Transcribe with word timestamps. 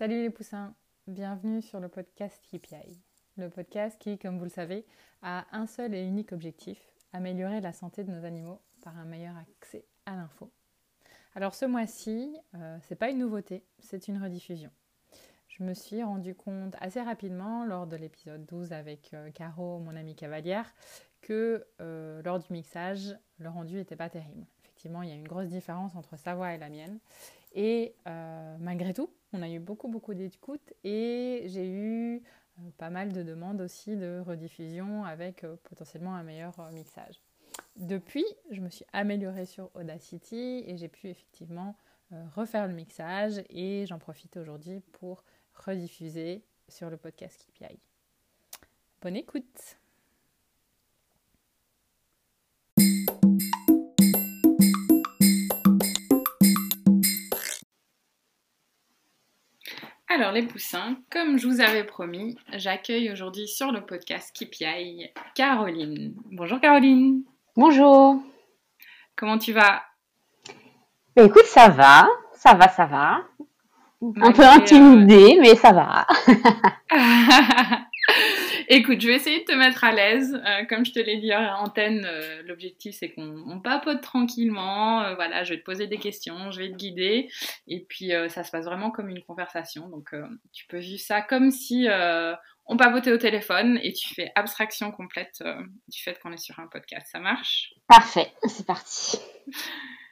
Salut 0.00 0.22
les 0.22 0.30
poussins, 0.30 0.74
bienvenue 1.06 1.60
sur 1.60 1.78
le 1.78 1.88
podcast 1.88 2.42
KPI. 2.50 3.02
Le 3.36 3.50
podcast 3.50 4.00
qui, 4.00 4.16
comme 4.16 4.38
vous 4.38 4.44
le 4.44 4.50
savez, 4.50 4.86
a 5.20 5.44
un 5.52 5.66
seul 5.66 5.94
et 5.94 6.02
unique 6.02 6.32
objectif, 6.32 6.80
améliorer 7.12 7.60
la 7.60 7.74
santé 7.74 8.02
de 8.02 8.10
nos 8.10 8.24
animaux 8.24 8.62
par 8.82 8.96
un 8.96 9.04
meilleur 9.04 9.34
accès 9.36 9.84
à 10.06 10.16
l'info. 10.16 10.50
Alors 11.34 11.54
ce 11.54 11.66
mois-ci, 11.66 12.34
euh, 12.54 12.78
c'est 12.80 12.94
pas 12.94 13.10
une 13.10 13.18
nouveauté, 13.18 13.62
c'est 13.78 14.08
une 14.08 14.16
rediffusion. 14.16 14.70
Je 15.48 15.62
me 15.64 15.74
suis 15.74 16.02
rendu 16.02 16.34
compte 16.34 16.76
assez 16.80 17.02
rapidement 17.02 17.66
lors 17.66 17.86
de 17.86 17.96
l'épisode 17.96 18.46
12 18.46 18.72
avec 18.72 19.12
euh, 19.12 19.30
Caro, 19.32 19.80
mon 19.80 19.94
amie 19.94 20.16
cavalière, 20.16 20.72
que 21.20 21.66
euh, 21.82 22.22
lors 22.22 22.38
du 22.38 22.50
mixage, 22.54 23.18
le 23.36 23.50
rendu 23.50 23.74
n'était 23.74 23.96
pas 23.96 24.08
terrible. 24.08 24.46
Effectivement, 24.64 25.02
il 25.02 25.10
y 25.10 25.12
a 25.12 25.16
une 25.16 25.28
grosse 25.28 25.48
différence 25.48 25.94
entre 25.94 26.16
sa 26.16 26.34
voix 26.34 26.54
et 26.54 26.58
la 26.58 26.70
mienne. 26.70 27.00
Et 27.52 27.94
euh, 28.06 28.56
malgré 28.60 28.94
tout, 28.94 29.10
on 29.32 29.42
a 29.42 29.48
eu 29.48 29.58
beaucoup, 29.58 29.88
beaucoup 29.88 30.14
d'écoutes 30.14 30.72
et 30.84 31.44
j'ai 31.46 31.68
eu 31.68 32.16
euh, 32.16 32.70
pas 32.78 32.90
mal 32.90 33.12
de 33.12 33.22
demandes 33.22 33.60
aussi 33.60 33.96
de 33.96 34.20
rediffusion 34.24 35.04
avec 35.04 35.44
euh, 35.44 35.56
potentiellement 35.64 36.14
un 36.14 36.22
meilleur 36.22 36.70
mixage. 36.72 37.20
Depuis, 37.76 38.24
je 38.50 38.60
me 38.60 38.68
suis 38.68 38.84
améliorée 38.92 39.46
sur 39.46 39.70
Audacity 39.74 40.64
et 40.66 40.76
j'ai 40.76 40.88
pu 40.88 41.08
effectivement 41.08 41.76
refaire 42.34 42.66
le 42.66 42.74
mixage 42.74 43.42
et 43.50 43.84
j'en 43.86 43.98
profite 43.98 44.36
aujourd'hui 44.36 44.80
pour 44.92 45.24
rediffuser 45.54 46.42
sur 46.68 46.90
le 46.90 46.96
podcast 46.96 47.46
KPI. 47.54 47.78
Bonne 49.00 49.16
écoute 49.16 49.79
Alors 60.12 60.32
les 60.32 60.42
poussins, 60.42 60.96
comme 61.08 61.38
je 61.38 61.46
vous 61.46 61.60
avais 61.60 61.84
promis, 61.84 62.36
j'accueille 62.54 63.12
aujourd'hui 63.12 63.46
sur 63.46 63.70
le 63.70 63.86
podcast 63.86 64.34
KPI 64.36 65.08
Caroline. 65.36 66.16
Bonjour 66.32 66.60
Caroline. 66.60 67.22
Bonjour. 67.56 68.20
Comment 69.14 69.38
tu 69.38 69.52
vas? 69.52 69.84
Bah, 71.14 71.22
Écoute, 71.22 71.44
ça 71.44 71.68
va, 71.68 72.08
ça 72.34 72.54
va, 72.54 72.66
ça 72.66 72.86
va. 72.86 73.20
Un 74.02 74.32
peu 74.32 74.42
intimidée, 74.42 75.38
mais 75.40 75.54
ça 75.54 75.70
va. 75.72 76.08
Écoute, 78.72 79.00
je 79.00 79.08
vais 79.08 79.16
essayer 79.16 79.40
de 79.40 79.44
te 79.46 79.52
mettre 79.52 79.82
à 79.82 79.90
l'aise. 79.90 80.32
Euh, 80.46 80.64
comme 80.66 80.86
je 80.86 80.92
te 80.92 81.00
l'ai 81.00 81.16
dit 81.16 81.34
en 81.34 81.64
antenne, 81.64 82.04
euh, 82.04 82.40
l'objectif 82.44 82.94
c'est 82.96 83.10
qu'on 83.10 83.60
papote 83.60 84.00
tranquillement. 84.00 85.02
Euh, 85.02 85.16
voilà, 85.16 85.42
je 85.42 85.54
vais 85.54 85.58
te 85.58 85.64
poser 85.64 85.88
des 85.88 85.98
questions, 85.98 86.52
je 86.52 86.60
vais 86.60 86.70
te 86.70 86.76
guider. 86.76 87.28
Et 87.66 87.80
puis 87.80 88.12
ça 88.28 88.44
se 88.44 88.52
passe 88.52 88.66
vraiment 88.66 88.92
comme 88.92 89.08
une 89.08 89.24
conversation. 89.24 89.88
Donc 89.88 90.14
tu 90.52 90.68
peux 90.68 90.78
vivre 90.78 91.00
ça 91.00 91.20
comme 91.20 91.50
si 91.50 91.88
on 92.66 92.76
papotait 92.76 93.10
au 93.10 93.18
téléphone 93.18 93.80
et 93.82 93.92
tu 93.92 94.14
fais 94.14 94.30
abstraction 94.36 94.92
complète 94.92 95.42
du 95.88 96.00
fait 96.00 96.16
qu'on 96.20 96.32
est 96.32 96.40
sur 96.40 96.60
un 96.60 96.68
podcast. 96.68 97.08
Ça 97.10 97.18
marche? 97.18 97.74
Parfait, 97.88 98.30
c'est 98.46 98.66
parti. 98.66 99.18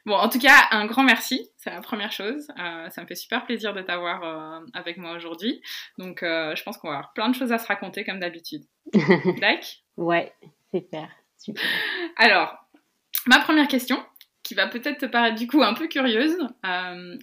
Bon, 0.07 0.15
en 0.15 0.29
tout 0.29 0.39
cas, 0.39 0.69
un 0.71 0.87
grand 0.87 1.03
merci, 1.03 1.51
c'est 1.57 1.71
la 1.71 1.81
première 1.81 2.13
chose. 2.13 2.49
Euh, 2.59 2.89
ça 2.91 3.03
me 3.03 3.07
fait 3.07 3.15
super 3.15 3.45
plaisir 3.45 3.75
de 3.75 3.83
t'avoir 3.83 4.23
euh, 4.23 4.65
avec 4.73 4.97
moi 4.97 5.13
aujourd'hui. 5.13 5.61
Donc, 5.99 6.23
euh, 6.23 6.55
je 6.57 6.63
pense 6.63 6.79
qu'on 6.79 6.89
va 6.89 6.95
avoir 6.95 7.13
plein 7.13 7.29
de 7.29 7.35
choses 7.35 7.53
à 7.53 7.59
se 7.59 7.67
raconter 7.67 8.05
comme 8.05 8.21
d'habitude. 8.21 8.65
D'accord 8.93 9.59
Ouais, 9.97 10.33
super, 10.73 11.11
super. 11.39 11.63
Alors, 12.17 12.57
ma 13.27 13.41
première 13.41 13.69
question, 13.69 14.03
qui 14.43 14.55
va 14.55 14.67
peut-être 14.67 14.99
te 14.99 15.07
paraître 15.07 15.37
du 15.37 15.47
coup 15.47 15.63
un 15.63 15.75
peu 15.75 15.89
curieuse. 15.89 16.39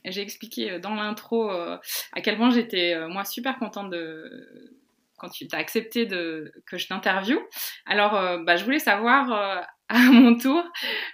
J'ai 0.03 0.22
expliqué 0.22 0.78
dans 0.80 0.94
l'intro 0.94 1.50
à 1.50 2.22
quel 2.22 2.38
point 2.38 2.52
j'étais 2.52 2.96
moi 3.08 3.23
super 3.23 3.58
contente 3.58 3.90
de 3.90 4.84
quand 5.18 5.30
tu 5.30 5.48
t'as 5.48 5.58
accepté 5.58 6.08
que 6.08 6.78
je 6.78 6.88
t'interviewe. 6.88 7.40
Alors, 7.86 8.44
bah, 8.44 8.56
je 8.58 8.64
voulais 8.64 8.80
savoir 8.80 9.66
à 9.90 10.00
mon 10.00 10.36
tour, 10.36 10.64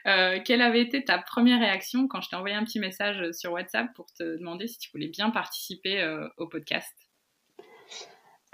euh, 0.07 0.39
quelle 0.45 0.61
avait 0.61 0.81
été 0.81 1.03
ta 1.03 1.17
première 1.17 1.59
réaction 1.59 2.07
quand 2.07 2.21
je 2.21 2.29
t'ai 2.29 2.37
envoyé 2.37 2.55
un 2.55 2.63
petit 2.63 2.79
message 2.79 3.31
sur 3.31 3.51
WhatsApp 3.51 3.87
pour 3.95 4.05
te 4.17 4.37
demander 4.37 4.67
si 4.67 4.77
tu 4.77 4.89
voulais 4.93 5.09
bien 5.09 5.29
participer 5.29 6.01
euh, 6.01 6.25
au 6.37 6.47
podcast? 6.47 6.93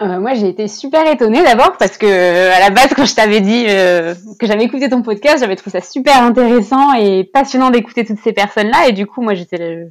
Euh, 0.02 0.20
moi, 0.20 0.34
j'ai 0.34 0.50
été 0.50 0.68
super 0.68 1.12
étonnée 1.12 1.44
d'abord 1.44 1.78
parce 1.78 1.98
que 1.98 2.06
à 2.08 2.60
la 2.60 2.70
base, 2.72 2.94
quand 2.96 3.06
je 3.06 3.16
t'avais 3.16 3.42
dit 3.42 3.66
que 3.66 4.46
j'avais 4.46 4.64
écouté 4.64 4.90
ton 4.90 5.02
podcast, 5.02 5.40
j'avais 5.40 5.56
trouvé 5.56 5.80
ça 5.80 5.86
super 5.86 6.22
intéressant 6.24 6.94
et 6.94 7.24
passionnant 7.24 7.70
d'écouter 7.70 8.06
toutes 8.06 8.20
ces 8.20 8.34
personnes-là. 8.34 8.88
Et 8.88 8.94
du 8.94 9.06
coup, 9.06 9.22
moi, 9.22 9.34
j'étais, 9.34 9.88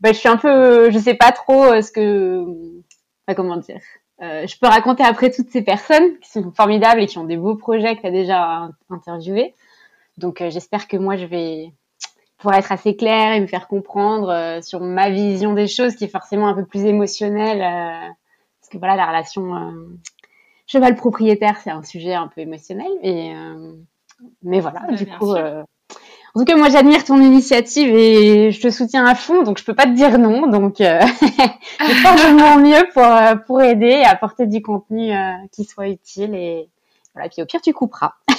bah, 0.00 0.12
je 0.12 0.18
suis 0.18 0.28
un 0.28 0.36
peu, 0.36 0.90
je 0.90 0.98
sais 0.98 1.14
pas 1.14 1.32
trop 1.32 1.80
ce 1.80 1.90
que, 1.90 2.44
comment 3.34 3.56
dire, 3.56 3.80
euh, 4.20 4.46
je 4.46 4.56
peux 4.58 4.66
raconter 4.66 5.02
après 5.02 5.30
toutes 5.30 5.50
ces 5.50 5.62
personnes 5.62 6.18
qui 6.20 6.30
sont 6.30 6.52
formidables 6.52 7.00
et 7.00 7.06
qui 7.06 7.18
ont 7.18 7.24
des 7.24 7.36
beaux 7.36 7.56
projets 7.56 7.96
que 7.96 8.02
tu 8.02 8.06
as 8.06 8.10
déjà 8.10 8.68
interviewés. 8.90 9.54
Donc 10.18 10.40
euh, 10.40 10.50
j'espère 10.50 10.86
que 10.86 10.96
moi 10.96 11.16
je 11.16 11.24
vais 11.24 11.72
pouvoir 12.38 12.58
être 12.58 12.72
assez 12.72 12.94
claire 12.96 13.34
et 13.34 13.40
me 13.40 13.46
faire 13.46 13.68
comprendre 13.68 14.28
euh, 14.28 14.60
sur 14.60 14.80
ma 14.80 15.10
vision 15.10 15.54
des 15.54 15.66
choses 15.66 15.96
qui 15.96 16.04
est 16.04 16.08
forcément 16.08 16.48
un 16.48 16.54
peu 16.54 16.64
plus 16.64 16.84
émotionnelle. 16.84 17.60
parce 18.60 18.68
que 18.70 18.78
voilà, 18.78 18.96
la 18.96 19.06
relation 19.06 19.72
cheval 20.66 20.94
propriétaire, 20.94 21.58
c'est 21.62 21.70
un 21.70 21.82
sujet 21.82 22.14
un 22.14 22.28
peu 22.28 22.42
émotionnel. 22.42 22.90
Et, 23.02 23.32
mais 24.42 24.60
voilà, 24.60 24.86
du 24.92 25.06
coup, 25.06 25.34
en 26.34 26.40
tout 26.40 26.46
cas, 26.46 26.56
moi, 26.56 26.70
j'admire 26.70 27.04
ton 27.04 27.20
initiative 27.20 27.94
et 27.94 28.52
je 28.52 28.60
te 28.60 28.70
soutiens 28.70 29.04
à 29.04 29.14
fond, 29.14 29.42
donc 29.42 29.58
je 29.58 29.64
peux 29.64 29.74
pas 29.74 29.84
te 29.84 29.90
dire 29.90 30.18
non. 30.18 30.46
Donc, 30.46 30.80
euh, 30.80 30.98
je 31.20 31.92
faire 31.94 32.14
de 32.14 32.32
mon 32.38 32.58
mieux 32.66 32.88
pour 32.94 33.04
euh, 33.04 33.34
pour 33.34 33.60
aider 33.60 33.86
et 33.86 34.04
apporter 34.04 34.46
du 34.46 34.62
contenu 34.62 35.12
euh, 35.12 35.32
qui 35.52 35.64
soit 35.64 35.88
utile 35.88 36.34
et 36.34 36.70
voilà. 37.14 37.28
Puis 37.28 37.42
au 37.42 37.46
pire, 37.46 37.60
tu 37.60 37.74
couperas. 37.74 38.14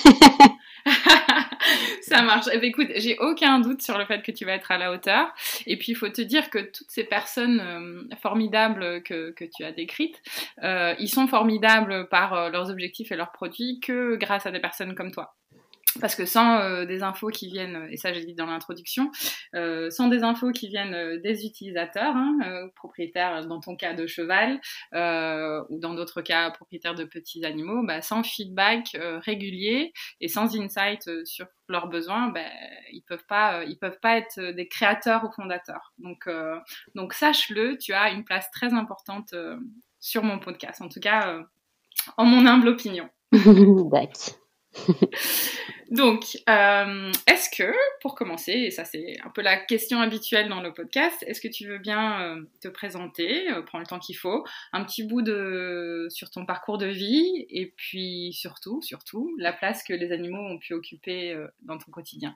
Ça 2.01 2.23
marche. 2.23 2.47
Eh 2.51 2.57
ben, 2.57 2.65
écoute, 2.65 2.87
j'ai 2.95 3.17
aucun 3.19 3.59
doute 3.59 3.83
sur 3.83 3.97
le 3.97 4.05
fait 4.05 4.23
que 4.23 4.31
tu 4.31 4.43
vas 4.43 4.53
être 4.53 4.71
à 4.71 4.79
la 4.79 4.91
hauteur. 4.91 5.27
Et 5.67 5.77
puis, 5.77 5.91
il 5.91 5.95
faut 5.95 6.09
te 6.09 6.21
dire 6.21 6.49
que 6.49 6.59
toutes 6.59 6.89
ces 6.89 7.03
personnes 7.03 7.61
euh, 7.61 8.15
formidables 8.21 9.03
que, 9.03 9.31
que, 9.31 9.45
tu 9.45 9.63
as 9.63 9.71
décrites, 9.71 10.19
euh, 10.63 10.95
ils 10.97 11.09
sont 11.09 11.27
formidables 11.27 12.09
par 12.09 12.49
leurs 12.49 12.71
objectifs 12.71 13.11
et 13.11 13.15
leurs 13.15 13.31
produits 13.31 13.79
que 13.81 14.15
grâce 14.15 14.47
à 14.47 14.51
des 14.51 14.59
personnes 14.59 14.95
comme 14.95 15.11
toi. 15.11 15.35
Parce 15.99 16.15
que 16.15 16.25
sans 16.25 16.59
euh, 16.59 16.85
des 16.85 17.03
infos 17.03 17.29
qui 17.29 17.47
viennent, 17.47 17.87
et 17.91 17.97
ça 17.97 18.13
j'ai 18.13 18.25
dit 18.25 18.33
dans 18.33 18.45
l'introduction, 18.45 19.11
euh, 19.55 19.89
sans 19.89 20.07
des 20.07 20.23
infos 20.23 20.51
qui 20.51 20.67
viennent 20.67 20.93
euh, 20.93 21.19
des 21.19 21.45
utilisateurs, 21.45 22.15
hein, 22.15 22.69
propriétaires 22.75 23.45
dans 23.45 23.59
ton 23.59 23.75
cas 23.75 23.93
de 23.93 24.07
cheval, 24.07 24.59
ou 24.93 25.79
dans 25.79 25.93
d'autres 25.93 26.21
cas 26.21 26.51
propriétaires 26.51 26.95
de 26.95 27.03
petits 27.03 27.45
animaux, 27.45 27.83
bah, 27.85 28.01
sans 28.01 28.23
feedback 28.23 28.97
régulier 29.21 29.93
et 30.21 30.27
sans 30.27 30.55
insight 30.55 31.09
sur 31.25 31.47
leurs 31.67 31.87
besoins, 31.87 32.29
bah, 32.29 32.41
ils 32.91 33.03
peuvent 33.07 33.25
pas, 33.27 33.63
ils 33.65 33.77
peuvent 33.77 33.99
pas 34.01 34.17
être 34.17 34.39
des 34.39 34.67
créateurs 34.67 35.23
ou 35.23 35.31
fondateurs. 35.31 35.93
Donc, 35.97 36.27
donc 36.95 37.13
sache-le, 37.13 37.77
tu 37.77 37.93
as 37.93 38.11
une 38.11 38.23
place 38.23 38.49
très 38.51 38.73
importante 38.73 39.33
sur 39.99 40.23
mon 40.23 40.39
podcast, 40.39 40.81
en 40.81 40.89
tout 40.89 40.99
cas 40.99 41.39
en 42.17 42.25
mon 42.25 42.45
humble 42.45 42.69
opinion. 42.69 43.09
Donc, 45.91 46.37
euh, 46.49 47.11
est-ce 47.27 47.49
que, 47.55 47.71
pour 48.01 48.15
commencer, 48.15 48.51
et 48.51 48.71
ça 48.71 48.83
c'est 48.85 49.17
un 49.23 49.29
peu 49.29 49.41
la 49.41 49.57
question 49.57 49.99
habituelle 49.99 50.49
dans 50.49 50.61
le 50.61 50.73
podcast, 50.73 51.23
est-ce 51.27 51.39
que 51.39 51.47
tu 51.47 51.67
veux 51.67 51.77
bien 51.77 52.21
euh, 52.21 52.41
te 52.61 52.67
présenter, 52.67 53.51
euh, 53.51 53.61
prendre 53.61 53.83
le 53.83 53.87
temps 53.87 53.99
qu'il 53.99 54.17
faut, 54.17 54.43
un 54.71 54.83
petit 54.83 55.03
bout 55.03 55.21
de 55.21 56.07
sur 56.09 56.31
ton 56.31 56.45
parcours 56.45 56.77
de 56.77 56.87
vie, 56.87 57.45
et 57.49 57.73
puis 57.77 58.33
surtout, 58.33 58.81
surtout, 58.81 59.35
la 59.37 59.53
place 59.53 59.83
que 59.83 59.93
les 59.93 60.11
animaux 60.11 60.41
ont 60.41 60.57
pu 60.57 60.73
occuper 60.73 61.37
dans 61.61 61.77
ton 61.77 61.91
quotidien? 61.91 62.35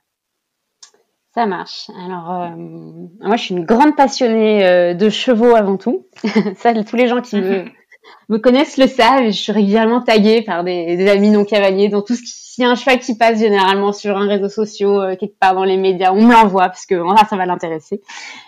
Ça 1.33 1.45
marche. 1.45 1.89
Alors, 2.05 2.51
moi, 2.57 3.37
je 3.37 3.43
suis 3.43 3.55
une 3.55 3.65
grande 3.65 3.95
passionnée 3.95 4.95
de 4.95 5.09
chevaux 5.09 5.55
avant 5.55 5.77
tout. 5.77 6.07
ça, 6.55 6.73
tous 6.83 6.95
les 6.95 7.07
gens 7.07 7.21
qui 7.21 7.37
me, 7.37 7.65
me 8.29 8.37
connaissent 8.37 8.77
le 8.77 8.87
savent. 8.87 9.27
Je 9.27 9.31
suis 9.31 9.51
régulièrement 9.51 10.01
taguée 10.01 10.41
par 10.41 10.63
des, 10.63 11.07
amis 11.09 11.29
non 11.29 11.45
cavaliers 11.45 11.89
dans 11.89 12.01
tout 12.01 12.15
ce 12.15 12.21
qui, 12.21 12.47
s'il 12.57 12.63
y 12.63 12.67
a 12.67 12.71
un 12.71 12.75
cheval 12.75 12.97
qui 12.97 13.15
passe 13.15 13.37
généralement 13.37 13.93
sur 13.93 14.17
un 14.17 14.27
réseau 14.27 14.49
social, 14.49 14.89
euh, 14.89 15.15
quelque 15.15 15.37
part 15.39 15.53
dans 15.53 15.63
les 15.63 15.77
médias, 15.77 16.11
on 16.11 16.23
me 16.23 16.33
l'envoie 16.33 16.65
parce 16.69 16.87
que 16.87 16.95
voilà, 16.95 17.23
ça 17.29 17.37
va 17.37 17.45
l'intéresser. 17.45 18.01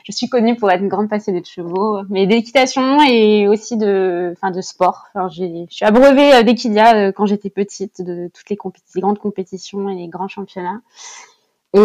Je 0.03 0.11
suis 0.11 0.27
connue 0.27 0.55
pour 0.55 0.71
être 0.71 0.81
une 0.81 0.87
grande 0.87 1.09
passionnée 1.09 1.41
de 1.41 1.45
chevaux, 1.45 1.99
mais 2.09 2.25
d'équitation 2.25 3.03
et 3.03 3.47
aussi 3.47 3.77
de, 3.77 4.33
enfin, 4.35 4.49
de 4.49 4.61
sport. 4.61 5.05
Enfin, 5.13 5.29
je 5.29 5.65
suis 5.69 5.85
abreuvée 5.85 6.33
euh, 6.33 6.41
euh, 6.41 7.11
quand 7.11 7.27
j'étais 7.27 7.51
petite, 7.51 8.01
de 8.01 8.31
toutes 8.33 8.49
les, 8.49 8.57
grandes 8.99 9.19
compétitions 9.19 9.87
et 9.89 9.93
les 9.93 10.07
grands 10.07 10.27
championnats. 10.27 10.81
Et 11.75 11.79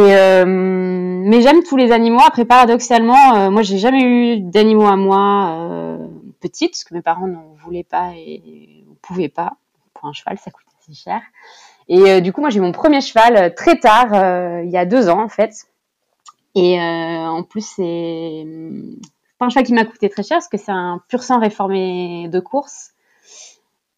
mais 0.46 1.42
j'aime 1.42 1.62
tous 1.62 1.76
les 1.76 1.92
animaux. 1.92 2.22
Après, 2.26 2.46
paradoxalement, 2.46 3.50
moi, 3.50 3.60
j'ai 3.60 3.76
jamais 3.76 4.02
eu 4.02 4.40
d'animaux 4.40 4.86
à 4.86 4.96
moi 4.96 5.98
petite, 6.44 6.72
parce 6.72 6.84
que 6.84 6.94
mes 6.94 7.02
parents 7.02 7.26
n'en 7.26 7.54
voulaient 7.54 7.84
pas 7.84 8.12
et 8.14 8.84
ne 8.86 8.94
pouvaient 9.00 9.30
pas. 9.30 9.56
Pour 9.94 10.08
un 10.08 10.12
cheval, 10.12 10.36
ça 10.38 10.50
coûte 10.50 10.66
assez 10.80 10.94
cher. 10.94 11.22
Et 11.88 12.00
euh, 12.00 12.20
du 12.20 12.32
coup, 12.32 12.40
moi, 12.40 12.50
j'ai 12.50 12.60
mon 12.60 12.72
premier 12.72 13.00
cheval 13.00 13.36
euh, 13.36 13.50
très 13.50 13.78
tard, 13.78 14.12
euh, 14.12 14.62
il 14.64 14.70
y 14.70 14.76
a 14.76 14.84
deux 14.84 15.08
ans 15.08 15.22
en 15.22 15.28
fait. 15.28 15.52
Et 16.54 16.78
en 16.80 17.42
plus, 17.42 17.66
c'est 17.66 18.46
pas 19.38 19.46
un 19.46 19.48
cheval 19.48 19.64
qui 19.64 19.72
m'a 19.72 19.84
coûté 19.84 20.08
très 20.08 20.22
cher 20.22 20.36
parce 20.36 20.46
que 20.46 20.56
c'est 20.56 20.70
un 20.70 21.02
pur 21.08 21.24
sang 21.24 21.40
réformé 21.40 22.28
de 22.28 22.38
course. 22.38 22.92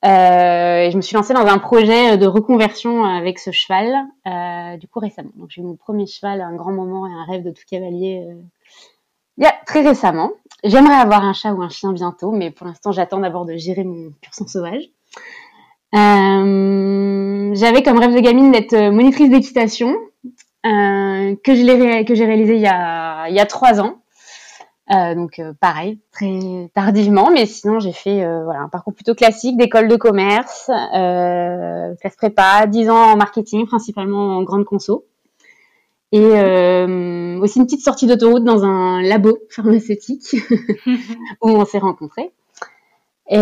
Et 0.03 0.89
je 0.91 0.97
me 0.97 1.03
suis 1.03 1.15
lancée 1.17 1.35
dans 1.35 1.45
un 1.45 1.59
projet 1.59 2.17
de 2.17 2.27
reconversion 2.27 3.05
avec 3.05 3.39
ce 3.41 3.51
cheval, 3.51 4.07
du 4.79 4.89
coup 4.89 5.01
récemment. 5.01 5.33
Donc 5.35 5.51
j'ai 5.51 5.61
eu 5.61 5.65
mon 5.65 5.77
premier 5.77 6.07
cheval, 6.07 6.41
un 6.41 6.55
grand 6.55 6.73
moment 6.73 7.07
et 7.07 7.13
un 7.13 7.25
rêve 7.31 7.43
de 7.43 7.51
tout 7.51 7.65
cavalier 7.71 8.27
il 9.39 9.45
y 9.45 9.47
a 9.47 9.55
très 9.67 9.83
récemment. 9.83 10.33
J'aimerais 10.65 10.95
avoir 10.95 11.25
un 11.25 11.33
chat 11.33 11.53
ou 11.53 11.63
un 11.63 11.69
chien 11.69 11.93
bientôt, 11.93 12.33
mais 12.33 12.51
pour 12.51 12.67
l'instant 12.67 12.93
j'attends 12.93 13.21
d'abord 13.21 13.45
de 13.45 13.57
gérer 13.57 13.85
mon 13.85 14.11
pur 14.21 14.35
sang 14.35 14.47
sauvage. 14.47 14.83
Euh, 15.95 17.55
j'avais 17.55 17.83
comme 17.83 17.99
rêve 17.99 18.15
de 18.15 18.21
gamine 18.21 18.53
d'être 18.53 18.91
monitrice 18.91 19.31
d'équitation, 19.31 19.95
euh, 20.67 21.37
que 21.45 21.55
j'ai 21.55 22.25
réalisé 22.25 22.57
il 22.57 22.61
y 22.61 22.67
a, 22.67 23.29
il 23.29 23.35
y 23.35 23.41
a 23.41 23.47
trois 23.47 23.81
ans. 23.81 24.01
Euh, 24.95 25.17
donc 25.17 25.41
euh, 25.41 25.53
pareil, 25.61 25.99
très 26.13 26.71
tardivement, 26.73 27.31
mais 27.33 27.47
sinon 27.47 27.81
j'ai 27.81 27.93
fait 27.93 28.23
euh, 28.25 28.45
voilà 28.45 28.61
un 28.61 28.69
parcours 28.69 28.95
plutôt 28.95 29.15
classique 29.15 29.57
d'école 29.57 29.89
de 29.89 29.97
commerce, 29.97 30.71
euh, 30.95 31.95
classe 32.01 32.15
prépa, 32.15 32.67
10 32.69 32.91
ans 32.91 33.13
en 33.13 33.17
marketing, 33.17 33.67
principalement 33.67 34.37
en 34.37 34.45
grande 34.45 34.65
conso, 34.65 35.05
et 36.17 37.39
aussi 37.41 37.59
une 37.59 37.67
petite 37.67 37.85
sortie 37.85 38.07
d'autoroute 38.07 38.45
dans 38.45 38.65
un 38.65 39.03
labo 39.03 39.39
pharmaceutique 39.51 40.37
où 41.43 41.51
on 41.51 41.65
s'est 41.65 41.79
rencontrés. 41.79 42.33
Et 43.29 43.37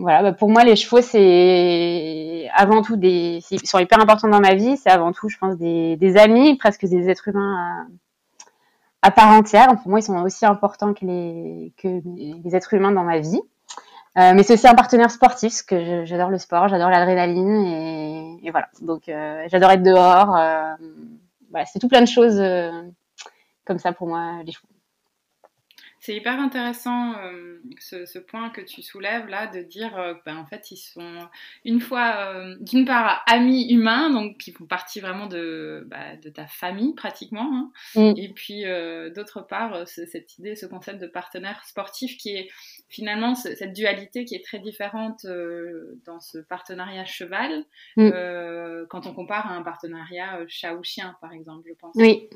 voilà, 0.00 0.22
bah, 0.22 0.32
pour 0.32 0.50
moi 0.50 0.64
les 0.64 0.76
chevaux 0.76 1.02
c'est 1.02 2.48
avant 2.54 2.82
tout 2.82 2.96
des, 2.96 3.40
ils 3.50 3.66
sont 3.66 3.78
hyper 3.78 4.00
importants 4.00 4.28
dans 4.28 4.40
ma 4.40 4.54
vie, 4.54 4.76
c'est 4.76 4.90
avant 4.90 5.12
tout 5.12 5.28
je 5.28 5.38
pense 5.38 5.56
des, 5.56 5.96
des 5.96 6.16
amis, 6.16 6.56
presque 6.56 6.86
des 6.86 7.08
êtres 7.08 7.28
humains 7.28 7.86
à 9.02 9.10
part 9.10 9.28
entière. 9.30 9.76
Pour 9.82 9.90
moi, 9.90 9.98
ils 9.98 10.04
sont 10.04 10.22
aussi 10.22 10.46
importants 10.46 10.94
que 10.94 11.04
les, 11.04 11.72
que 11.76 12.00
les 12.44 12.56
êtres 12.56 12.74
humains 12.74 12.92
dans 12.92 13.04
ma 13.04 13.18
vie. 13.18 13.40
Euh, 14.18 14.34
mais 14.34 14.42
c'est 14.42 14.54
aussi 14.54 14.68
un 14.68 14.74
partenaire 14.74 15.10
sportif, 15.10 15.50
parce 15.50 15.62
que 15.62 16.04
j'adore 16.04 16.28
le 16.28 16.38
sport, 16.38 16.68
j'adore 16.68 16.90
l'adrénaline 16.90 17.64
et, 17.66 18.46
et, 18.46 18.50
voilà. 18.50 18.68
Donc 18.82 19.08
euh, 19.08 19.44
j'adore 19.48 19.70
être 19.70 19.82
dehors. 19.82 20.36
Euh, 20.36 20.74
voilà, 21.50 21.64
c'est 21.66 21.78
tout 21.78 21.88
plein 21.88 22.02
de 22.02 22.08
choses 22.08 22.38
euh, 22.38 22.70
comme 23.64 23.78
ça 23.78 23.92
pour 23.92 24.08
moi, 24.08 24.42
les 24.44 24.52
chevaux. 24.52 24.68
C'est 26.02 26.16
hyper 26.16 26.40
intéressant 26.40 27.14
euh, 27.20 27.62
ce, 27.78 28.06
ce, 28.06 28.18
point 28.18 28.50
que 28.50 28.60
tu 28.60 28.82
soulèves 28.82 29.28
là, 29.28 29.46
de 29.46 29.60
dire 29.62 29.96
euh, 29.96 30.14
ben, 30.26 30.36
en 30.36 30.44
fait 30.44 30.72
ils 30.72 30.76
sont 30.76 31.28
une 31.64 31.80
fois 31.80 32.16
euh, 32.16 32.56
d'une 32.58 32.84
part 32.84 33.22
amis 33.28 33.72
humains, 33.72 34.10
donc 34.10 34.36
qui 34.38 34.50
font 34.50 34.66
partie 34.66 34.98
vraiment 34.98 35.28
de, 35.28 35.86
bah, 35.88 36.16
de 36.16 36.28
ta 36.28 36.48
famille 36.48 36.92
pratiquement, 36.96 37.48
hein. 37.54 37.70
mm. 37.94 38.14
et 38.16 38.28
puis 38.30 38.64
euh, 38.64 39.10
d'autre 39.10 39.46
part 39.46 39.86
cette 39.86 40.38
idée, 40.38 40.56
ce 40.56 40.66
concept 40.66 41.00
de 41.00 41.06
partenaire 41.06 41.64
sportif 41.64 42.16
qui 42.16 42.30
est 42.30 42.48
finalement 42.92 43.34
cette 43.34 43.72
dualité 43.72 44.24
qui 44.24 44.36
est 44.36 44.44
très 44.44 44.60
différente 44.60 45.24
euh, 45.24 45.98
dans 46.06 46.20
ce 46.20 46.38
partenariat 46.38 47.04
cheval 47.04 47.64
mm. 47.96 48.10
quand 48.88 49.06
on 49.06 49.14
compare 49.14 49.50
à 49.50 49.54
un 49.54 49.62
partenariat 49.62 50.38
chat 50.46 50.74
ou 50.74 50.84
chien 50.84 51.16
par 51.20 51.32
exemple, 51.32 51.68
je 51.68 51.74
pense. 51.74 51.94
Oui. 51.96 52.28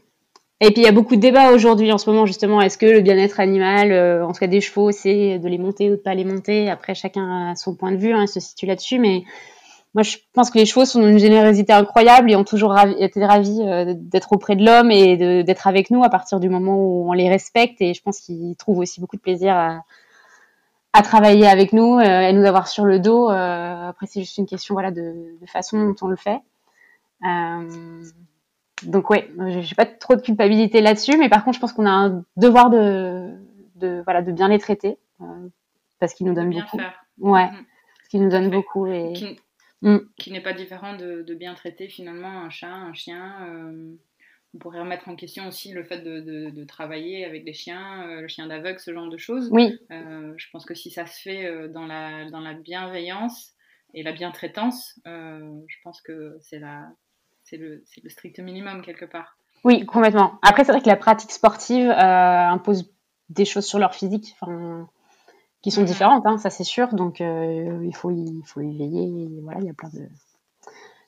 Et 0.61 0.71
puis 0.71 0.81
il 0.83 0.85
y 0.85 0.89
a 0.89 0.93
beaucoup 0.93 1.17
de 1.17 1.21
débats 1.21 1.53
aujourd'hui 1.53 1.93
en 1.93 1.99
ce 1.99 2.09
moment 2.09 2.25
justement. 2.25 2.63
Est-ce 2.63 2.79
que 2.79 2.87
le 2.87 3.01
bien-être 3.01 3.41
animal, 3.41 3.93
euh, 3.93 4.25
en 4.25 4.33
tout 4.33 4.41
cas 4.41 4.47
des 4.47 4.63
chevaux, 4.63 4.91
c'est 4.91 5.39
de 5.39 5.49
les 5.49 5.59
monter 5.59 5.91
ou 5.91 5.97
de 5.97 6.01
pas 6.01 6.15
les 6.15 6.25
monter? 6.25 6.71
Après 6.71 6.95
chacun 6.95 7.51
a 7.51 7.57
son 7.57 7.75
point 7.75 7.93
de 7.93 7.99
vue, 7.99 8.13
hein, 8.13 8.27
se 8.27 8.41
situe 8.41 8.65
là-dessus. 8.65 8.99
Mais 8.99 9.25
moi 9.93 10.03
je 10.03 10.17
pense 10.33 10.51
que 10.51 10.59
les 10.59 10.65
chevaux 10.65 10.87
sont 10.87 11.03
d'une 11.03 11.19
générosité 11.19 11.75
incroyable 11.75 12.31
et 12.31 12.37
ont 12.37 12.45
toujours 12.45 12.71
ravi, 12.71 12.95
été 12.99 13.23
ravis 13.23 13.61
euh, 13.61 13.93
d'être 13.95 14.33
auprès 14.33 14.57
de 14.57 14.65
l'homme 14.65 14.91
et 14.91 15.45
d'être 15.45 15.67
avec 15.67 15.91
nous 15.91 16.03
à 16.03 16.09
partir 16.09 16.41
du 16.41 16.49
moment 16.49 16.79
où 16.79 17.11
on 17.11 17.13
les 17.13 17.29
respecte. 17.29 17.83
Et 17.83 17.93
je 17.93 18.01
pense 18.03 18.21
qu'ils 18.21 18.57
trouvent 18.57 18.79
aussi 18.79 18.99
beaucoup 18.99 19.17
de 19.17 19.23
plaisir 19.23 19.55
à, 19.55 19.85
à 20.93 21.03
travailler 21.03 21.47
avec 21.47 21.73
nous, 21.73 21.99
euh, 21.99 22.21
et 22.21 22.33
nous 22.33 22.45
avoir 22.45 22.69
sur 22.69 22.85
le 22.85 22.99
dos. 22.99 23.31
Euh, 23.31 23.89
après 23.89 24.07
c'est 24.07 24.21
juste 24.21 24.39
une 24.39 24.47
question 24.47 24.75
voilà 24.75 24.91
de, 24.91 25.37
de, 25.41 25.47
façon 25.47 25.89
dont 25.89 25.97
on 26.03 26.09
le 26.09 26.17
fait. 26.17 26.41
Euh, 27.25 28.03
donc 28.83 29.11
ouais, 29.11 29.31
j'ai 29.61 29.75
pas 29.75 29.87
trop 29.87 30.17
de 30.17 30.21
culpabilité 30.21 30.81
là-dessus, 30.81 31.17
mais 31.19 31.29
par 31.29 31.45
contre, 31.45 31.57
je 31.57 31.61
pense 31.61 31.73
qu'on 31.73 31.87
a 31.87 31.91
un 31.91 32.25
devoir 32.37 32.71
de, 32.71 33.31
de 33.77 34.03
voilà, 34.05 34.23
de 34.23 34.33
bien 34.33 34.49
les 34.49 34.59
traiter 34.59 34.99
parce 35.99 36.15
qu'ils 36.15 36.27
nous 36.27 36.35
donnent 36.35 36.51
beaucoup. 36.51 36.79
Faire. 36.79 37.05
Ouais, 37.19 37.47
mmh. 37.47 37.65
parce 37.99 38.09
qu'ils 38.11 38.23
nous 38.23 38.31
donnent 38.31 38.51
beaucoup 38.51 38.87
et 38.87 39.13
qui, 39.15 39.39
mmh. 39.83 39.99
qui 40.17 40.33
n'est 40.33 40.43
pas 40.43 40.53
différent 40.53 40.95
de, 40.95 41.23
de, 41.23 41.35
bien 41.35 41.55
traiter 41.55 41.89
finalement 41.89 42.43
un 42.43 42.51
chat, 42.51 42.73
un 42.73 42.93
chien. 42.93 43.33
Euh, 43.49 43.95
on 44.57 44.59
pourrait 44.59 44.81
remettre 44.81 45.09
en 45.09 45.17
question 45.17 45.47
aussi 45.49 45.73
le 45.73 45.85
fait 45.85 46.01
de, 46.01 46.21
de, 46.21 46.51
de 46.51 46.65
travailler 46.65 47.27
avec 47.27 47.45
des 47.45 47.53
chiens, 47.53 48.09
euh, 48.09 48.23
le 48.23 48.29
chien 48.29 48.47
d'aveugle, 48.47 48.81
ce 48.81 48.93
genre 48.93 49.09
de 49.09 49.19
choses. 49.19 49.51
Oui. 49.53 49.79
Euh, 49.91 50.33
je 50.37 50.47
pense 50.51 50.65
que 50.65 50.75
si 50.75 50.91
ça 50.91 51.07
se 51.07 51.21
fait 51.21 51.45
euh, 51.45 51.69
dans 51.69 51.87
la, 51.87 52.31
dans 52.31 52.41
la 52.41 52.55
bienveillance 52.55 53.53
et 53.93 54.03
la 54.03 54.13
bien-traitance, 54.13 54.99
euh, 55.07 55.61
je 55.69 55.77
pense 55.85 56.01
que 56.01 56.39
c'est 56.41 56.59
le, 56.59 57.85
le, 58.03 58.09
strict 58.09 58.39
minimum 58.41 58.81
quelque 58.83 59.05
part. 59.05 59.37
Oui, 59.65 59.85
complètement. 59.85 60.39
Après, 60.41 60.65
c'est 60.65 60.73
vrai 60.73 60.81
que 60.81 60.89
la 60.89 60.97
pratique 60.97 61.33
sportive 61.33 61.91
impose 61.91 62.91
des 63.29 63.45
choses 63.45 63.67
sur 63.67 63.79
leur 63.79 63.95
physique 63.95 64.37
qui 65.63 65.71
sont 65.71 65.83
différentes, 65.83 66.25
hein, 66.27 66.39
ça 66.39 66.51
c'est 66.51 66.65
sûr. 66.65 66.95
Donc, 66.95 67.21
il, 67.21 67.95
faut 67.95 68.11
y, 68.11 68.23
il 68.23 68.47
faut 68.47 68.61
y 68.61 68.77
veiller. 68.77 69.29
Voilà, 69.43 69.61
il 69.61 69.67
y 69.67 69.71
a 69.71 69.75
plein 69.75 69.89
de, 69.89 70.09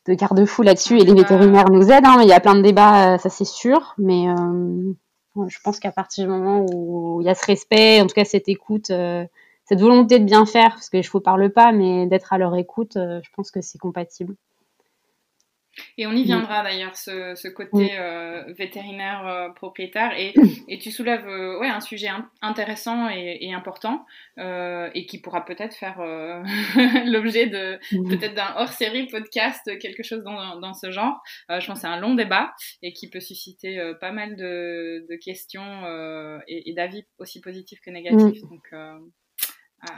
de 0.08 0.14
garde-fous 0.14 0.62
là-dessus 0.62 0.99
et 0.99 1.05
les 1.05 1.14
vétérinaires 1.14 1.70
nous 1.70 1.90
aident. 1.90 2.06
Hein, 2.06 2.16
mais 2.19 2.25
il 2.25 2.28
y 2.28 2.32
a 2.32 2.40
plein 2.40 2.55
de 2.55 2.62
débats, 2.62 3.14
euh, 3.14 3.19
ça 3.19 3.28
c'est 3.28 3.44
sûr. 3.44 3.94
Mais 3.99 4.28
euh, 4.28 4.94
je 5.46 5.58
pense 5.62 5.78
qu'à 5.78 5.93
partir 5.93 6.25
du 6.25 6.31
moment 6.31 6.64
où 6.72 7.20
il 7.20 7.26
y 7.26 7.31
a 7.31 7.34
ce 7.34 7.46
respect, 7.46 8.00
en 8.00 8.06
tout 8.06 8.14
cas 8.14 8.25
cette 8.25 8.49
écoute, 8.49 8.90
euh, 8.90 9.25
cette 9.66 9.81
volonté 9.81 10.19
de 10.19 10.25
bien 10.25 10.46
faire, 10.46 10.70
parce 10.70 10.88
que 10.88 10.96
les 10.96 11.02
chevaux 11.02 11.20
parlent 11.20 11.52
pas, 11.52 11.72
mais 11.72 12.06
d'être 12.06 12.32
à 12.32 12.38
leur 12.38 12.56
écoute, 12.56 12.93
je 12.96 13.28
pense 13.37 13.50
que 13.50 13.60
c'est 13.60 13.78
compatible. 13.78 14.34
Et 15.96 16.06
on 16.06 16.12
y 16.12 16.22
viendra 16.25 16.62
d'ailleurs, 16.62 16.96
ce, 16.96 17.34
ce, 17.34 17.48
côté 17.48 17.98
euh, 17.98 18.44
vétérinaire 18.56 19.26
euh, 19.26 19.48
propriétaire. 19.50 20.12
Et, 20.19 20.34
et, 20.69 20.78
tu 20.78 20.90
soulèves 20.90 21.26
euh, 21.26 21.58
ouais, 21.58 21.69
un 21.69 21.80
sujet 21.80 22.08
in 22.08 22.28
intéressant 22.42 23.08
et, 23.10 23.38
et 23.40 23.54
important 23.54 24.04
euh, 24.38 24.90
et 24.94 25.06
qui 25.06 25.20
pourra 25.20 25.44
peut-être 25.44 25.75
faire 25.75 26.00
euh, 26.00 26.42
l'objet 27.06 27.46
de 27.46 27.78
peut-être 28.08 28.34
d'un 28.34 28.54
hors-série 28.56 29.06
podcast, 29.06 29.70
quelque 29.78 30.02
chose 30.02 30.22
dans, 30.25 30.58
dans 30.60 30.75
ce 30.75 30.90
genre. 30.90 31.20
je 31.48 31.66
pense 31.66 31.78
que 31.78 31.80
c'est 31.80 31.86
un 31.86 32.00
long 32.00 32.14
débat 32.14 32.52
et 32.82 32.92
qui 32.92 33.08
peut 33.10 33.20
susciter 33.20 33.80
pas 34.00 34.12
mal 34.12 34.37
de, 34.37 35.06
de 35.08 35.16
questions 35.16 35.82
et, 36.47 36.70
et 36.70 36.75
d'avis 36.75 37.04
aussi 37.18 37.40
positifs 37.40 37.80
que 37.80 37.90
négatifs. 37.90 38.42
Donc, 38.42 38.73
à, 38.73 38.99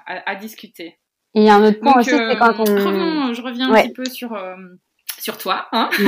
à, 0.06 0.30
à, 0.30 0.34
discuter. 0.36 0.98
Et 1.34 1.40
il 1.40 1.44
y 1.44 1.48
a 1.48 1.56
un 1.56 1.64
autre 1.64 1.80
point 1.80 1.92
Donc, 1.92 2.00
aussi, 2.00 2.10
c'est 2.10 2.38
quand 2.38 2.58
on... 2.58 3.32
je 3.32 3.42
reviens 3.42 3.72
ouais. 3.72 3.80
un 3.80 3.82
petit 3.84 3.92
peu 3.92 4.04
sur 4.04 4.36
sur 5.20 5.38
toi. 5.38 5.68
Hein 5.72 5.90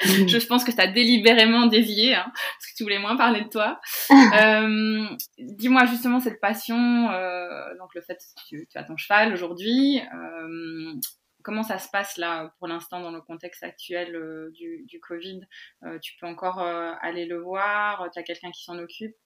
je 0.00 0.46
pense 0.46 0.64
que 0.64 0.70
tu 0.70 0.80
as 0.80 0.86
délibérément 0.86 1.66
dévié, 1.66 2.14
hein, 2.14 2.24
parce 2.26 2.70
que 2.70 2.76
tu 2.76 2.82
voulais 2.82 2.98
moins 2.98 3.16
parler 3.16 3.42
de 3.42 3.48
toi. 3.48 3.80
euh, 4.10 5.06
Dis-moi 5.38 5.86
justement 5.86 6.20
cette 6.20 6.40
passion, 6.40 7.10
euh, 7.10 7.76
donc 7.78 7.94
le 7.94 8.00
fait 8.00 8.14
que 8.14 8.42
tu, 8.48 8.66
tu 8.70 8.78
as 8.78 8.84
ton 8.84 8.96
cheval 8.96 9.32
aujourd'hui. 9.32 10.00
Euh, 10.00 10.94
comment 11.42 11.62
ça 11.62 11.78
se 11.78 11.88
passe 11.90 12.16
là 12.16 12.52
pour 12.58 12.68
l'instant 12.68 13.00
dans 13.00 13.10
le 13.10 13.20
contexte 13.20 13.62
actuel 13.62 14.14
euh, 14.14 14.50
du, 14.52 14.84
du, 14.86 15.00
Covid? 15.00 15.40
Euh, 15.84 15.98
Tu 16.00 16.14
peux 16.20 16.26
encore 16.26 16.60
euh, 16.60 16.92
aller 17.02 17.26
le 17.26 17.40
voir? 17.40 18.08
Tu 18.12 18.18
as 18.18 18.22
quelqu'un 18.22 18.50
qui 18.50 18.64
s'en 18.64 18.78
occupe 18.78 19.16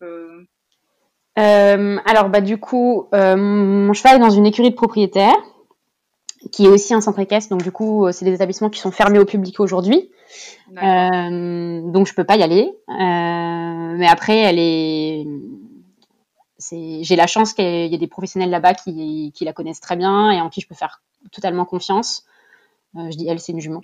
Alors 1.37 2.29
bah 2.29 2.41
du 2.41 2.59
coup, 2.59 3.09
mon 3.13 3.93
cheval 3.93 4.17
est 4.17 4.21
dans 4.21 4.31
une 4.31 4.47
écurie 4.47 4.71
de 4.71 4.75
propriétaire 4.75 5.37
qui 6.53 6.67
est 6.67 6.69
aussi 6.69 6.95
un 6.95 7.01
centre 7.01 7.19
équestre. 7.19 7.51
Donc 7.51 7.63
du 7.63 7.73
coup, 7.73 8.07
euh, 8.07 8.13
c'est 8.13 8.25
des 8.25 8.35
établissements 8.35 8.71
qui 8.71 8.81
sont 8.81 8.91
fermés 8.91 9.19
au 9.19 9.25
public 9.25 9.61
aujourd'hui. 9.61 10.11
Euh, 10.83 11.81
donc 11.91 12.07
je 12.07 12.15
peux 12.15 12.25
pas 12.25 12.37
y 12.37 12.43
aller. 12.43 12.73
Euh, 12.89 13.95
mais 13.97 14.07
après, 14.07 14.39
elle 14.39 14.59
est, 14.59 15.27
j'ai 17.03 17.17
la 17.17 17.27
chance 17.27 17.53
qu'il 17.53 17.65
y 17.65 17.95
ait 17.95 17.99
des 17.99 18.07
professionnels 18.07 18.51
là-bas 18.51 18.75
qui, 18.75 19.33
qui 19.35 19.45
la 19.45 19.53
connaissent 19.53 19.81
très 19.81 19.97
bien 19.97 20.31
et 20.31 20.41
en 20.41 20.49
qui 20.49 20.61
je 20.61 20.69
peux 20.69 20.75
faire 20.75 21.03
totalement 21.33 21.65
confiance. 21.65 22.25
Euh, 22.97 23.11
je 23.11 23.17
dis 23.17 23.29
elle, 23.29 23.41
c'est 23.41 23.53
une 23.53 23.61
jument. 23.61 23.83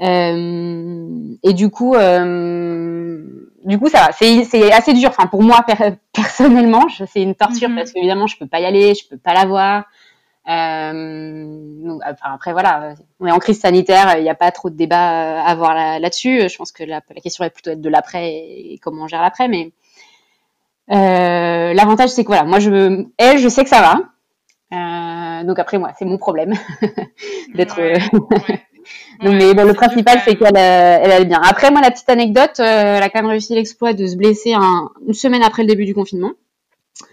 Et 0.00 1.52
du 1.52 1.70
coup, 1.70 1.94
du 1.94 3.78
coup, 3.78 3.88
ça 3.88 4.06
va. 4.06 4.12
C'est, 4.12 4.72
assez 4.72 4.94
dur. 4.94 5.10
Enfin, 5.10 5.26
pour 5.26 5.42
moi 5.42 5.62
per- 5.66 5.96
personnellement, 6.12 6.86
c'est 7.12 7.22
une 7.22 7.34
torture 7.34 7.68
mm-hmm. 7.68 7.76
parce 7.76 7.92
qu'évidemment, 7.92 8.26
je 8.26 8.38
peux 8.38 8.46
pas 8.46 8.60
y 8.60 8.64
aller, 8.64 8.94
je 8.94 9.06
peux 9.08 9.18
pas 9.18 9.34
la 9.34 9.44
voir. 9.44 9.84
Euh, 10.48 11.82
donc, 11.84 12.00
enfin, 12.04 12.34
après, 12.34 12.52
voilà, 12.52 12.94
on 13.18 13.26
est 13.26 13.32
en 13.32 13.38
crise 13.38 13.60
sanitaire, 13.60 14.16
il 14.16 14.22
n'y 14.22 14.30
a 14.30 14.34
pas 14.34 14.52
trop 14.52 14.70
de 14.70 14.76
débat 14.76 15.40
à 15.40 15.50
avoir 15.50 15.74
là, 15.74 15.98
là-dessus. 15.98 16.48
Je 16.48 16.56
pense 16.56 16.72
que 16.72 16.84
la, 16.84 17.00
la, 17.14 17.20
question 17.20 17.44
va 17.44 17.50
plutôt 17.50 17.70
être 17.70 17.80
de 17.80 17.88
l'après 17.88 18.32
et 18.32 18.78
comment 18.80 19.04
on 19.04 19.08
gère 19.08 19.22
l'après. 19.22 19.48
Mais 19.48 19.72
euh, 20.92 21.74
l'avantage, 21.74 22.10
c'est 22.10 22.22
que 22.22 22.28
voilà, 22.28 22.44
moi, 22.44 22.60
je, 22.60 23.04
elle, 23.18 23.38
je 23.38 23.48
sais 23.48 23.64
que 23.64 23.70
ça 23.70 23.80
va. 23.80 24.00
Euh, 24.72 25.44
donc 25.44 25.58
après, 25.58 25.78
moi, 25.78 25.92
c'est 25.98 26.04
mon 26.04 26.18
problème 26.18 26.54
d'être. 27.54 27.78
Ouais, 27.78 27.98
ouais. 28.48 28.62
Donc, 29.20 29.34
mais 29.34 29.52
bon, 29.52 29.64
le 29.64 29.74
principal, 29.74 30.20
c'est 30.24 30.36
qu'elle 30.36 30.56
elle 30.56 31.10
allait 31.10 31.24
bien. 31.24 31.40
Après, 31.42 31.72
moi, 31.72 31.80
la 31.80 31.90
petite 31.90 32.08
anecdote, 32.08 32.60
elle 32.60 33.02
a 33.02 33.08
quand 33.08 33.20
même 33.20 33.30
réussi 33.30 33.52
l'exploit 33.54 33.94
de 33.94 34.06
se 34.06 34.14
blesser 34.14 34.54
une 34.54 35.14
semaine 35.14 35.42
après 35.42 35.62
le 35.62 35.68
début 35.68 35.86
du 35.86 35.94
confinement. 35.94 36.32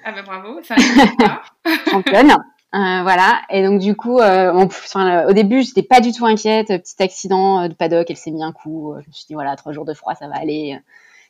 Ah 0.05 0.11
ben 0.11 0.23
bravo, 0.23 0.61
ça. 0.61 0.75
Championne. 1.91 2.35
Euh, 2.73 3.01
voilà. 3.03 3.41
Et 3.49 3.63
donc 3.63 3.79
du 3.79 3.95
coup, 3.95 4.19
euh, 4.19 4.51
enfin, 4.53 5.27
au 5.27 5.33
début, 5.33 5.61
j'étais 5.61 5.83
pas 5.83 5.99
du 6.01 6.11
tout 6.11 6.25
inquiète. 6.25 6.69
Petit 6.69 7.03
accident 7.03 7.67
de 7.67 7.73
paddock, 7.73 8.09
elle 8.09 8.17
s'est 8.17 8.31
mis 8.31 8.43
un 8.43 8.51
coup. 8.51 8.95
Je 9.01 9.07
me 9.07 9.13
suis 9.13 9.25
dit 9.27 9.33
voilà, 9.35 9.55
trois 9.55 9.73
jours 9.73 9.85
de 9.85 9.93
froid, 9.93 10.15
ça 10.15 10.27
va 10.27 10.35
aller. 10.37 10.79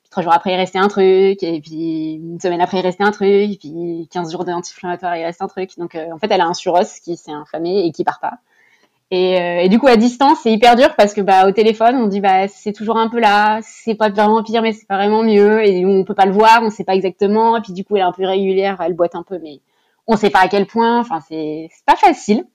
Puis 0.04 0.10
trois 0.10 0.24
jours 0.24 0.34
après, 0.34 0.54
il 0.54 0.56
restait 0.56 0.80
un 0.80 0.88
truc. 0.88 1.44
Et 1.44 1.60
puis 1.62 2.14
une 2.14 2.40
semaine 2.40 2.62
après, 2.62 2.80
il 2.80 2.82
restait 2.82 3.04
un 3.04 3.12
truc. 3.12 3.28
Et 3.30 3.58
puis 3.60 4.08
15 4.12 4.32
jours 4.32 4.46
d'anti-inflammatoire, 4.46 5.18
il 5.18 5.26
reste 5.26 5.42
un 5.42 5.48
truc. 5.48 5.78
Donc 5.78 5.96
euh, 5.96 6.12
en 6.14 6.18
fait, 6.18 6.28
elle 6.32 6.42
a 6.42 6.46
un 6.46 6.54
suros 6.54 6.80
qui 7.04 7.18
s'est 7.18 7.32
inflammé 7.32 7.86
et 7.86 7.92
qui 7.92 8.06
part 8.06 8.20
pas. 8.22 8.36
Et, 9.12 9.40
euh, 9.40 9.62
et, 9.62 9.70
du 9.70 9.80
coup, 9.80 9.88
à 9.88 9.96
distance, 9.98 10.40
c'est 10.44 10.52
hyper 10.52 10.76
dur 10.76 10.96
parce 10.96 11.14
que 11.14 11.22
bah 11.22 11.48
au 11.48 11.52
téléphone, 11.52 11.98
on 11.98 12.08
dit 12.08 12.20
bah 12.22 12.48
c'est 12.48 12.74
toujours 12.74 12.98
un 12.98 13.10
peu 13.10 13.20
là, 13.20 13.60
c'est 13.62 13.96
pas 13.96 14.10
vraiment 14.10 14.42
pire, 14.44 14.62
mais 14.64 14.74
c'est 14.74 14.88
pas 14.88 14.98
vraiment 14.98 15.24
mieux. 15.24 15.64
Et 15.68 15.86
on 15.86 16.04
peut 16.04 16.16
pas 16.16 16.26
le 16.26 16.32
voir, 16.32 16.62
on 16.64 16.70
sait 16.70 16.84
pas 16.86 16.96
exactement. 16.96 17.58
Et 17.58 17.62
puis 17.62 17.74
du 17.74 17.84
coup, 17.86 17.96
elle 17.98 18.02
est 18.02 18.06
un 18.06 18.12
peu 18.14 18.26
régulière, 18.26 18.82
elle 18.82 18.94
boite 18.96 19.16
un 19.16 19.24
peu, 19.24 19.40
mais 19.44 19.60
on 20.08 20.16
sait 20.16 20.30
pas 20.30 20.40
à 20.40 20.48
quel 20.48 20.66
point. 20.66 21.00
Enfin, 21.00 21.20
c'est 21.28 21.70
pas 21.86 21.96
facile. 21.96 22.46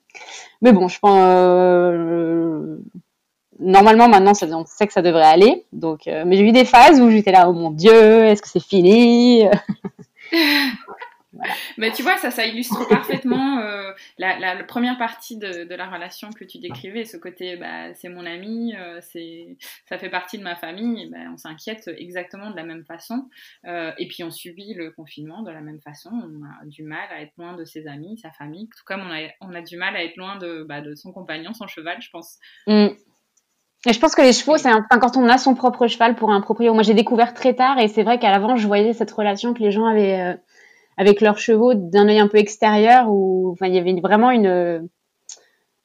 Mais 0.61 0.71
bon, 0.73 0.87
je 0.87 0.99
pense 0.99 1.19
euh, 1.21 2.77
normalement 3.59 4.07
maintenant, 4.07 4.31
on 4.31 4.65
sait 4.65 4.87
que 4.87 4.93
ça 4.93 5.01
devrait 5.01 5.23
aller. 5.23 5.65
Donc, 5.73 6.07
euh, 6.07 6.23
mais 6.25 6.35
j'ai 6.37 6.43
eu 6.43 6.51
des 6.51 6.65
phases 6.65 6.99
où 7.01 7.09
j'étais 7.09 7.31
là, 7.31 7.49
oh 7.49 7.53
mon 7.53 7.71
dieu, 7.71 8.25
est-ce 8.25 8.41
que 8.41 8.49
c'est 8.49 8.63
fini? 8.63 9.45
Mais 11.77 11.91
tu 11.91 12.01
vois, 12.01 12.17
ça, 12.17 12.31
ça 12.31 12.45
illustre 12.45 12.87
parfaitement 12.87 13.59
euh, 13.59 13.91
la, 14.17 14.39
la, 14.39 14.63
première 14.63 14.97
partie 14.97 15.37
de, 15.37 15.63
de, 15.63 15.75
la 15.75 15.87
relation 15.87 16.31
que 16.31 16.43
tu 16.43 16.57
décrivais, 16.57 17.05
ce 17.05 17.17
côté, 17.17 17.55
bah, 17.55 17.93
c'est 17.93 18.09
mon 18.09 18.25
ami, 18.25 18.75
euh, 18.75 18.99
c'est, 19.01 19.57
ça 19.87 19.97
fait 19.99 20.09
partie 20.09 20.39
de 20.39 20.43
ma 20.43 20.55
famille, 20.55 21.03
et 21.03 21.07
ben, 21.07 21.31
on 21.33 21.37
s'inquiète 21.37 21.87
exactement 21.97 22.49
de 22.49 22.55
la 22.55 22.63
même 22.63 22.83
façon, 22.83 23.29
euh, 23.65 23.91
et 23.99 24.07
puis 24.07 24.23
on 24.23 24.31
subit 24.31 24.73
le 24.73 24.91
confinement 24.91 25.43
de 25.43 25.51
la 25.51 25.61
même 25.61 25.79
façon, 25.81 26.09
on 26.11 26.43
a 26.45 26.65
du 26.65 26.83
mal 26.83 27.07
à 27.11 27.21
être 27.21 27.33
loin 27.37 27.55
de 27.55 27.63
ses 27.63 27.87
amis, 27.87 28.17
sa 28.17 28.31
famille, 28.31 28.67
tout 28.67 28.83
comme 28.85 29.01
on 29.01 29.13
a, 29.13 29.29
on 29.41 29.53
a 29.53 29.61
du 29.61 29.77
mal 29.77 29.95
à 29.95 30.03
être 30.03 30.17
loin 30.17 30.37
de, 30.37 30.63
bah, 30.63 30.81
de 30.81 30.95
son 30.95 31.11
compagnon, 31.11 31.53
son 31.53 31.67
cheval, 31.67 32.01
je 32.01 32.09
pense. 32.09 32.37
Mm. 32.65 32.87
Et 33.85 33.93
je 33.93 33.99
pense 33.99 34.13
que 34.13 34.21
les 34.21 34.33
chevaux, 34.33 34.57
c'est 34.57 34.67
un... 34.67 34.81
quand 34.81 35.15
on 35.15 35.29
a 35.29 35.37
son 35.37 35.55
propre 35.55 35.87
cheval 35.87 36.15
pour 36.15 36.31
un 36.31 36.41
propriétaire. 36.41 36.73
Moi, 36.73 36.83
j'ai 36.83 36.93
découvert 36.93 37.33
très 37.33 37.53
tard, 37.53 37.79
et 37.79 37.87
c'est 37.87 38.03
vrai 38.03 38.19
qu'à 38.19 38.29
l'avant, 38.29 38.57
je 38.57 38.67
voyais 38.67 38.91
cette 38.91 39.11
relation 39.11 39.53
que 39.53 39.59
les 39.59 39.71
gens 39.71 39.85
avaient 39.85 40.37
avec 40.99 41.21
leurs 41.21 41.39
chevaux 41.39 41.73
d'un 41.73 42.09
œil 42.09 42.19
un 42.19 42.27
peu 42.27 42.37
extérieur 42.37 43.09
où 43.09 43.51
enfin, 43.53 43.67
il 43.67 43.73
y 43.73 43.79
avait 43.79 43.97
vraiment 44.01 44.31
une, 44.31 44.89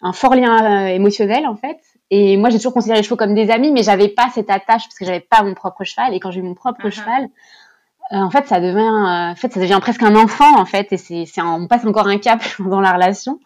un 0.02 0.12
fort 0.12 0.34
lien 0.34 0.58
euh, 0.58 0.88
émotionnel 0.88 1.46
en 1.46 1.54
fait. 1.54 1.78
Et 2.10 2.36
moi, 2.36 2.50
j'ai 2.50 2.58
toujours 2.58 2.74
considéré 2.74 2.98
les 2.98 3.04
chevaux 3.04 3.16
comme 3.16 3.34
des 3.34 3.50
amis, 3.50 3.70
mais 3.70 3.84
j'avais 3.84 4.08
pas 4.08 4.28
cette 4.34 4.50
attache 4.50 4.82
parce 4.82 4.98
que 4.98 5.04
j'avais 5.04 5.20
pas 5.20 5.42
mon 5.42 5.54
propre 5.54 5.84
cheval. 5.84 6.12
Et 6.14 6.20
quand 6.20 6.32
j'ai 6.32 6.40
eu 6.40 6.42
mon 6.42 6.54
propre 6.54 6.88
uh-huh. 6.88 6.90
cheval, 6.90 7.28
euh, 8.12 8.16
en 8.16 8.30
fait, 8.30 8.46
ça 8.48 8.60
devient, 8.60 8.80
euh, 8.80 9.32
en 9.32 9.36
fait, 9.36 9.52
ça 9.52 9.60
devient 9.60 9.78
presque 9.80 10.02
un 10.02 10.16
enfant 10.16 10.60
en 10.60 10.66
fait. 10.66 10.92
Et 10.92 10.96
c'est, 10.96 11.24
on 11.40 11.68
passe 11.68 11.86
encore 11.86 12.08
un 12.08 12.18
cap 12.18 12.42
dans 12.58 12.80
la 12.80 12.92
relation. 12.92 13.38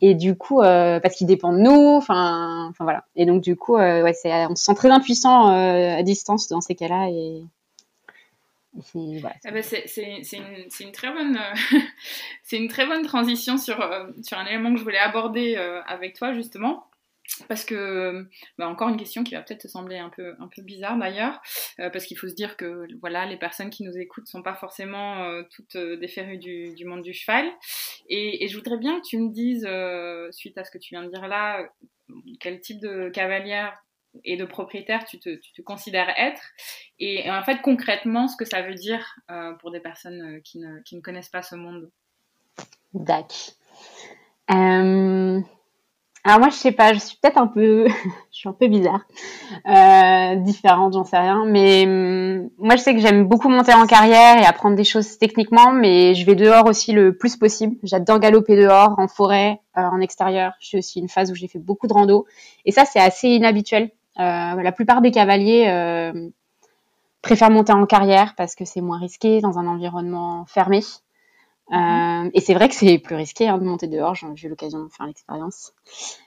Et 0.00 0.14
du 0.14 0.36
coup, 0.36 0.60
parce 0.60 1.16
qu'il 1.16 1.26
dépend 1.26 1.52
de 1.52 1.58
nous, 1.58 1.96
enfin, 1.96 2.68
enfin 2.70 2.84
voilà. 2.84 3.04
Et 3.16 3.26
donc 3.26 3.42
du 3.42 3.56
coup, 3.56 3.74
ouais, 3.74 4.04
on 4.48 4.54
se 4.54 4.64
sent 4.64 4.74
très 4.74 4.90
impuissant 4.90 5.48
à 5.48 6.02
distance 6.04 6.46
dans 6.46 6.60
ces 6.60 6.76
cas-là. 6.76 7.08
Et 7.10 7.42
c'est 9.62 10.36
une, 10.80 10.92
très 10.92 11.12
bonne, 11.12 11.38
euh, 11.38 13.02
transition 13.04 13.56
sur, 13.56 13.80
euh, 13.80 14.10
sur 14.22 14.38
un 14.38 14.46
élément 14.46 14.72
que 14.72 14.78
je 14.78 14.84
voulais 14.84 14.98
aborder 14.98 15.56
euh, 15.56 15.82
avec 15.82 16.14
toi 16.14 16.32
justement. 16.32 16.84
Parce 17.46 17.64
que, 17.64 18.26
bah, 18.56 18.68
encore 18.68 18.88
une 18.88 18.96
question 18.96 19.22
qui 19.22 19.34
va 19.34 19.42
peut-être 19.42 19.60
te 19.60 19.68
sembler 19.68 19.98
un 19.98 20.08
peu, 20.08 20.34
bizarre 20.62 20.96
d'ailleurs, 20.96 21.42
parce 21.76 22.06
qu'il 22.06 22.16
faut 22.16 22.26
se 22.26 22.34
dire 22.34 22.56
que 22.56 22.86
voilà, 23.00 23.26
les 23.26 23.36
personnes 23.36 23.68
qui 23.68 23.84
nous 23.84 23.96
écoutent 23.98 24.24
ne 24.24 24.30
sont 24.30 24.42
pas 24.42 24.54
forcément 24.54 25.30
toutes 25.54 25.76
des 25.76 26.36
du, 26.38 26.84
monde 26.86 27.02
du 27.02 27.12
cheval. 27.12 27.46
Et, 28.08 28.42
et, 28.42 28.48
je 28.48 28.56
voudrais 28.56 28.78
bien 28.78 28.98
que 28.98 29.06
tu 29.06 29.18
me 29.18 29.30
dises, 29.30 29.68
suite 30.34 30.56
à 30.56 30.64
ce 30.64 30.70
que 30.70 30.78
tu 30.78 30.94
viens 30.94 31.04
de 31.04 31.10
dire 31.10 31.28
là, 31.28 31.68
quel 32.40 32.60
type 32.62 32.80
de 32.80 33.10
cavalière 33.10 33.78
et 34.24 34.36
de 34.36 34.44
propriétaire 34.44 35.04
tu 35.04 35.18
te, 35.18 35.62
considères 35.62 36.08
être 36.16 36.42
et 36.98 37.30
en 37.30 37.42
fait 37.42 37.60
concrètement 37.62 38.28
ce 38.28 38.36
que 38.36 38.44
ça 38.44 38.62
veut 38.62 38.74
dire 38.74 39.04
euh, 39.30 39.52
pour 39.54 39.70
des 39.70 39.80
personnes 39.80 40.36
euh, 40.36 40.40
qui 40.44 40.58
ne, 40.58 41.00
connaissent 41.00 41.28
pas 41.28 41.42
ce 41.42 41.54
monde. 41.54 41.90
D'accord. 42.94 43.54
Euh, 44.50 45.40
alors 46.24 46.40
moi 46.40 46.48
je 46.48 46.56
sais 46.56 46.72
pas, 46.72 46.92
je 46.92 46.98
suis 46.98 47.16
peut-être 47.20 47.38
un 47.38 47.46
peu, 47.46 47.86
je 48.32 48.38
suis 48.38 48.48
un 48.48 48.52
peu 48.52 48.66
bizarre, 48.66 49.02
différente, 50.42 50.94
j'en 50.94 51.04
sais 51.04 51.18
rien, 51.18 51.44
mais 51.46 51.84
hum, 51.86 52.50
moi 52.58 52.76
je 52.76 52.82
sais 52.82 52.94
que 52.94 53.00
j'aime 53.00 53.24
beaucoup 53.24 53.48
monter 53.48 53.72
en 53.74 53.86
carrière 53.86 54.40
et 54.40 54.44
apprendre 54.44 54.76
des 54.76 54.84
choses 54.84 55.18
techniquement, 55.18 55.72
mais 55.72 56.14
je 56.14 56.26
vais 56.26 56.34
dehors 56.34 56.66
aussi 56.66 56.92
le 56.92 57.16
plus 57.16 57.36
possible. 57.36 57.76
J'adore 57.82 58.18
galoper 58.18 58.56
dehors, 58.56 58.98
en 58.98 59.06
forêt, 59.06 59.60
en 59.74 60.00
extérieur. 60.00 60.52
Je 60.60 60.66
suis 60.66 60.78
aussi 60.78 60.98
une 60.98 61.08
phase 61.08 61.30
où 61.30 61.34
j'ai 61.34 61.48
fait 61.48 61.60
beaucoup 61.60 61.86
de 61.86 61.92
rando 61.92 62.26
et 62.64 62.72
ça 62.72 62.84
c'est 62.84 63.00
assez 63.00 63.28
inhabituel 63.28 63.90
la 64.18 64.72
plupart 64.72 65.00
des 65.00 65.10
cavaliers 65.10 65.68
euh, 65.68 66.30
préfèrent 67.22 67.50
monter 67.50 67.72
en 67.72 67.86
carrière 67.86 68.34
parce 68.36 68.54
que 68.54 68.64
c'est 68.64 68.80
moins 68.80 68.98
risqué 68.98 69.40
dans 69.40 69.58
un 69.58 69.66
environnement 69.66 70.44
fermé. 70.46 70.82
Mhm. 71.70 72.26
Euh, 72.26 72.30
et 72.32 72.40
c'est 72.40 72.54
vrai 72.54 72.68
que 72.68 72.74
c'est 72.74 72.98
plus 72.98 73.14
risqué 73.14 73.48
hein, 73.48 73.58
de 73.58 73.64
monter 73.64 73.88
dehors. 73.88 74.14
J'ai 74.14 74.46
eu 74.46 74.50
l'occasion 74.50 74.84
de 74.84 74.88
faire 74.88 75.06
l'expérience 75.06 75.72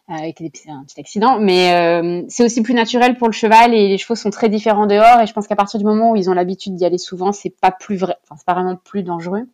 euh, 0.10 0.14
avec 0.14 0.40
des, 0.40 0.52
un 0.68 0.84
petit 0.84 1.00
accident, 1.00 1.40
mais 1.40 1.74
euh, 1.74 2.24
c'est 2.28 2.44
aussi 2.44 2.62
plus 2.62 2.74
naturel 2.74 3.18
pour 3.18 3.28
le 3.28 3.34
cheval 3.34 3.74
et 3.74 3.88
les 3.88 3.98
chevaux 3.98 4.16
sont 4.16 4.30
très 4.30 4.50
différents 4.50 4.88
dehors. 4.88 5.22
Et 5.22 5.28
je 5.28 5.34
pense 5.34 5.48
qu'à 5.48 5.56
partir 5.56 5.80
du 5.80 5.86
moment 5.86 6.12
où 6.12 6.16
ils 6.16 6.30
ont 6.30 6.34
l'habitude 6.34 6.76
d'y 6.76 6.86
aller 6.86 7.00
souvent, 7.00 7.32
c'est 7.32 7.50
pas 7.50 7.72
plus 7.72 7.96
vrai, 7.96 8.16
enfin 8.24 8.36
c'est 8.38 8.46
pas 8.46 8.54
vraiment 8.54 8.76
plus 8.76 9.04
dangereux. 9.04 9.48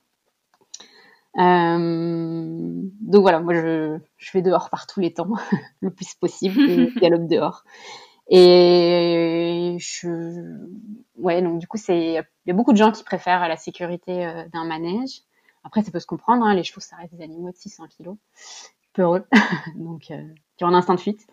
donc 1.36 3.22
voilà, 3.22 3.40
moi 3.40 3.54
je, 3.54 3.98
je 4.18 4.32
vais 4.34 4.42
dehors 4.42 4.70
par 4.70 4.88
tous 4.88 5.00
les 5.00 5.14
temps, 5.14 5.30
le 5.82 5.92
plus 5.92 6.16
possible, 6.16 6.60
et 6.70 6.92
galope 7.00 7.28
dehors. 7.28 7.64
Et 8.30 9.78
je, 9.80 10.08
ouais, 11.16 11.42
donc 11.42 11.60
du 11.60 11.68
coup, 11.68 11.78
c'est, 11.78 11.98
il 11.98 12.24
y 12.46 12.52
a 12.52 12.54
beaucoup 12.54 12.74
de 12.74 12.78
gens 12.78 12.92
qui 12.92 13.04
préfèrent 13.04 13.48
la 13.48 13.58
sécurité 13.58 14.26
euh, 14.26 14.44
d'un 14.54 14.66
manège. 14.66 15.22
Après, 15.64 15.82
ça 15.82 15.92
peut 15.92 16.00
se 16.00 16.06
comprendre, 16.06 16.46
hein, 16.46 16.54
les 16.54 16.64
chevaux, 16.64 16.82
ça 16.82 16.96
reste 16.98 17.14
des 17.14 17.24
animaux 17.24 17.52
de 17.52 17.56
600 17.56 17.86
kilos, 17.88 18.16
peureux, 18.94 19.26
donc 19.76 20.12
euh, 20.12 20.22
qui 20.58 20.64
ont 20.64 20.68
un 20.68 20.74
instinct 20.74 20.96
de 20.96 21.00
fuite. 21.00 21.28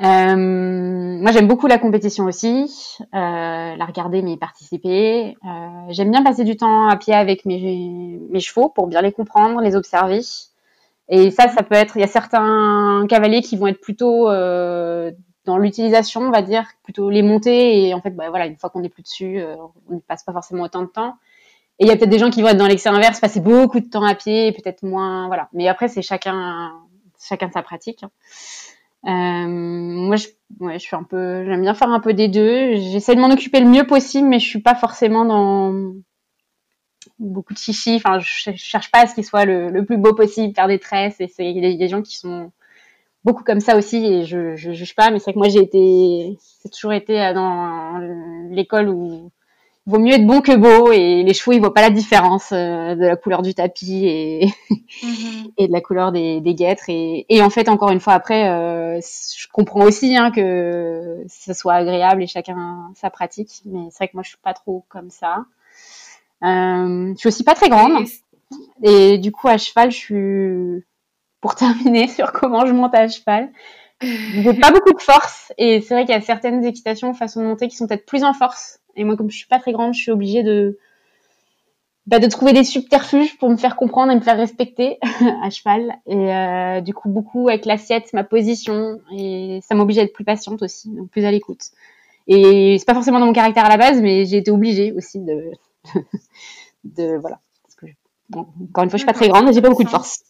Euh, 0.00 0.36
moi, 0.36 1.32
j'aime 1.32 1.48
beaucoup 1.48 1.66
la 1.66 1.78
compétition 1.78 2.24
aussi, 2.26 2.98
euh, 3.14 3.76
la 3.76 3.84
regarder 3.84 4.22
mais 4.22 4.32
y 4.32 4.36
participer. 4.36 5.36
Euh, 5.44 5.86
j'aime 5.88 6.10
bien 6.10 6.22
passer 6.22 6.44
du 6.44 6.56
temps 6.56 6.88
à 6.88 6.96
pied 6.96 7.14
avec 7.14 7.44
mes, 7.44 8.20
mes 8.30 8.40
chevaux 8.40 8.68
pour 8.68 8.86
bien 8.86 9.02
les 9.02 9.12
comprendre, 9.12 9.60
les 9.60 9.74
observer. 9.74 10.20
Et 11.08 11.30
ça, 11.30 11.48
ça 11.48 11.62
peut 11.62 11.74
être. 11.74 11.96
Il 11.96 12.00
y 12.00 12.04
a 12.04 12.08
certains 12.08 13.06
cavaliers 13.08 13.40
qui 13.42 13.56
vont 13.56 13.66
être 13.66 13.80
plutôt 13.80 14.30
euh, 14.30 15.10
dans 15.48 15.56
l'utilisation, 15.56 16.20
on 16.20 16.30
va 16.30 16.42
dire, 16.42 16.66
plutôt 16.84 17.08
les 17.08 17.22
monter 17.22 17.86
et 17.86 17.94
en 17.94 18.02
fait, 18.02 18.10
bah, 18.10 18.28
voilà, 18.28 18.46
une 18.46 18.56
fois 18.56 18.68
qu'on 18.68 18.82
est 18.82 18.90
plus 18.90 19.02
dessus, 19.02 19.40
euh, 19.40 19.56
on 19.88 19.94
ne 19.94 20.00
passe 20.00 20.22
pas 20.22 20.32
forcément 20.32 20.64
autant 20.64 20.82
de 20.82 20.88
temps. 20.88 21.16
Et 21.78 21.84
il 21.84 21.88
y 21.88 21.90
a 21.90 21.96
peut-être 21.96 22.10
des 22.10 22.18
gens 22.18 22.28
qui 22.28 22.42
vont 22.42 22.48
être 22.48 22.58
dans 22.58 22.66
l'excès 22.66 22.90
inverse, 22.90 23.18
passer 23.18 23.40
beaucoup 23.40 23.80
de 23.80 23.88
temps 23.88 24.04
à 24.04 24.14
pied, 24.14 24.52
peut-être 24.52 24.82
moins, 24.82 25.26
voilà. 25.26 25.48
Mais 25.54 25.66
après, 25.66 25.88
c'est 25.88 26.02
chacun, 26.02 26.72
chacun 27.18 27.50
sa 27.50 27.62
pratique. 27.62 28.02
Hein. 28.02 28.10
Euh, 29.06 29.48
moi, 29.48 30.16
je, 30.16 30.28
ouais, 30.60 30.74
je 30.74 30.84
suis 30.84 30.96
un 30.96 31.04
peu, 31.04 31.46
j'aime 31.46 31.62
bien 31.62 31.74
faire 31.74 31.88
un 31.88 32.00
peu 32.00 32.12
des 32.12 32.28
deux. 32.28 32.74
J'essaie 32.74 33.14
de 33.14 33.20
m'en 33.20 33.30
occuper 33.30 33.60
le 33.60 33.68
mieux 33.68 33.86
possible, 33.86 34.28
mais 34.28 34.40
je 34.40 34.46
suis 34.46 34.60
pas 34.60 34.74
forcément 34.74 35.24
dans 35.24 35.94
beaucoup 37.18 37.54
de 37.54 37.58
chichi. 37.58 37.96
Enfin, 37.96 38.18
je, 38.18 38.50
cherche 38.54 38.90
pas 38.90 39.04
à 39.04 39.06
ce 39.06 39.14
qu'il 39.14 39.24
soit 39.24 39.46
le, 39.46 39.70
le, 39.70 39.84
plus 39.86 39.96
beau 39.96 40.12
possible, 40.12 40.54
faire 40.54 40.68
des 40.68 40.78
tresses. 40.78 41.20
Et 41.20 41.28
c'est, 41.28 41.50
il 41.50 41.64
y 41.64 41.66
a 41.66 41.74
des 41.74 41.88
gens 41.88 42.02
qui 42.02 42.18
sont 42.18 42.52
beaucoup 43.28 43.44
comme 43.44 43.60
ça 43.60 43.76
aussi 43.76 43.98
et 44.06 44.24
je, 44.24 44.56
je 44.56 44.72
juge 44.72 44.94
pas 44.94 45.10
mais 45.10 45.18
c'est 45.18 45.24
vrai 45.24 45.32
que 45.34 45.38
moi 45.38 45.48
j'ai 45.50 45.60
été 45.60 46.38
c'est 46.62 46.70
toujours 46.70 46.94
été 46.94 47.20
euh, 47.20 47.34
dans 47.34 47.98
l'école 48.50 48.88
où 48.88 49.30
il 49.86 49.90
vaut 49.90 49.98
mieux 49.98 50.14
être 50.14 50.26
bon 50.26 50.40
que 50.40 50.56
beau 50.56 50.92
et 50.92 51.22
les 51.22 51.34
chevaux 51.34 51.52
ils 51.52 51.60
voient 51.60 51.74
pas 51.74 51.82
la 51.82 51.90
différence 51.90 52.52
euh, 52.52 52.94
de 52.94 53.04
la 53.04 53.16
couleur 53.16 53.42
du 53.42 53.52
tapis 53.52 54.06
et 54.06 54.46
mm-hmm. 54.70 55.52
et 55.58 55.68
de 55.68 55.72
la 55.72 55.82
couleur 55.82 56.10
des, 56.10 56.40
des 56.40 56.54
guêtres 56.54 56.84
et, 56.88 57.26
et 57.28 57.42
en 57.42 57.50
fait 57.50 57.68
encore 57.68 57.90
une 57.90 58.00
fois 58.00 58.14
après 58.14 58.48
euh, 58.48 58.98
je 59.02 59.46
comprends 59.52 59.84
aussi 59.84 60.16
hein, 60.16 60.30
que 60.30 61.22
ce 61.28 61.52
soit 61.52 61.74
agréable 61.74 62.22
et 62.22 62.26
chacun 62.26 62.90
sa 62.94 63.10
pratique 63.10 63.60
mais 63.66 63.88
c'est 63.90 63.98
vrai 63.98 64.08
que 64.08 64.16
moi 64.16 64.22
je 64.22 64.30
suis 64.30 64.38
pas 64.42 64.54
trop 64.54 64.86
comme 64.88 65.10
ça 65.10 65.44
euh, 66.44 67.12
je 67.12 67.18
suis 67.18 67.28
aussi 67.28 67.44
pas 67.44 67.54
très 67.54 67.68
grande 67.68 68.06
et 68.82 69.18
du 69.18 69.32
coup 69.32 69.48
à 69.48 69.58
cheval 69.58 69.90
je 69.90 69.96
suis 69.96 70.84
pour 71.40 71.54
terminer 71.54 72.08
sur 72.08 72.32
comment 72.32 72.66
je 72.66 72.72
monte 72.72 72.94
à 72.94 73.08
cheval. 73.08 73.50
J'ai 74.00 74.54
pas 74.54 74.70
beaucoup 74.70 74.92
de 74.92 75.02
force 75.02 75.52
et 75.58 75.80
c'est 75.80 75.94
vrai 75.94 76.04
qu'il 76.04 76.14
y 76.14 76.18
a 76.18 76.20
certaines 76.20 76.64
équitations, 76.64 77.14
façon 77.14 77.40
de 77.40 77.46
monter 77.46 77.66
qui 77.66 77.76
sont 77.76 77.88
peut-être 77.88 78.06
plus 78.06 78.22
en 78.22 78.32
force. 78.32 78.78
Et 78.94 79.04
moi, 79.04 79.16
comme 79.16 79.30
je 79.30 79.36
suis 79.36 79.48
pas 79.48 79.58
très 79.58 79.72
grande, 79.72 79.94
je 79.94 80.00
suis 80.00 80.12
obligée 80.12 80.44
de 80.44 80.78
bah, 82.08 82.20
de 82.20 82.26
trouver 82.26 82.54
des 82.54 82.64
subterfuges 82.64 83.36
pour 83.36 83.50
me 83.50 83.56
faire 83.56 83.76
comprendre 83.76 84.10
et 84.10 84.14
me 84.14 84.22
faire 84.22 84.38
respecter 84.38 84.98
à 85.42 85.50
cheval. 85.50 85.94
Et 86.06 86.34
euh, 86.34 86.80
du 86.80 86.94
coup, 86.94 87.10
beaucoup 87.10 87.48
avec 87.48 87.66
l'assiette, 87.66 88.14
ma 88.14 88.24
position, 88.24 88.98
et 89.14 89.60
ça 89.62 89.74
m'oblige 89.74 89.98
à 89.98 90.02
être 90.02 90.14
plus 90.14 90.24
patiente 90.24 90.62
aussi, 90.62 90.88
donc 90.88 91.10
plus 91.10 91.26
à 91.26 91.30
l'écoute. 91.30 91.60
Et 92.26 92.76
c'est 92.78 92.86
pas 92.86 92.94
forcément 92.94 93.20
dans 93.20 93.26
mon 93.26 93.34
caractère 93.34 93.66
à 93.66 93.68
la 93.68 93.76
base, 93.76 94.00
mais 94.00 94.24
j'ai 94.24 94.38
été 94.38 94.50
obligée 94.50 94.92
aussi 94.92 95.18
de, 95.20 95.50
de 96.84 97.18
voilà. 97.18 97.40
Parce 97.62 97.74
que, 97.74 97.86
encore 98.34 98.84
une 98.84 98.90
fois, 98.90 98.96
je 98.96 99.02
suis 99.02 99.06
pas 99.06 99.12
très 99.12 99.28
grande, 99.28 99.52
j'ai 99.52 99.60
pas 99.60 99.68
beaucoup 99.68 99.84
de 99.84 99.90
force. 99.90 100.22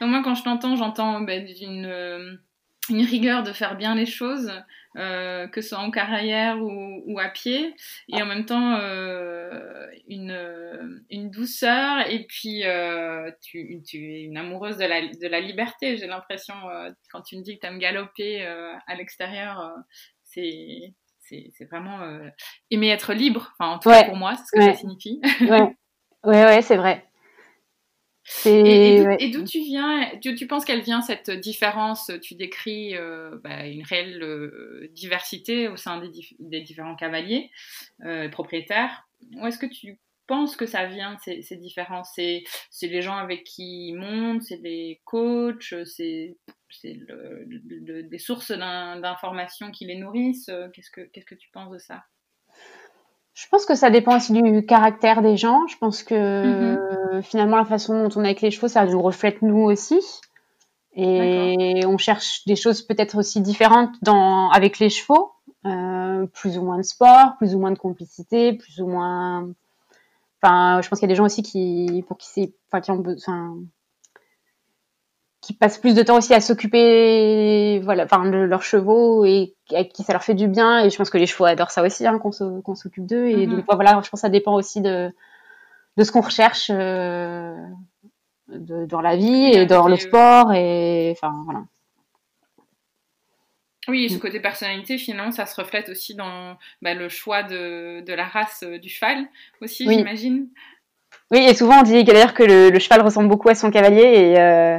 Donc 0.00 0.10
moi, 0.10 0.22
quand 0.22 0.34
je 0.34 0.44
t'entends, 0.44 0.76
j'entends 0.76 1.20
bah, 1.20 1.36
une, 1.36 1.86
euh, 1.86 2.34
une 2.90 3.02
rigueur 3.02 3.42
de 3.42 3.52
faire 3.52 3.76
bien 3.76 3.94
les 3.94 4.06
choses. 4.06 4.52
Euh, 4.96 5.46
que 5.46 5.60
ce 5.60 5.68
soit 5.68 5.78
en 5.78 5.90
carrière 5.90 6.60
ou, 6.60 7.02
ou, 7.06 7.20
à 7.20 7.28
pied, 7.28 7.74
et 8.08 8.20
en 8.20 8.26
même 8.26 8.46
temps 8.46 8.74
euh, 8.80 9.86
une, 10.08 11.04
une, 11.10 11.30
douceur, 11.30 12.10
et 12.10 12.24
puis 12.24 12.64
euh, 12.64 13.30
tu, 13.40 13.80
tu, 13.86 14.12
es 14.12 14.22
une 14.22 14.38
amoureuse 14.38 14.76
de 14.78 14.86
la, 14.86 15.02
de 15.02 15.28
la 15.28 15.40
liberté, 15.40 15.98
j'ai 15.98 16.06
l'impression, 16.08 16.54
euh, 16.70 16.90
quand 17.12 17.20
tu 17.20 17.36
me 17.36 17.42
dis 17.42 17.56
que 17.56 17.60
tu 17.60 17.66
aimes 17.66 17.78
galoper 17.78 18.44
euh, 18.44 18.72
à 18.86 18.94
l'extérieur, 18.96 19.72
c'est 20.24 20.94
c'est 21.20 21.68
vraiment 21.70 22.00
aimer 22.70 22.88
être 22.88 23.12
libre, 23.12 23.52
enfin 23.58 23.74
en 23.74 23.78
tout 23.78 23.90
cas 23.90 24.04
pour 24.04 24.16
moi, 24.16 24.34
c'est 24.34 24.44
ce 24.46 24.52
que 24.52 24.72
ça 24.72 24.74
signifie. 24.74 25.20
ouais, 25.42 25.76
ouais, 26.24 26.44
ouais 26.44 26.62
c'est 26.62 26.76
vrai. 26.76 27.07
Et, 28.44 29.30
d'où 29.32 29.42
tu 29.44 29.60
viens? 29.60 30.10
Tu, 30.20 30.34
tu 30.34 30.46
penses 30.46 30.64
qu'elle 30.64 30.82
vient 30.82 31.00
cette 31.00 31.30
différence? 31.30 32.10
Tu 32.22 32.34
décris 32.34 32.94
euh, 32.94 33.38
bah, 33.42 33.66
une 33.66 33.82
réelle 33.82 34.22
euh, 34.22 34.88
diversité 34.92 35.68
au 35.68 35.76
sein 35.76 36.00
des, 36.00 36.10
des 36.38 36.60
différents 36.60 36.96
cavaliers 36.96 37.50
euh, 38.04 38.28
propriétaires. 38.28 39.08
Où 39.36 39.46
est-ce 39.46 39.58
que 39.58 39.66
tu 39.66 39.98
penses 40.26 40.56
que 40.56 40.66
ça 40.66 40.86
vient 40.86 41.16
ces, 41.24 41.42
ces 41.42 41.56
différences? 41.56 42.10
C'est 42.14 42.44
les 42.82 43.02
gens 43.02 43.16
avec 43.16 43.44
qui 43.44 43.88
ils 43.88 43.96
montent, 43.96 44.42
c'est 44.42 44.60
des 44.62 45.00
coachs, 45.04 45.74
c'est 45.84 46.36
le, 46.84 48.02
des 48.02 48.18
sources 48.18 48.52
d'informations 48.52 49.70
qui 49.70 49.86
les 49.86 49.96
nourrissent? 49.96 50.50
Qu'est-ce 50.74 50.90
que 50.90 51.00
qu'est-ce 51.00 51.26
que 51.26 51.34
tu 51.34 51.48
penses 51.50 51.72
de 51.72 51.78
ça? 51.78 52.04
Je 53.38 53.46
pense 53.48 53.66
que 53.66 53.76
ça 53.76 53.88
dépend 53.88 54.16
aussi 54.16 54.32
du 54.32 54.66
caractère 54.66 55.22
des 55.22 55.36
gens. 55.36 55.64
Je 55.68 55.78
pense 55.78 56.02
que 56.02 56.14
mm-hmm. 57.14 57.22
finalement 57.22 57.56
la 57.56 57.64
façon 57.64 58.02
dont 58.02 58.10
on 58.16 58.24
est 58.24 58.28
avec 58.28 58.40
les 58.40 58.50
chevaux, 58.50 58.66
ça 58.66 58.84
nous 58.84 59.00
reflète 59.00 59.42
nous 59.42 59.60
aussi. 59.60 60.00
Et 60.96 61.82
on 61.86 61.98
cherche 61.98 62.44
des 62.46 62.56
choses 62.56 62.82
peut-être 62.82 63.16
aussi 63.16 63.40
différentes 63.40 63.94
dans, 64.02 64.50
avec 64.50 64.80
les 64.80 64.90
chevaux, 64.90 65.30
euh, 65.66 66.26
plus 66.26 66.58
ou 66.58 66.64
moins 66.64 66.78
de 66.78 66.82
sport, 66.82 67.36
plus 67.38 67.54
ou 67.54 67.60
moins 67.60 67.70
de 67.70 67.78
complicité, 67.78 68.54
plus 68.54 68.80
ou 68.80 68.88
moins. 68.88 69.48
Enfin, 70.42 70.80
je 70.82 70.88
pense 70.88 70.98
qu'il 70.98 71.08
y 71.08 71.10
a 71.10 71.14
des 71.14 71.16
gens 71.16 71.26
aussi 71.26 71.44
qui, 71.44 72.04
pour 72.08 72.18
qui 72.18 72.26
c'est, 72.26 72.52
enfin, 72.66 72.80
qui 72.80 72.90
ont, 72.90 73.04
enfin, 73.16 73.54
qui 75.48 75.54
passent 75.54 75.78
plus 75.78 75.94
de 75.94 76.02
temps 76.02 76.18
aussi 76.18 76.34
à 76.34 76.42
s'occuper 76.42 77.80
voilà 77.82 78.04
enfin 78.04 78.28
de 78.28 78.36
leurs 78.36 78.62
chevaux 78.62 79.24
et 79.24 79.54
à 79.74 79.82
qui 79.82 80.02
ça 80.02 80.12
leur 80.12 80.22
fait 80.22 80.34
du 80.34 80.46
bien 80.46 80.84
et 80.84 80.90
je 80.90 80.96
pense 80.98 81.08
que 81.08 81.16
les 81.16 81.26
chevaux 81.26 81.46
adorent 81.46 81.70
ça 81.70 81.82
aussi 81.82 82.06
hein, 82.06 82.18
qu'on 82.18 82.74
s'occupe 82.74 83.06
d'eux 83.06 83.28
et 83.28 83.46
mm-hmm. 83.46 83.56
donc 83.56 83.64
voilà 83.72 83.92
je 83.92 84.10
pense 84.10 84.10
que 84.10 84.18
ça 84.18 84.28
dépend 84.28 84.52
aussi 84.52 84.82
de 84.82 85.10
de 85.96 86.04
ce 86.04 86.12
qu'on 86.12 86.20
recherche 86.20 86.70
euh, 86.70 87.56
dans 88.48 89.00
la 89.00 89.16
vie 89.16 89.46
et 89.54 89.64
dans 89.64 89.88
le 89.88 89.96
sport 89.96 90.52
et 90.52 91.12
enfin 91.12 91.32
voilà 91.46 91.62
oui, 93.88 94.10
ce 94.10 94.16
mm. 94.16 94.18
côté 94.18 94.38
personnalité, 94.38 94.98
finalement, 94.98 95.30
ça 95.30 95.46
se 95.46 95.58
reflète 95.58 95.88
aussi 95.88 96.14
dans 96.14 96.58
bah, 96.82 96.92
le 96.92 97.08
choix 97.08 97.42
de, 97.42 98.02
de, 98.02 98.12
la 98.12 98.26
race 98.26 98.62
euh, 98.62 98.78
du 98.78 98.90
cheval, 98.90 99.24
aussi, 99.62 99.88
j'imagine. 99.88 100.48
Oui, 101.30 101.38
et 101.38 101.54
souvent 101.54 101.80
on 101.80 101.84
dit 101.84 102.04
d'ailleurs 102.04 102.34
que 102.34 102.42
le, 102.42 102.68
le, 102.68 102.78
cheval 102.78 103.00
ressemble 103.00 103.30
beaucoup 103.30 103.48
à 103.48 103.54
son 103.54 103.70
cavalier, 103.70 104.02
et 104.02 104.38
euh, 104.38 104.78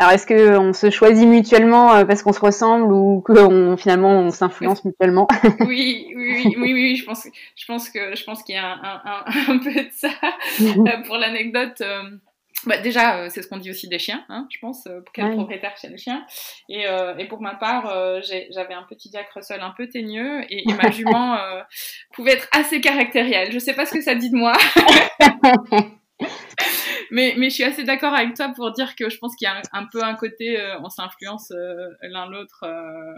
alors 0.00 0.12
est-ce 0.12 0.26
que 0.26 0.56
on 0.56 0.72
se 0.72 0.88
choisit 0.88 1.28
mutuellement 1.28 1.92
euh, 1.92 2.06
parce 2.06 2.22
qu'on 2.22 2.32
se 2.32 2.40
ressemble 2.40 2.90
ou 2.90 3.20
que 3.20 3.76
finalement 3.76 4.08
on 4.08 4.30
s'influence 4.30 4.82
mutuellement? 4.86 5.28
Oui, 5.60 6.06
oui, 6.16 6.54
oui, 6.56 6.72
oui, 6.72 6.96
je 6.96 7.04
pense, 7.04 7.26
je 7.54 7.66
pense 7.66 7.90
que 7.90 8.16
je 8.16 8.24
pense 8.24 8.42
qu'il 8.42 8.54
y 8.54 8.58
a 8.58 8.66
un, 8.66 9.02
un, 9.04 9.24
un, 9.26 9.58
peu 9.62 9.74
de 9.74 9.90
ça. 9.90 10.08
Euh, 10.62 11.02
pour 11.06 11.18
l'anecdote, 11.18 11.82
euh, 11.82 12.02
bah, 12.64 12.78
déjà, 12.78 13.28
c'est 13.28 13.42
ce 13.42 13.48
qu'on 13.48 13.58
dit 13.58 13.70
aussi 13.70 13.88
des 13.88 13.98
chiens, 13.98 14.24
hein, 14.30 14.48
je 14.50 14.58
pense, 14.58 14.88
quel 15.12 15.32
propriétaire 15.32 15.76
chez 15.76 15.88
les 15.88 15.98
chiens. 15.98 16.24
Et, 16.70 16.86
et 17.18 17.28
pour 17.28 17.42
ma 17.42 17.54
part, 17.56 17.94
j'avais 18.22 18.74
un 18.74 18.84
petit 18.88 19.10
Jack 19.12 19.28
Russell 19.34 19.60
un 19.60 19.74
peu 19.76 19.86
teigneux 19.86 20.44
et, 20.48 20.66
et 20.66 20.74
ma 20.82 20.90
jument 20.90 21.36
pouvait 22.14 22.32
être 22.32 22.48
assez 22.52 22.80
caractérielle. 22.80 23.52
Je 23.52 23.58
sais 23.58 23.74
pas 23.74 23.84
ce 23.84 23.92
que 23.92 24.00
ça 24.00 24.14
dit 24.14 24.30
de 24.30 24.36
moi. 24.36 24.54
Mais, 27.10 27.34
mais 27.36 27.50
je 27.50 27.54
suis 27.54 27.64
assez 27.64 27.84
d'accord 27.84 28.14
avec 28.14 28.34
toi 28.34 28.52
pour 28.54 28.70
dire 28.72 28.94
que 28.94 29.10
je 29.10 29.18
pense 29.18 29.34
qu'il 29.36 29.46
y 29.46 29.48
a 29.48 29.60
un, 29.72 29.86
peu 29.86 30.02
un 30.02 30.14
côté, 30.14 30.60
euh, 30.60 30.78
on 30.80 30.88
s'influence 30.88 31.50
euh, 31.50 31.90
l'un 32.02 32.28
l'autre. 32.28 32.64
Euh, 32.64 33.14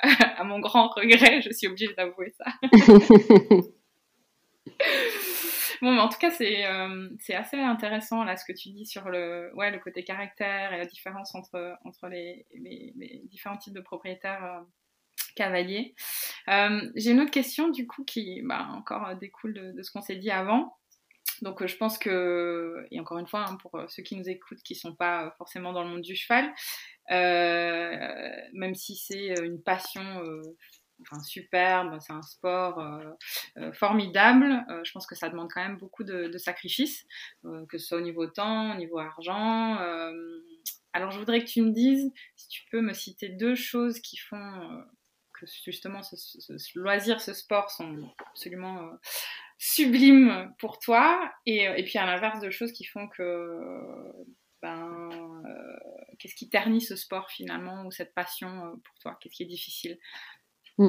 à 0.36 0.44
mon 0.44 0.60
grand 0.60 0.88
regret, 0.88 1.40
je 1.42 1.50
suis 1.50 1.66
obligée 1.66 1.92
d'avouer 1.94 2.34
ça. 2.36 2.44
bon, 5.82 5.92
mais 5.92 6.00
en 6.00 6.08
tout 6.08 6.18
cas, 6.18 6.30
c'est 6.30 6.64
c'est 7.20 7.34
assez 7.34 7.58
intéressant 7.58 8.24
là 8.24 8.36
ce 8.36 8.44
que 8.44 8.52
tu 8.52 8.70
dis 8.70 8.86
sur 8.86 9.08
le, 9.08 9.50
ouais, 9.54 9.70
le 9.70 9.78
côté 9.78 10.04
caractère 10.04 10.72
et 10.72 10.78
la 10.78 10.86
différence 10.86 11.34
entre, 11.34 11.76
entre 11.84 12.08
les, 12.08 12.46
les, 12.54 12.92
différents 13.30 13.56
types 13.56 13.74
de 13.74 13.80
propriétaires 13.80 14.62
cavaliers. 15.34 15.94
J'ai 16.46 17.10
une 17.10 17.20
autre 17.20 17.30
question 17.30 17.70
du 17.70 17.86
coup 17.86 18.04
qui 18.04 18.42
bah, 18.42 18.68
encore 18.74 19.16
découle 19.16 19.54
de, 19.54 19.72
de 19.72 19.82
ce 19.82 19.90
qu'on 19.90 20.02
s'est 20.02 20.16
dit 20.16 20.30
avant. 20.30 20.76
Donc 21.42 21.62
euh, 21.62 21.66
je 21.66 21.76
pense 21.76 21.98
que, 21.98 22.86
et 22.90 23.00
encore 23.00 23.18
une 23.18 23.26
fois, 23.26 23.44
hein, 23.48 23.56
pour 23.56 23.74
euh, 23.74 23.86
ceux 23.88 24.02
qui 24.02 24.16
nous 24.16 24.28
écoutent, 24.28 24.62
qui 24.62 24.74
sont 24.74 24.94
pas 24.94 25.34
forcément 25.38 25.72
dans 25.72 25.82
le 25.82 25.90
monde 25.90 26.02
du 26.02 26.16
cheval, 26.16 26.52
euh, 27.10 28.30
même 28.52 28.74
si 28.74 28.96
c'est 28.96 29.34
une 29.42 29.62
passion 29.62 30.22
enfin, 31.02 31.22
superbe, 31.22 31.98
c'est 32.00 32.12
un 32.12 32.22
sport 32.22 32.82
formidable, 33.74 34.64
je 34.82 34.90
pense 34.92 35.06
que 35.06 35.14
ça 35.14 35.28
demande 35.28 35.48
quand 35.52 35.62
même 35.62 35.76
beaucoup 35.76 36.04
de, 36.04 36.36
sacrifices, 36.38 37.06
que 37.68 37.78
ce 37.78 37.86
soit 37.86 37.98
au 37.98 38.02
niveau 38.02 38.26
temps, 38.26 38.74
au 38.74 38.76
niveau 38.76 38.98
argent. 38.98 39.76
alors 40.92 41.10
je 41.10 41.18
voudrais 41.18 41.40
que 41.44 41.48
tu 41.48 41.62
me 41.62 41.70
dises, 41.70 42.10
si 42.34 42.48
tu 42.48 42.62
peux 42.70 42.80
me 42.80 42.92
citer 42.92 43.28
deux 43.28 43.54
choses 43.54 44.00
qui 44.00 44.16
font 44.16 44.84
que 45.38 45.46
justement 45.64 46.02
ce, 46.02 46.78
loisir, 46.78 47.20
ce 47.20 47.34
sport 47.34 47.70
sont 47.70 48.10
absolument 48.30 48.90
sublime 49.58 50.52
pour 50.58 50.78
toi 50.78 51.18
et, 51.46 51.64
et 51.64 51.84
puis 51.84 51.98
à 51.98 52.06
l'inverse 52.06 52.40
de 52.40 52.50
choses 52.50 52.72
qui 52.72 52.84
font 52.84 53.08
que 53.08 53.58
ben, 54.62 55.10
euh, 55.44 55.76
qu'est-ce 56.18 56.34
qui 56.34 56.48
ternit 56.48 56.80
ce 56.80 56.96
sport 56.96 57.30
finalement 57.30 57.84
ou 57.86 57.90
cette 57.90 58.14
passion 58.14 58.48
euh, 58.48 58.70
pour 58.70 58.98
toi? 59.00 59.18
Qu'est-ce 59.20 59.36
qui 59.36 59.42
est 59.42 59.46
difficile? 59.46 59.98
Mm. 60.78 60.88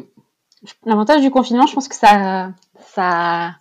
L'avantage 0.85 1.21
du 1.21 1.29
confinement, 1.29 1.67
je 1.67 1.73
pense 1.73 1.87
que 1.87 1.95
ça, 1.95 2.53
ça 2.79 3.55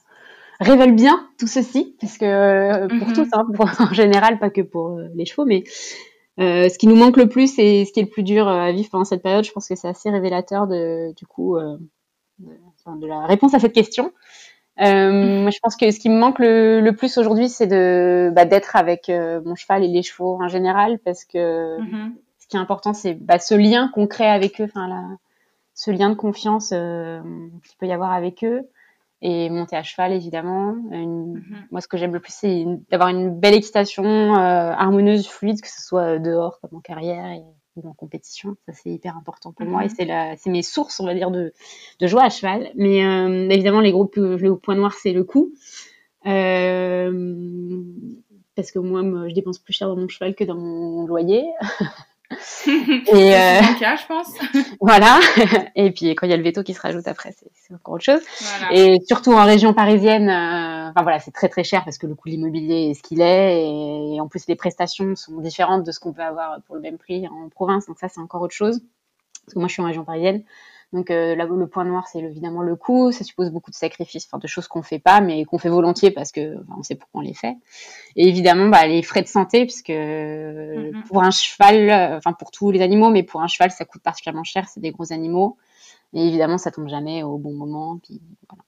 révèle 0.61 0.95
bien 0.95 1.29
tout 1.38 1.47
ceci, 1.47 1.97
parce 2.01 2.16
que 2.16 2.25
euh, 2.25 2.88
pour 2.88 3.09
mm-hmm. 3.09 3.14
tous, 3.14 3.29
hein, 3.33 3.47
en 3.90 3.92
général, 3.92 4.38
pas 4.38 4.51
que 4.51 4.62
pour 4.62 4.99
les 5.14 5.27
chevaux, 5.27 5.45
mais 5.45 5.64
euh, 6.38 6.69
ce 6.69 6.77
qui 6.79 6.87
nous 6.87 6.97
manque 6.97 7.16
le 7.16 7.29
plus 7.29 7.59
et 7.59 7.85
ce 7.87 7.92
qui 7.92 8.01
est 8.01 8.05
le 8.05 8.11
plus 8.11 8.23
dur 8.23 8.47
à 8.47 8.71
vivre 8.71 8.90
pendant 8.90 9.05
cette 9.05 9.23
période, 9.23 9.45
je 9.45 9.53
pense 9.53 9.69
que 9.69 9.75
c'est 9.75 9.88
assez 9.88 10.11
révélateur 10.11 10.66
de, 10.66 11.14
du 11.14 11.27
coup, 11.27 11.57
euh, 11.57 11.79
de, 12.38 12.51
de, 13.01 13.07
la 13.07 13.25
réponse 13.25 13.55
à 13.55 13.59
cette 13.59 13.73
question. 13.73 14.12
Euh, 14.81 15.51
je 15.51 15.59
pense 15.61 15.77
que 15.77 15.91
ce 15.91 15.99
qui 15.99 16.11
me 16.11 16.19
manque 16.19 16.39
le, 16.39 16.81
le 16.81 16.95
plus 16.95 17.17
aujourd'hui, 17.17 17.49
c'est 17.49 17.67
de 17.67 18.31
bah, 18.35 18.45
d'être 18.45 18.77
avec 18.77 19.09
euh, 19.09 19.41
mon 19.45 19.55
cheval 19.55 19.83
et 19.85 19.89
les 19.89 20.03
chevaux 20.03 20.39
en 20.41 20.49
général, 20.49 20.99
parce 20.99 21.25
que 21.25 21.81
mm-hmm. 21.81 22.12
ce 22.39 22.47
qui 22.47 22.57
est 22.57 22.61
important, 22.61 22.93
c'est 22.93 23.15
bah, 23.15 23.39
ce 23.39 23.55
lien 23.55 23.91
qu'on 23.95 24.07
crée 24.07 24.29
avec 24.29 24.61
eux, 24.61 24.65
enfin 24.65 25.19
ce 25.75 25.91
lien 25.91 26.11
de 26.11 26.15
confiance 26.15 26.71
euh, 26.73 27.21
qu'il 27.65 27.77
peut 27.79 27.87
y 27.87 27.93
avoir 27.93 28.12
avec 28.12 28.45
eux, 28.45 28.69
et 29.23 29.49
monter 29.49 29.77
à 29.77 29.83
cheval 29.83 30.12
évidemment. 30.12 30.77
Une, 30.91 31.39
mm-hmm. 31.39 31.67
Moi, 31.71 31.81
ce 31.81 31.89
que 31.89 31.97
j'aime 31.97 32.12
le 32.12 32.21
plus, 32.21 32.35
c'est 32.35 32.67
d'avoir 32.91 33.09
une 33.09 33.31
belle 33.31 33.55
excitation 33.55 34.05
euh, 34.05 34.73
harmonieuse, 34.73 35.27
fluide, 35.27 35.62
que 35.62 35.69
ce 35.69 35.81
soit 35.81 36.19
dehors 36.19 36.61
comme 36.61 36.77
en 36.77 36.81
carrière. 36.81 37.31
Et, 37.33 37.43
en 37.85 37.93
compétition. 37.93 38.57
Ça, 38.67 38.73
c'est 38.73 38.91
hyper 38.91 39.17
important 39.17 39.53
pour 39.53 39.67
moi 39.67 39.83
et 39.83 39.89
mhm. 39.89 39.95
c'est 39.97 40.05
la, 40.05 40.37
c'est 40.37 40.51
mes 40.51 40.62
sources, 40.62 41.01
on 41.01 41.07
va 41.07 41.15
dire, 41.15 41.31
de, 41.31 41.53
de 42.01 42.07
joie 42.07 42.25
à 42.25 42.31
cheval. 42.31 42.71
Mais 42.75 43.05
euh, 43.05 43.49
évidemment, 43.51 43.81
les 43.81 43.93
gros, 43.93 44.11
le 44.17 44.57
point 44.57 44.75
noir, 44.75 44.95
c'est 44.95 45.12
le 45.12 45.25
coût. 45.25 45.53
Euh, 46.27 47.83
parce 48.55 48.71
que 48.73 48.79
moi, 48.79 49.03
je 49.29 49.35
dépense 49.35 49.59
plus 49.59 49.75
cher 49.75 49.89
dans 49.89 49.97
mon 49.97 50.09
cheval 50.09 50.35
que 50.35 50.45
dans 50.45 50.57
mon 50.57 51.07
loyer. 51.07 51.45
et 52.67 53.35
euh, 53.35 53.61
cas, 53.79 53.97
je 53.97 54.07
pense. 54.07 54.33
voilà. 54.81 55.21
Et 55.77 55.93
puis 55.93 56.15
quand 56.15 56.27
il 56.27 56.31
y 56.31 56.33
a 56.33 56.37
le 56.37 56.43
veto 56.43 56.62
qui 56.62 56.75
se 56.75 56.81
rajoute 56.81 57.07
après, 57.07 57.35
c'est 57.55 57.75
encore 57.75 57.95
autre 57.95 58.05
chose. 58.05 58.21
Et 58.73 58.99
surtout 59.07 59.33
en 59.33 59.45
région 59.45 59.75
parisienne, 59.75 60.29
euh, 60.29 60.76
enfin 60.90 61.03
voilà, 61.03 61.18
c'est 61.18 61.31
très 61.31 61.49
très 61.49 61.64
cher 61.64 61.85
parce 61.85 61.99
que 61.99 62.07
le 62.07 62.14
coût 62.14 62.29
de 62.29 62.35
l'immobilier 62.35 62.90
est 62.90 62.94
ce 62.94 63.03
qu'il 63.03 63.20
est, 63.20 63.64
et, 63.64 64.20
en 64.20 64.29
plus 64.29 64.46
les 64.46 64.57
prestations 64.57 65.14
sont 65.16 65.40
différentes 65.40 65.85
de 65.85 65.92
ce 65.92 66.01
qu'on 66.01 66.12
peut 66.12 66.22
avoir 66.22 66.61
pour 66.62 66.75
le 66.75 66.81
même 66.81 66.99
prix 66.99 67.27
en 67.29 67.49
province. 67.49 67.87
Donc 67.87 67.99
ça, 67.99 68.09
c'est 68.09 68.20
encore 68.20 68.42
autre 68.42 68.55
chose. 68.55 68.81
Parce 69.44 69.55
que 69.55 69.59
moi, 69.61 69.68
je 69.68 69.75
suis 69.75 69.83
en 69.83 69.87
région 69.87 70.05
parisienne. 70.05 70.42
Donc 70.92 71.11
euh, 71.11 71.35
le 71.35 71.66
point 71.66 71.85
noir, 71.85 72.07
c'est 72.07 72.20
évidemment 72.20 72.62
le 72.62 72.77
coût. 72.77 73.11
Ça 73.12 73.25
suppose 73.25 73.51
beaucoup 73.51 73.70
de 73.70 73.77
sacrifices, 73.77 74.27
enfin 74.27 74.38
de 74.38 74.46
choses 74.46 74.68
qu'on 74.68 74.83
fait 74.83 74.99
pas, 74.99 75.20
mais 75.20 75.44
qu'on 75.44 75.59
fait 75.59 75.68
volontiers 75.68 76.11
parce 76.11 76.33
que 76.33 76.57
on 76.77 76.83
sait 76.83 76.94
pourquoi 76.94 77.20
on 77.20 77.25
les 77.25 77.35
fait. 77.35 77.57
Et 78.14 78.29
évidemment, 78.29 78.68
bah, 78.68 78.87
les 78.87 79.03
frais 79.03 79.22
de 79.22 79.29
santé, 79.29 79.64
puisque 79.64 79.90
mm-hmm. 79.90 81.03
pour 81.05 81.22
un 81.22 81.31
cheval, 81.31 81.90
euh, 81.90 82.16
enfin 82.16 82.33
pour 82.33 82.51
tous 82.51 82.70
les 82.70 82.83
animaux, 82.83 83.11
mais 83.11 83.25
pour 83.25 83.42
un 83.42 83.49
cheval, 83.49 83.70
ça 83.72 83.85
coûte 83.85 84.03
particulièrement 84.03 84.44
cher. 84.44 84.68
C'est 84.68 84.81
des 84.81 84.92
gros 84.92 85.12
animaux. 85.12 85.57
Et 86.12 86.27
évidemment, 86.27 86.59
ça 86.59 86.70
tombe 86.70 86.88
jamais 86.88 87.22
au 87.25 87.37
bon 87.37 87.53
moment. 87.53 87.99
Puis 88.03 88.20
voilà, 88.49 88.62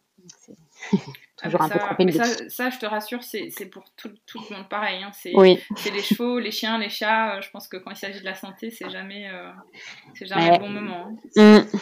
toujours 1.43 1.63
un 1.63 1.69
peu 1.69 1.79
trop 1.79 2.11
ça, 2.11 2.49
ça, 2.49 2.71
je 2.71 2.79
te 2.79 2.87
rassure, 2.87 3.23
c'est 3.23 3.71
pour 3.71 3.85
tout, 3.97 4.11
tout, 4.27 4.41
le 4.51 4.57
monde 4.57 4.69
pareil. 4.69 5.03
Hein. 5.03 5.11
C'est 5.13 5.91
les 5.91 6.03
chevaux, 6.03 6.39
les 6.39 6.51
chiens, 6.51 6.79
les 6.79 6.89
chats. 6.89 7.37
Euh, 7.37 7.41
je 7.41 7.51
pense 7.51 7.69
que 7.69 7.77
quand 7.77 7.91
il 7.91 7.97
s'agit 7.97 8.21
de 8.21 8.25
la 8.25 8.35
santé, 8.35 8.71
c'est 8.71 8.91
jamais, 8.91 9.29
euh, 9.31 9.51
jamais 10.23 10.51
le 10.51 10.59
bon 10.59 10.69
moment. 10.69 11.15
Hein. 11.37 11.63
Mm. 11.63 11.79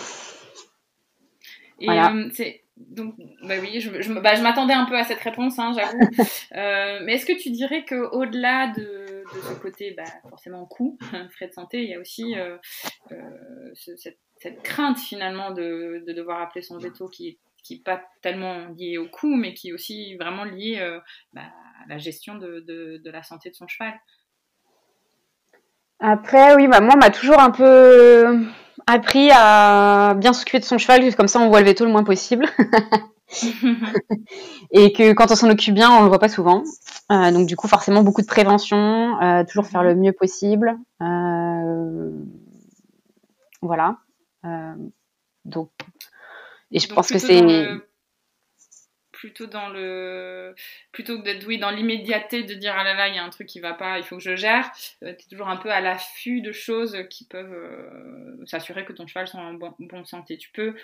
Et 1.79 1.91
euh, 1.91 2.31
c'est 2.33 2.63
donc, 2.77 3.15
bah 3.43 3.55
oui, 3.61 3.81
je, 3.81 4.03
je, 4.03 4.13
bah, 4.13 4.35
je 4.35 4.43
m'attendais 4.43 4.75
un 4.75 4.85
peu 4.85 4.99
à 4.99 5.05
cette 5.05 5.21
réponse, 5.21 5.59
hein, 5.59 5.73
j'avoue. 5.75 5.99
mais 7.05 7.15
est-ce 7.15 7.25
que 7.25 7.39
tu 7.39 7.51
dirais 7.51 7.85
que 7.85 7.95
au-delà 7.95 8.69
de, 8.69 9.25
de, 9.35 9.41
ce 9.41 9.55
côté, 9.55 9.93
bah, 9.97 10.05
forcément 10.29 10.67
coût, 10.67 10.99
frais 11.31 11.49
de 11.49 11.53
santé, 11.53 11.83
il 11.83 11.91
y 11.91 11.95
a 11.95 12.01
aussi 12.01 12.35
cette, 13.75 14.19
cette, 14.37 14.63
crainte 14.63 14.99
finalement 14.99 15.53
de, 15.53 16.05
de, 16.07 16.13
devoir 16.13 16.43
appeler 16.43 16.63
son 16.63 16.79
veto 16.79 17.09
qui 17.09 17.29
est 17.29 17.39
qui 17.67 17.75
n'est 17.75 17.83
pas 17.83 18.01
tellement 18.23 18.67
lié 18.77 18.97
au 18.99 19.09
coût, 19.09 19.35
mais 19.35 19.55
qui 19.55 19.71
est 19.71 19.73
aussi 19.73 20.15
vraiment 20.17 20.45
lié 20.45 20.79
euh, 20.81 21.01
bah, 21.33 21.43
à 21.85 21.89
la 21.89 21.99
gestion 21.99 22.37
de, 22.37 22.61
de, 22.61 23.11
la 23.11 23.25
santé 23.25 23.51
de 23.51 23.57
son 23.57 23.67
cheval. 23.67 23.93
Après, 25.99 26.55
oui, 26.55 26.69
bah, 26.69 26.81
moi, 26.81 26.95
on 26.95 26.99
m'a 26.99 27.11
toujours 27.11 27.41
un 27.41 27.51
peu 27.51 28.47
appris 28.87 29.31
à 29.33 30.15
bien 30.17 30.33
s'occuper 30.33 30.61
de 30.61 30.65
son 30.65 30.79
cheval, 30.79 31.13
comme 31.17 31.27
ça 31.27 31.41
on 31.41 31.49
voit 31.49 31.59
le 31.61 31.67
veto 31.67 31.85
le 31.85 31.91
moins 31.91 32.05
possible. 32.05 32.47
et 34.71 34.93
que 34.93 35.13
quand 35.13 35.33
on 35.33 35.35
s'en 35.35 35.51
occupe 35.51 35.75
bien, 35.75 35.91
on 35.91 36.03
le 36.03 36.09
voit 36.09 36.21
pas 36.21 36.29
souvent. 36.29 36.63
Euh, 37.11 37.33
donc 37.33 37.49
du 37.49 37.57
coup, 37.57 37.67
forcément, 37.67 38.05
beaucoup 38.05 38.23
de 38.23 38.27
prévention, 38.27 39.21
euh, 39.21 39.43
toujours 39.45 39.67
faire 39.67 39.83
le 39.83 39.97
mieux 39.97 40.13
possible. 40.13 40.79
voilà. 43.61 43.97
donc 45.45 45.71
et 46.73 46.79
je 46.79 46.89
pense 46.89 47.09
que 47.09 47.19
c'est 47.19 47.43
plutôt 49.13 49.47
dans 49.47 49.71
le 49.71 50.55
plutôt 50.93 51.19
que 51.19 51.25
d'être 51.25 51.47
oui 51.47 51.59
dans 51.59 51.71
l'immédiateté 51.71 52.43
de 52.43 52.53
dire 52.55 52.75
ah 52.77 52.85
là 52.85 52.95
là 52.95 53.09
il 53.09 53.15
y 53.15 53.19
a 53.19 53.25
un 53.25 53.31
truc 53.31 53.47
qui 53.47 53.61
va 53.61 53.73
pas 53.73 53.99
il 53.99 54.05
faut 54.05 54.17
que 54.17 54.23
je 54.23 54.37
gère 54.37 54.71
euh, 55.03 55.15
tu 55.19 55.25
es 55.25 55.29
toujours 55.31 55.49
un 55.49 55.57
peu 55.57 55.71
à 55.71 55.81
l'affût 55.81 56.43
de 56.43 56.53
choses 56.53 56.97
qui 57.09 57.25
peuvent 57.25 57.53
euh, 57.53 58.45
s'assurer 58.47 58.85
que 58.85 58.93
ton 58.93 59.07
cheval 59.07 59.27
soit 59.27 59.41
en 59.41 59.55
bon, 59.55 59.75
bonne 59.79 60.05
santé. 60.05 60.39
Tu 60.39 60.51
peux 60.53 60.75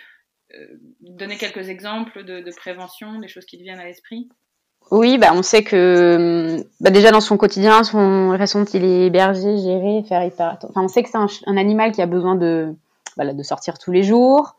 euh, 0.55 0.66
donner 1.01 1.37
quelques 1.37 1.68
exemples 1.68 2.25
de, 2.25 2.45
prévention 2.57 3.18
des 3.18 3.29
choses 3.29 3.47
qui 3.47 3.59
te 3.59 3.62
viennent 3.62 3.81
à 3.81 3.85
l'esprit? 3.85 4.29
Oui, 4.90 5.16
bah 5.16 5.31
on 5.33 5.42
sait 5.42 5.62
que 5.62 6.57
bah 6.81 6.90
déjà 6.90 7.12
dans 7.12 7.21
son 7.21 7.37
quotidien, 7.37 7.85
son 7.85 8.33
la 8.33 8.38
façon 8.38 8.61
dont 8.61 8.71
il 8.75 8.85
est 8.85 9.07
hébergé, 9.07 9.57
géré, 9.59 10.03
faire 10.09 10.25
hyper... 10.25 10.59
Enfin, 10.62 10.83
on 10.83 10.88
sait 10.88 11.03
que 11.03 11.09
c'est 11.09 11.18
un, 11.18 11.29
un, 11.47 11.57
animal 11.57 11.92
qui 11.92 12.03
a 12.03 12.07
besoin 12.07 12.35
de, 12.35 12.75
voilà, 13.14 13.33
de 13.33 13.42
sortir 13.45 13.79
tous 13.79 13.92
les 13.92 14.03
jours, 14.03 14.57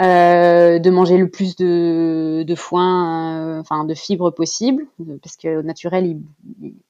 euh, 0.00 0.78
de 0.78 0.90
manger 0.90 1.18
le 1.18 1.28
plus 1.28 1.54
de, 1.56 2.44
de 2.46 2.54
foin, 2.54 3.36
euh, 3.40 3.60
enfin 3.60 3.84
de 3.84 3.94
fibres 3.94 4.30
possible, 4.30 4.86
parce 5.22 5.36
que 5.36 5.58
au 5.58 5.62
naturel, 5.62 6.06
il, 6.06 6.22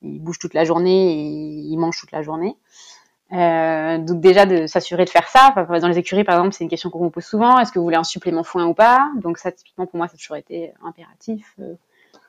il, 0.02 0.20
bouge 0.20 0.38
toute 0.38 0.54
la 0.54 0.64
journée 0.64 1.12
et 1.12 1.60
il 1.64 1.76
mange 1.78 1.98
toute 1.98 2.12
la 2.12 2.22
journée. 2.22 2.56
Euh, 3.32 3.98
donc 3.98 4.20
déjà 4.20 4.46
de 4.46 4.66
s'assurer 4.66 5.04
de 5.04 5.10
faire 5.10 5.26
ça. 5.26 5.52
dans 5.80 5.88
les 5.88 5.98
écuries, 5.98 6.22
par 6.22 6.36
exemple, 6.36 6.54
c'est 6.54 6.62
une 6.62 6.70
question 6.70 6.90
qu'on 6.90 7.04
me 7.04 7.10
pose 7.10 7.24
souvent. 7.24 7.58
Est-ce 7.58 7.72
que 7.72 7.80
vous 7.80 7.84
voulez 7.84 7.96
un 7.96 8.04
supplément 8.04 8.44
foin 8.44 8.66
ou 8.66 8.74
pas? 8.74 9.10
Donc 9.20 9.38
ça, 9.38 9.50
typiquement 9.50 9.86
pour 9.86 9.96
moi, 9.96 10.06
ça 10.06 10.14
a 10.14 10.16
toujours 10.18 10.36
été 10.36 10.72
impératif. 10.84 11.56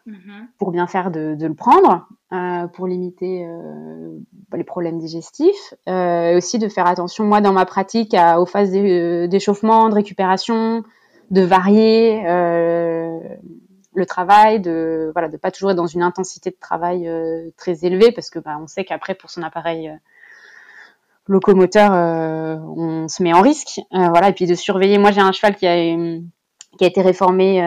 Mhm. 0.06 0.50
pour 0.60 0.72
bien 0.72 0.86
faire 0.86 1.12
de, 1.12 1.38
le 1.40 1.54
prendre, 1.54 2.08
euh, 2.34 2.68
pour 2.68 2.88
limiter 2.88 3.46
euh, 3.48 4.18
les 4.54 4.66
problèmes 4.66 4.98
digestifs, 4.98 5.74
euh, 5.88 6.32
et 6.32 6.36
aussi 6.36 6.60
de 6.60 6.68
faire 6.68 6.88
attention, 6.88 7.24
moi, 7.24 7.40
dans 7.40 7.54
ma 7.54 7.66
pratique, 7.66 8.14
aux 8.38 8.46
phases 8.46 8.72
d'échauffement, 8.72 9.88
de 9.88 9.96
récupération, 9.96 10.84
de 11.32 11.42
varier 11.42 12.22
le 13.96 14.06
travail, 14.06 14.60
de 14.60 15.12
voilà, 15.14 15.30
de 15.30 15.38
pas 15.38 15.52
toujours 15.52 15.72
être 15.72 15.78
dans 15.78 15.88
une 15.88 16.04
intensité 16.04 16.50
de 16.50 16.58
travail 16.60 17.10
très 17.56 17.86
élevée, 17.86 18.12
parce 18.12 18.30
que 18.30 18.40
bah, 18.40 18.58
on 18.62 18.68
sait 18.68 18.84
qu'après, 18.84 19.16
pour 19.16 19.30
son 19.30 19.42
appareil 19.42 19.90
locomoteur, 21.28 21.92
on 21.94 23.08
se 23.08 23.24
met 23.24 23.34
en 23.34 23.42
risque, 23.42 23.80
voilà, 23.92 24.30
et 24.30 24.34
puis 24.34 24.48
de 24.48 24.56
surveiller. 24.56 24.98
Moi, 24.98 25.12
j'ai 25.12 25.22
un 25.22 25.32
cheval 25.32 25.56
qui 25.56 25.66
a 25.66 25.96
qui 26.76 26.84
a 26.84 26.88
été 26.88 27.02
réformé 27.02 27.62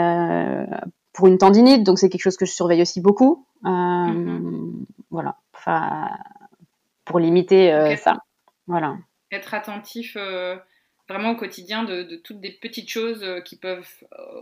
pour 1.16 1.26
une 1.26 1.38
tendinite, 1.38 1.83
donc 1.83 1.98
c'est 1.98 2.11
quelque 2.11 2.22
chose 2.22 2.37
que 2.37 2.44
je 2.44 2.52
surveille 2.52 2.83
aussi 2.83 3.00
beaucoup. 3.00 3.46
Euh, 3.64 3.68
mhm. 3.70 4.85
Voilà, 5.11 5.37
enfin, 5.55 6.11
pour 7.05 7.18
limiter 7.18 7.72
euh, 7.72 7.96
ça. 7.96 8.18
Voilà. 8.66 8.96
Être 9.33 9.55
attentif 9.55 10.16
euh, 10.16 10.57
vraiment 11.09 11.31
au 11.31 11.37
quotidien 11.37 11.85
de, 11.85 12.20
toutes 12.22 12.40
des 12.40 12.50
petites 12.52 12.90
choses 12.90 13.24
qui 13.44 13.57
peuvent 13.57 13.88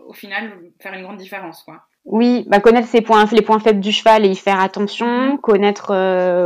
au 0.09 0.13
final 0.13 0.59
faire 0.81 0.93
une 0.95 1.03
grande 1.03 1.17
différence, 1.17 1.63
quoi. 1.63 1.83
Oui, 2.07 2.45
bah 2.49 2.61
connaître 2.61 2.89
ses 2.89 3.01
points, 3.01 3.25
les 3.33 3.41
points 3.41 3.61
faibles 3.61 3.81
du 3.81 3.91
cheval 3.91 4.27
et 4.27 4.29
y 4.29 4.37
faire 4.37 4.61
attention, 4.61 5.33
mhm. 5.33 5.39
connaître 5.39 5.95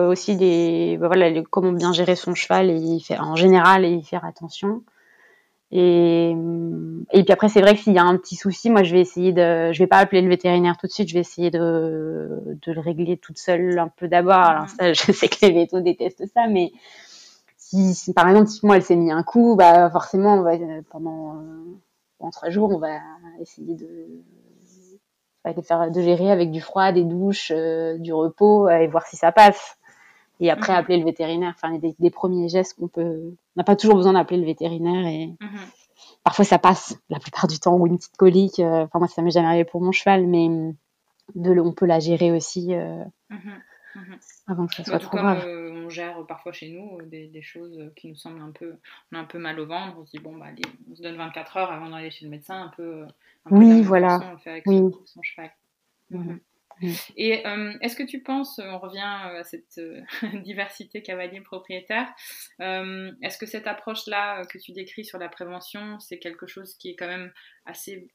aussi 0.08 0.36
des, 0.36 0.98
bah 1.00 1.08
voilà, 1.08 1.42
comment 1.50 1.72
bien 1.72 1.92
gérer 1.92 2.16
son 2.16 2.34
cheval 2.34 2.70
et 2.70 2.76
y 2.76 3.00
faire, 3.00 3.22
en 3.22 3.34
général 3.34 3.84
et 3.84 3.90
y 3.90 4.04
faire 4.04 4.24
attention. 4.26 4.82
Et, 5.70 6.34
et 7.12 7.24
puis 7.24 7.32
après, 7.32 7.48
c'est 7.48 7.60
vrai 7.60 7.74
que 7.74 7.80
s'il 7.80 7.92
y 7.92 7.98
a 7.98 8.04
un 8.04 8.16
petit 8.16 8.36
souci, 8.36 8.70
moi, 8.70 8.82
je 8.82 8.94
vais 8.94 9.00
essayer 9.00 9.32
de, 9.32 9.72
je 9.72 9.78
vais 9.78 9.86
pas 9.86 9.98
appeler 9.98 10.22
le 10.22 10.28
vétérinaire 10.28 10.76
tout 10.78 10.86
de 10.86 10.92
suite, 10.92 11.08
je 11.08 11.14
vais 11.14 11.20
essayer 11.20 11.50
de, 11.50 12.40
de 12.62 12.72
le 12.72 12.80
régler 12.80 13.18
toute 13.18 13.38
seule 13.38 13.78
un 13.78 13.88
peu 13.88 14.08
d'abord. 14.08 14.34
Alors 14.34 14.68
ça, 14.68 14.92
je 14.94 15.12
sais 15.12 15.28
que 15.28 15.44
les 15.46 15.52
vétos 15.52 15.80
détestent 15.80 16.26
ça, 16.32 16.46
mais 16.48 16.72
si, 17.56 18.14
par 18.14 18.28
exemple, 18.28 18.48
si 18.48 18.64
moi 18.64 18.76
elle 18.76 18.82
s'est 18.82 18.96
mis 18.96 19.12
un 19.12 19.22
coup, 19.22 19.56
bah 19.56 19.90
forcément, 19.90 20.36
on 20.36 20.42
va 20.42 20.52
pendant, 20.90 21.36
pendant 22.18 22.30
trois 22.30 22.48
jours, 22.48 22.70
on 22.70 22.78
va 22.78 22.98
essayer 23.40 23.74
de, 23.74 23.86
de 25.52 25.60
faire 25.62 25.90
de 25.90 26.00
gérer 26.00 26.30
avec 26.30 26.50
du 26.50 26.60
froid, 26.60 26.92
des 26.92 27.04
douches, 27.04 27.52
euh, 27.54 27.98
du 27.98 28.12
repos 28.12 28.68
et 28.68 28.86
voir 28.86 29.06
si 29.06 29.16
ça 29.16 29.32
passe 29.32 29.77
et 30.40 30.50
après 30.50 30.72
mhm. 30.72 30.78
appeler 30.78 30.98
le 30.98 31.04
vétérinaire. 31.04 31.52
Enfin, 31.54 31.76
des, 31.78 31.94
des 31.98 32.10
premiers 32.10 32.48
gestes 32.48 32.78
qu'on 32.78 32.88
peut. 32.88 33.02
On 33.02 33.36
n'a 33.56 33.64
pas 33.64 33.76
toujours 33.76 33.96
besoin 33.96 34.12
d'appeler 34.12 34.38
le 34.38 34.46
vétérinaire 34.46 35.06
et 35.06 35.26
mhm. 35.40 35.60
parfois 36.24 36.44
ça 36.44 36.58
passe 36.58 36.98
la 37.08 37.18
plupart 37.18 37.46
du 37.46 37.58
temps 37.58 37.76
ou 37.76 37.86
une 37.86 37.98
petite 37.98 38.16
colique. 38.16 38.60
Euh, 38.60 38.84
enfin, 38.84 38.98
moi, 38.98 39.08
ça 39.08 39.22
m'est 39.22 39.30
jamais 39.30 39.48
arrivé 39.48 39.64
pour 39.64 39.80
mon 39.80 39.92
cheval, 39.92 40.26
mais 40.26 40.48
de, 41.34 41.60
on 41.60 41.72
peut 41.72 41.86
la 41.86 42.00
gérer 42.00 42.32
aussi 42.32 42.74
euh, 42.74 43.04
mhm. 43.30 44.18
avant 44.46 44.66
que 44.66 44.74
ça 44.74 44.84
soit 44.84 44.98
trop 44.98 45.16
grave. 45.16 45.44
Euh, 45.46 45.84
on 45.84 45.88
gère 45.88 46.24
parfois 46.26 46.52
chez 46.52 46.70
nous 46.70 47.02
des, 47.06 47.26
des, 47.26 47.42
choses 47.42 47.90
qui 47.96 48.08
nous 48.08 48.16
semblent 48.16 48.42
un 48.42 48.52
peu, 48.52 48.76
on 49.12 49.16
a 49.16 49.20
un 49.20 49.24
peu 49.24 49.38
mal 49.38 49.58
au 49.58 49.66
ventre. 49.66 49.96
On 49.98 50.06
se 50.06 50.12
dit 50.12 50.22
bon 50.22 50.36
bah 50.36 50.46
allez, 50.46 50.62
on 50.90 50.94
se 50.94 51.02
donne 51.02 51.16
24 51.16 51.56
heures 51.56 51.72
avant 51.72 51.90
d'aller 51.90 52.10
chez 52.10 52.24
le 52.24 52.30
médecin, 52.30 52.62
un 52.62 52.72
peu. 52.76 53.06
Un 53.46 53.56
oui, 53.56 53.82
voilà. 53.82 54.20
Avec 54.46 54.64
oui. 54.66 54.76
Son, 54.76 55.06
son 55.06 55.22
cheval. 55.22 55.50
Mm. 56.80 56.92
Et 57.16 57.46
euh, 57.46 57.72
est-ce 57.80 57.96
que 57.96 58.02
tu 58.02 58.22
penses, 58.22 58.58
on 58.58 58.78
revient 58.78 58.98
à 59.00 59.42
cette 59.44 59.78
euh, 59.78 60.00
diversité 60.44 61.02
cavalier-propriétaire, 61.02 62.08
euh, 62.60 63.12
est-ce 63.22 63.38
que 63.38 63.46
cette 63.46 63.66
approche-là 63.66 64.44
que 64.46 64.58
tu 64.58 64.72
décris 64.72 65.04
sur 65.04 65.18
la 65.18 65.28
prévention, 65.28 65.98
c'est 66.00 66.18
quelque 66.18 66.46
chose 66.46 66.74
qui 66.74 66.90
est 66.90 66.96
quand 66.96 67.08
même 67.08 67.32
assez 67.64 68.08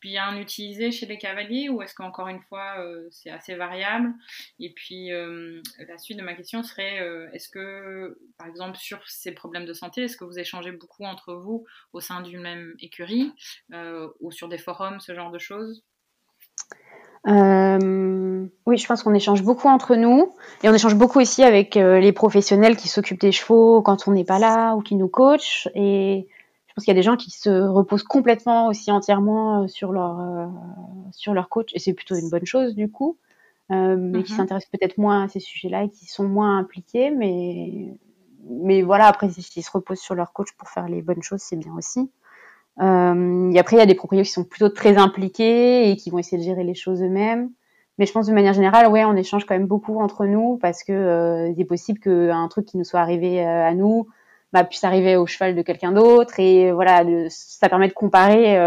bien 0.00 0.36
utilisé 0.36 0.90
chez 0.90 1.06
les 1.06 1.18
cavaliers 1.18 1.68
ou 1.68 1.82
est-ce 1.82 1.94
qu'encore 1.94 2.26
une 2.26 2.42
fois 2.42 2.84
c'est 3.10 3.30
assez 3.30 3.54
variable? 3.54 4.12
Et 4.58 4.72
puis 4.72 5.10
la 5.10 5.98
suite 5.98 6.18
de 6.18 6.24
ma 6.24 6.34
question 6.34 6.64
serait, 6.64 6.98
est-ce 7.32 7.48
que 7.48 8.18
par 8.38 8.48
exemple 8.48 8.76
sur 8.76 9.00
ces 9.08 9.32
problèmes 9.32 9.66
de 9.66 9.72
santé, 9.72 10.02
est-ce 10.02 10.16
que 10.16 10.24
vous 10.24 10.40
échangez 10.40 10.72
beaucoup 10.72 11.04
entre 11.04 11.34
vous 11.34 11.64
au 11.92 12.00
sein 12.00 12.22
d'une 12.22 12.40
même 12.40 12.74
écurie 12.80 13.32
ou 14.20 14.32
sur 14.32 14.48
des 14.48 14.58
forums, 14.58 14.98
ce 14.98 15.14
genre 15.14 15.30
de 15.30 15.38
choses? 15.38 15.84
Euh, 17.26 18.46
oui, 18.66 18.78
je 18.78 18.86
pense 18.86 19.02
qu'on 19.02 19.14
échange 19.14 19.42
beaucoup 19.42 19.68
entre 19.68 19.94
nous 19.94 20.32
et 20.62 20.68
on 20.68 20.74
échange 20.74 20.94
beaucoup 20.94 21.20
aussi 21.20 21.42
avec 21.42 21.76
euh, 21.76 22.00
les 22.00 22.12
professionnels 22.12 22.76
qui 22.76 22.88
s'occupent 22.88 23.20
des 23.20 23.32
chevaux 23.32 23.82
quand 23.82 24.08
on 24.08 24.12
n'est 24.12 24.24
pas 24.24 24.38
là 24.38 24.74
ou 24.74 24.80
qui 24.80 24.94
nous 24.94 25.08
coachent. 25.08 25.68
Et 25.74 26.28
je 26.66 26.74
pense 26.74 26.84
qu'il 26.84 26.92
y 26.92 26.96
a 26.96 26.98
des 26.98 27.02
gens 27.02 27.16
qui 27.16 27.30
se 27.30 27.50
reposent 27.50 28.04
complètement 28.04 28.68
aussi 28.68 28.90
entièrement 28.90 29.62
euh, 29.62 29.66
sur 29.66 29.92
leur 29.92 30.50
sur 31.12 31.34
leur 31.34 31.48
coach 31.48 31.70
et 31.74 31.78
c'est 31.78 31.92
plutôt 31.92 32.14
une 32.14 32.30
bonne 32.30 32.46
chose 32.46 32.74
du 32.74 32.90
coup, 32.90 33.18
mais 33.68 34.22
qui 34.22 34.32
mhm. 34.32 34.38
s'intéressent 34.38 34.70
peut-être 34.70 34.96
moins 34.96 35.24
à 35.24 35.28
ces 35.28 35.40
sujets-là 35.40 35.84
et 35.84 35.90
qui 35.90 36.06
sont 36.06 36.24
moins 36.24 36.58
impliqués. 36.58 37.10
Mais 37.10 37.98
mais 38.48 38.80
voilà, 38.80 39.06
après 39.06 39.28
s'ils 39.28 39.62
se 39.62 39.70
reposent 39.70 40.00
sur 40.00 40.14
leur 40.14 40.32
coach 40.32 40.52
pour 40.56 40.68
faire 40.68 40.88
les 40.88 41.02
bonnes 41.02 41.22
choses, 41.22 41.40
c'est 41.42 41.56
bien 41.56 41.74
aussi. 41.76 42.10
Euh, 42.80 43.50
et 43.50 43.58
après, 43.58 43.76
il 43.76 43.78
y 43.78 43.82
a 43.82 43.86
des 43.86 43.94
propriétaires 43.94 44.26
qui 44.26 44.32
sont 44.32 44.44
plutôt 44.44 44.68
très 44.68 44.96
impliqués 44.96 45.90
et 45.90 45.96
qui 45.96 46.10
vont 46.10 46.18
essayer 46.18 46.38
de 46.38 46.42
gérer 46.42 46.64
les 46.64 46.74
choses 46.74 47.02
eux-mêmes. 47.02 47.50
Mais 47.98 48.06
je 48.06 48.12
pense 48.12 48.26
de 48.26 48.32
manière 48.32 48.54
générale, 48.54 48.88
ouais, 48.88 49.04
on 49.04 49.14
échange 49.16 49.44
quand 49.44 49.54
même 49.54 49.66
beaucoup 49.66 50.00
entre 50.00 50.24
nous 50.24 50.58
parce 50.62 50.84
que 50.84 50.92
euh, 50.92 51.48
il 51.50 51.60
est 51.60 51.66
possible 51.66 51.98
qu'un 52.00 52.48
truc 52.48 52.66
qui 52.66 52.78
nous 52.78 52.84
soit 52.84 53.00
arrivé 53.00 53.44
euh, 53.44 53.66
à 53.66 53.74
nous, 53.74 54.06
bah, 54.52 54.64
puisse 54.64 54.84
arriver 54.84 55.16
au 55.16 55.26
cheval 55.26 55.54
de 55.54 55.62
quelqu'un 55.62 55.92
d'autre. 55.92 56.40
Et 56.40 56.72
voilà, 56.72 57.04
ça 57.28 57.68
permet 57.68 57.88
de 57.88 57.92
comparer 57.92 58.58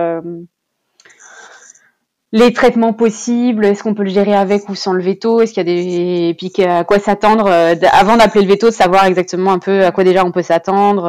les 2.36 2.52
traitements 2.52 2.94
possibles, 2.94 3.64
est-ce 3.64 3.84
qu'on 3.84 3.94
peut 3.94 4.02
le 4.02 4.10
gérer 4.10 4.34
avec 4.34 4.68
ou 4.68 4.74
sans 4.74 4.94
le 4.94 5.04
veto, 5.04 5.42
est-ce 5.42 5.54
qu'il 5.54 5.68
y 5.68 5.72
a 5.72 5.76
des 5.76 6.30
et 6.30 6.34
puis 6.34 6.52
à 6.64 6.84
quoi 6.84 6.98
s'attendre 6.98 7.48
avant 7.48 8.18
d'appeler 8.18 8.44
le 8.44 8.50
veto, 8.50 8.70
de 8.70 8.74
savoir 8.74 9.06
exactement 9.06 9.52
un 9.52 9.60
peu 9.60 9.86
à 9.86 9.92
quoi 9.92 10.04
déjà 10.04 10.26
on 10.26 10.32
peut 10.32 10.42
s'attendre, 10.42 11.04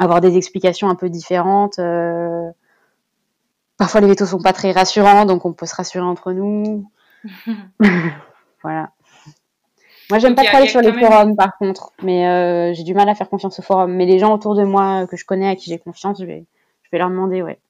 avoir 0.00 0.20
des 0.20 0.36
explications 0.36 0.88
un 0.88 0.96
peu 0.96 1.08
différentes. 1.08 1.78
Parfois 3.78 4.00
les 4.00 4.08
vétos 4.08 4.26
sont 4.26 4.42
pas 4.42 4.52
très 4.52 4.72
rassurants, 4.72 5.24
donc 5.24 5.46
on 5.46 5.52
peut 5.52 5.66
se 5.66 5.74
rassurer 5.74 6.04
entre 6.04 6.32
nous. 6.32 6.90
voilà. 8.62 8.90
Moi, 10.10 10.18
j'aime 10.18 10.34
pas 10.34 10.44
trop 10.44 10.56
aller 10.56 10.68
sur 10.68 10.80
les 10.80 10.92
forums, 10.92 11.36
par 11.36 11.56
contre, 11.56 11.92
mais 12.02 12.26
euh, 12.26 12.74
j'ai 12.74 12.82
du 12.82 12.94
mal 12.94 13.08
à 13.08 13.14
faire 13.14 13.28
confiance 13.28 13.58
aux 13.60 13.62
forums. 13.62 13.94
Mais 13.94 14.06
les 14.06 14.18
gens 14.18 14.34
autour 14.34 14.56
de 14.56 14.64
moi 14.64 15.06
que 15.06 15.16
je 15.16 15.24
connais, 15.24 15.48
à 15.48 15.54
qui 15.54 15.70
j'ai 15.70 15.78
confiance, 15.78 16.20
je 16.20 16.26
vais, 16.26 16.44
je 16.82 16.90
vais 16.90 16.98
leur 16.98 17.08
demander, 17.08 17.42
ouais. 17.42 17.60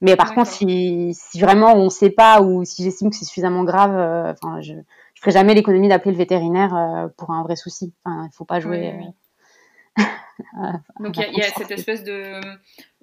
Mais 0.00 0.16
par 0.16 0.34
contre, 0.34 0.50
si, 0.50 1.14
si 1.14 1.40
vraiment 1.40 1.74
on 1.76 1.88
sait 1.88 2.10
pas 2.10 2.42
ou 2.42 2.64
si 2.64 2.82
j'estime 2.82 3.10
que 3.10 3.16
c'est 3.16 3.24
suffisamment 3.24 3.64
grave, 3.64 3.94
euh, 3.96 4.60
je, 4.60 4.74
je 5.14 5.20
ferai 5.20 5.30
jamais 5.30 5.54
l'économie 5.54 5.88
d'appeler 5.88 6.10
le 6.10 6.18
vétérinaire 6.18 6.74
euh, 6.74 7.08
pour 7.16 7.30
un 7.30 7.42
vrai 7.42 7.56
souci. 7.56 7.94
Enfin, 8.04 8.28
il 8.30 8.34
faut 8.34 8.44
pas 8.44 8.60
jouer. 8.60 8.92
Donc 11.00 11.16
il 11.16 11.38
y, 11.38 11.42
a 11.42 11.48
cette 11.50 11.70
espèce 11.70 12.02
de 12.04 12.40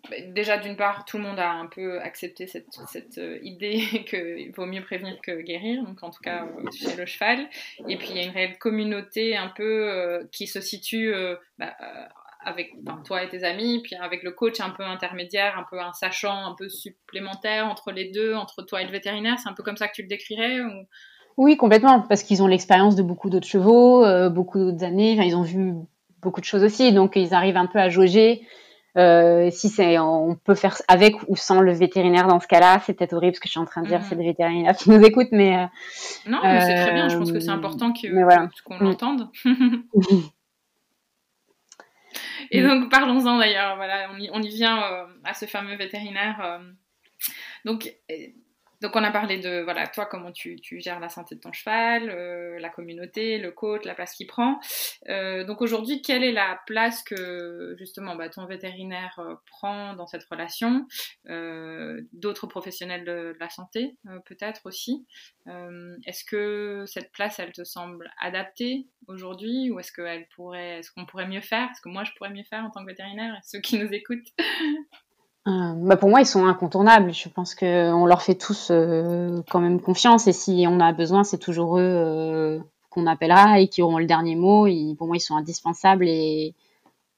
bah, 0.10 0.16
déjà 0.30 0.58
d'une 0.58 0.76
part 0.76 1.06
tout 1.06 1.18
le 1.18 1.24
monde 1.24 1.40
a 1.40 1.52
un 1.52 1.68
peu 1.68 2.02
accepté 2.02 2.48
cette, 2.48 2.74
cette 2.88 3.18
euh, 3.20 3.38
idée 3.44 3.78
qu'il 4.10 4.52
vaut 4.56 4.66
mieux 4.66 4.82
prévenir 4.82 5.18
que 5.22 5.42
guérir 5.42 5.84
donc 5.84 6.02
en 6.02 6.10
tout 6.10 6.22
cas 6.24 6.46
euh, 6.46 6.66
chez 6.72 6.96
le 6.96 7.06
cheval. 7.06 7.48
Et 7.88 7.98
puis 7.98 8.10
il 8.12 8.18
y 8.18 8.20
a 8.20 8.24
une 8.24 8.32
réelle 8.32 8.58
communauté 8.58 9.38
un 9.38 9.50
peu 9.50 9.90
euh, 9.90 10.24
qui 10.32 10.48
se 10.48 10.60
situe 10.60 11.14
bah, 11.60 11.76
avec 12.44 12.74
toi 13.06 13.22
et 13.24 13.30
tes 13.30 13.44
amis 13.44 13.82
puis 13.84 13.96
avec 13.96 14.24
le 14.24 14.32
coach 14.32 14.60
un 14.60 14.72
peu 14.72 14.84
intermédiaire 14.84 15.58
un 15.60 15.66
peu 15.70 15.80
un 15.80 15.94
sachant 15.94 16.46
un 16.46 16.56
peu 16.58 16.68
supplémentaire 16.68 17.68
entre 17.68 17.92
les 17.92 18.10
deux 18.12 18.34
entre 18.34 18.64
toi 18.64 18.82
et 18.82 18.86
le 18.86 18.92
vétérinaire. 18.92 19.38
C'est 19.40 19.50
un 19.50 19.54
peu 19.54 19.64
comme 19.64 19.78
ça 19.78 19.88
que 19.88 19.94
tu 19.94 20.02
le 20.02 20.08
décrirais 20.08 20.62
ou... 20.62 20.88
Oui, 21.38 21.56
complètement, 21.56 22.02
parce 22.02 22.24
qu'ils 22.24 22.44
ont 22.44 22.48
l'expérience 22.48 22.96
de 22.98 23.04
beaucoup 23.04 23.30
d'autres 23.30 23.48
chevaux, 23.48 24.04
beaucoup 24.30 24.60
d'autres 24.60 24.84
années, 24.84 25.14
enfin, 25.14 25.24
ils 25.24 25.36
ont 25.36 25.44
vu 25.44 25.74
beaucoup 26.22 26.42
de 26.42 26.46
choses 26.46 26.64
aussi, 26.64 26.94
donc 26.94 27.16
ils 27.16 27.34
arrivent 27.34 27.58
un 27.58 27.68
peu 27.68 27.80
à 27.80 27.90
jauger 27.90 28.42
euh, 28.98 29.50
si 29.52 29.70
c'est, 29.70 29.98
on 30.00 30.36
peut 30.36 30.56
faire 30.56 30.76
avec 30.90 31.16
ou 31.30 31.38
sans 31.38 31.62
le 31.62 31.72
vétérinaire 31.72 32.28
dans 32.28 32.42
ce 32.42 32.48
cas-là, 32.48 32.82
c'est 32.86 32.94
peut-être 32.94 33.14
horrible 33.14 33.36
ce 33.36 33.40
que 33.40 33.48
je 33.48 33.52
suis 33.52 33.60
en 33.60 33.66
train 33.66 33.84
de 33.84 33.88
dire, 33.88 34.04
c'est 34.04 34.16
mhm. 34.16 34.22
des 34.22 34.28
vétérinaires 34.28 34.76
qui 34.76 34.90
nous 34.90 35.02
écoutent, 35.02 35.32
mais 35.32 35.56
euh, 35.58 35.66
non, 36.28 36.40
mais 36.44 36.60
c'est 36.62 36.76
très 36.76 36.92
bien. 36.94 37.08
Je 37.08 37.18
pense 37.18 37.32
que 37.32 37.40
c'est 37.40 37.50
euh, 37.50 37.54
important 37.54 37.94
que, 37.94 38.08
qu'on 38.64 38.76
mm. 38.76 38.84
l'entende. 38.84 39.30
Et 42.54 42.62
donc 42.62 42.90
parlons-en 42.90 43.38
d'ailleurs. 43.38 43.78
Voilà, 43.78 44.10
on 44.14 44.20
y, 44.20 44.30
on 44.34 44.42
y 44.42 44.50
vient 44.50 44.84
à 45.24 45.34
ce 45.34 45.46
fameux 45.46 45.78
vétérinaire. 45.78 46.60
donc 47.64 47.96
donc 48.82 48.96
on 48.96 49.04
a 49.04 49.12
parlé 49.12 49.38
de 49.38 49.62
voilà 49.62 49.88
toi 49.88 50.08
comment 50.08 50.32
tu, 50.32 50.60
gères 50.80 51.00
la 51.00 51.10
santé 51.10 51.36
de 51.36 51.40
ton 51.40 51.52
cheval, 51.52 52.10
euh, 52.10 52.60
la 52.60 52.70
communauté, 52.70 53.38
le 53.38 53.52
coach, 53.52 53.86
la 53.86 53.94
place 53.94 54.16
qu'il 54.16 54.26
prend. 54.28 54.60
Euh, 55.08 55.44
donc 55.44 55.62
aujourd'hui 55.62 56.02
quelle 56.02 56.24
est 56.24 56.32
la 56.32 56.60
place 56.66 57.04
que 57.04 57.76
justement 57.78 58.16
bah, 58.16 58.30
ton 58.30 58.46
vétérinaire 58.48 59.20
euh, 59.20 59.36
prend 59.46 59.94
dans 59.94 60.08
cette 60.08 60.24
relation, 60.24 60.88
d'autres 62.14 62.48
professionnels 62.48 63.06
de, 63.06 63.36
la 63.40 63.50
santé 63.50 63.96
peut-être 64.26 64.62
aussi. 64.66 65.06
est-ce 66.06 66.26
que 66.26 66.84
cette 66.88 67.12
place 67.12 67.40
elle 67.40 67.52
te 67.52 67.64
semble 67.64 68.10
adaptée 68.20 68.88
aujourd'hui? 69.08 69.70
Ou 69.70 69.80
est-ce 69.80 69.92
qu'elle 69.92 70.28
pourrait 70.36 70.80
est-ce 70.80 70.92
qu'on 70.92 71.06
pourrait 71.06 71.28
mieux 71.28 71.42
faire? 71.42 71.70
Est-ce 71.72 71.82
que 71.82 71.90
moi 71.90 72.04
je 72.04 72.12
pourrais 72.14 72.32
mieux 72.32 72.44
faire 72.44 72.66
en 72.66 72.72
tant 72.72 72.82
que 72.82 72.90
vétérinaire? 72.90 73.38
Ceux 73.44 73.60
qui 73.60 73.78
nous 73.78 73.92
écoutent? 73.94 74.28
euh, 75.48 75.74
bah 75.76 75.98
pour 75.98 76.10
moi, 76.10 76.22
ils 76.22 76.28
sont 76.28 76.46
incontournables. 76.46 77.14
Je 77.14 77.28
pense 77.30 77.56
qu'on 77.56 78.06
leur 78.06 78.22
fait 78.22 78.36
tous 78.36 78.70
euh, 78.70 79.42
quand 79.50 79.60
même 79.60 79.82
confiance. 79.82 80.28
Et 80.28 80.34
si 80.34 80.66
on 80.68 80.80
a 80.80 80.94
besoin, 80.94 81.24
c'est 81.24 81.40
toujours 81.40 81.80
eux 81.80 81.82
euh, 81.82 82.60
qu'on 82.90 83.08
appellera 83.08 83.60
et 83.60 83.68
qui 83.68 83.82
auront 83.82 83.98
le 83.98 84.06
dernier 84.06 84.36
mot. 84.36 84.68
pour 84.98 85.08
moi, 85.08 85.18
ils 85.18 85.22
sont 85.22 85.36
indispensables 85.36 86.08
et 86.08 86.54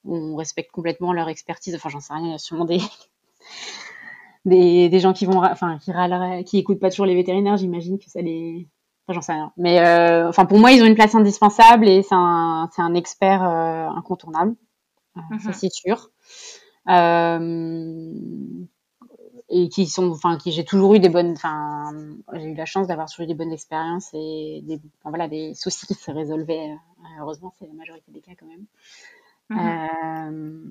on 0.06 0.36
respecte 0.36 0.72
complètement 0.72 1.12
leur 1.12 1.28
expertise. 1.28 1.76
Enfin, 1.76 1.90
j'en 1.90 2.00
sais 2.00 2.14
rien. 2.14 2.28
Il 2.28 2.32
y 2.32 2.36
a 2.36 2.38
sûrement 2.38 2.66
des, 2.66 2.80
des, 4.46 4.88
des, 4.88 5.00
gens 5.00 5.14
qui 5.14 5.26
vont, 5.26 5.44
enfin, 5.44 5.78
qui 5.80 5.92
râleraient, 5.92 6.46
qui 6.46 6.58
écoutent 6.58 6.80
pas 6.80 6.92
toujours 6.92 7.06
les 7.06 7.16
vétérinaires. 7.16 7.58
J'imagine 7.58 8.00
que 8.00 8.10
ça 8.10 8.22
les, 8.22 8.70
enfin, 9.06 9.16
j'en 9.16 9.22
sais 9.22 9.34
rien. 9.34 9.52
Mais 9.58 9.82
enfin, 10.28 10.46
pour 10.46 10.60
moi, 10.60 10.72
ils 10.72 10.82
ont 10.82 10.86
une 10.86 10.96
place 10.96 11.16
indispensable 11.16 11.90
et 11.90 12.04
c'est 12.04 12.16
un, 12.16 12.70
un 12.78 12.94
expert 12.94 13.44
incontournable. 13.44 14.56
Ça, 15.16 15.50
mhm. 15.50 15.54
c'est 15.54 15.72
sûr. 15.72 16.10
Euh, 16.90 18.24
et 19.50 19.70
qui 19.70 19.86
sont, 19.86 20.10
enfin, 20.12 20.38
qui 20.38 20.52
j'ai 20.52 20.66
toujours 20.66 20.96
eu 20.96 21.00
des 21.00 21.10
bonnes, 21.10 21.34
enfin, 21.34 21.92
j'ai 22.34 22.46
eu 22.46 22.56
la 22.56 22.66
chance 22.66 22.88
d'avoir 22.88 23.08
toujours 23.08 23.26
eu 23.26 23.28
des 23.28 23.36
bonnes 23.36 23.52
expériences 23.52 24.10
et 24.14 24.62
des, 24.64 24.82
enfin, 25.00 25.10
voilà, 25.10 25.28
des 25.28 25.54
soucis 25.54 25.86
qui 25.86 25.94
se 25.94 26.12
résolvaient. 26.12 26.72
Euh, 26.72 27.22
heureusement, 27.22 27.54
c'est 27.60 27.68
la 27.68 27.74
majorité 27.74 28.12
des 28.12 28.22
cas 28.22 28.32
quand 28.40 28.48
même. 28.48 28.66
Mhm. 29.50 29.60
Euh, 29.60 30.64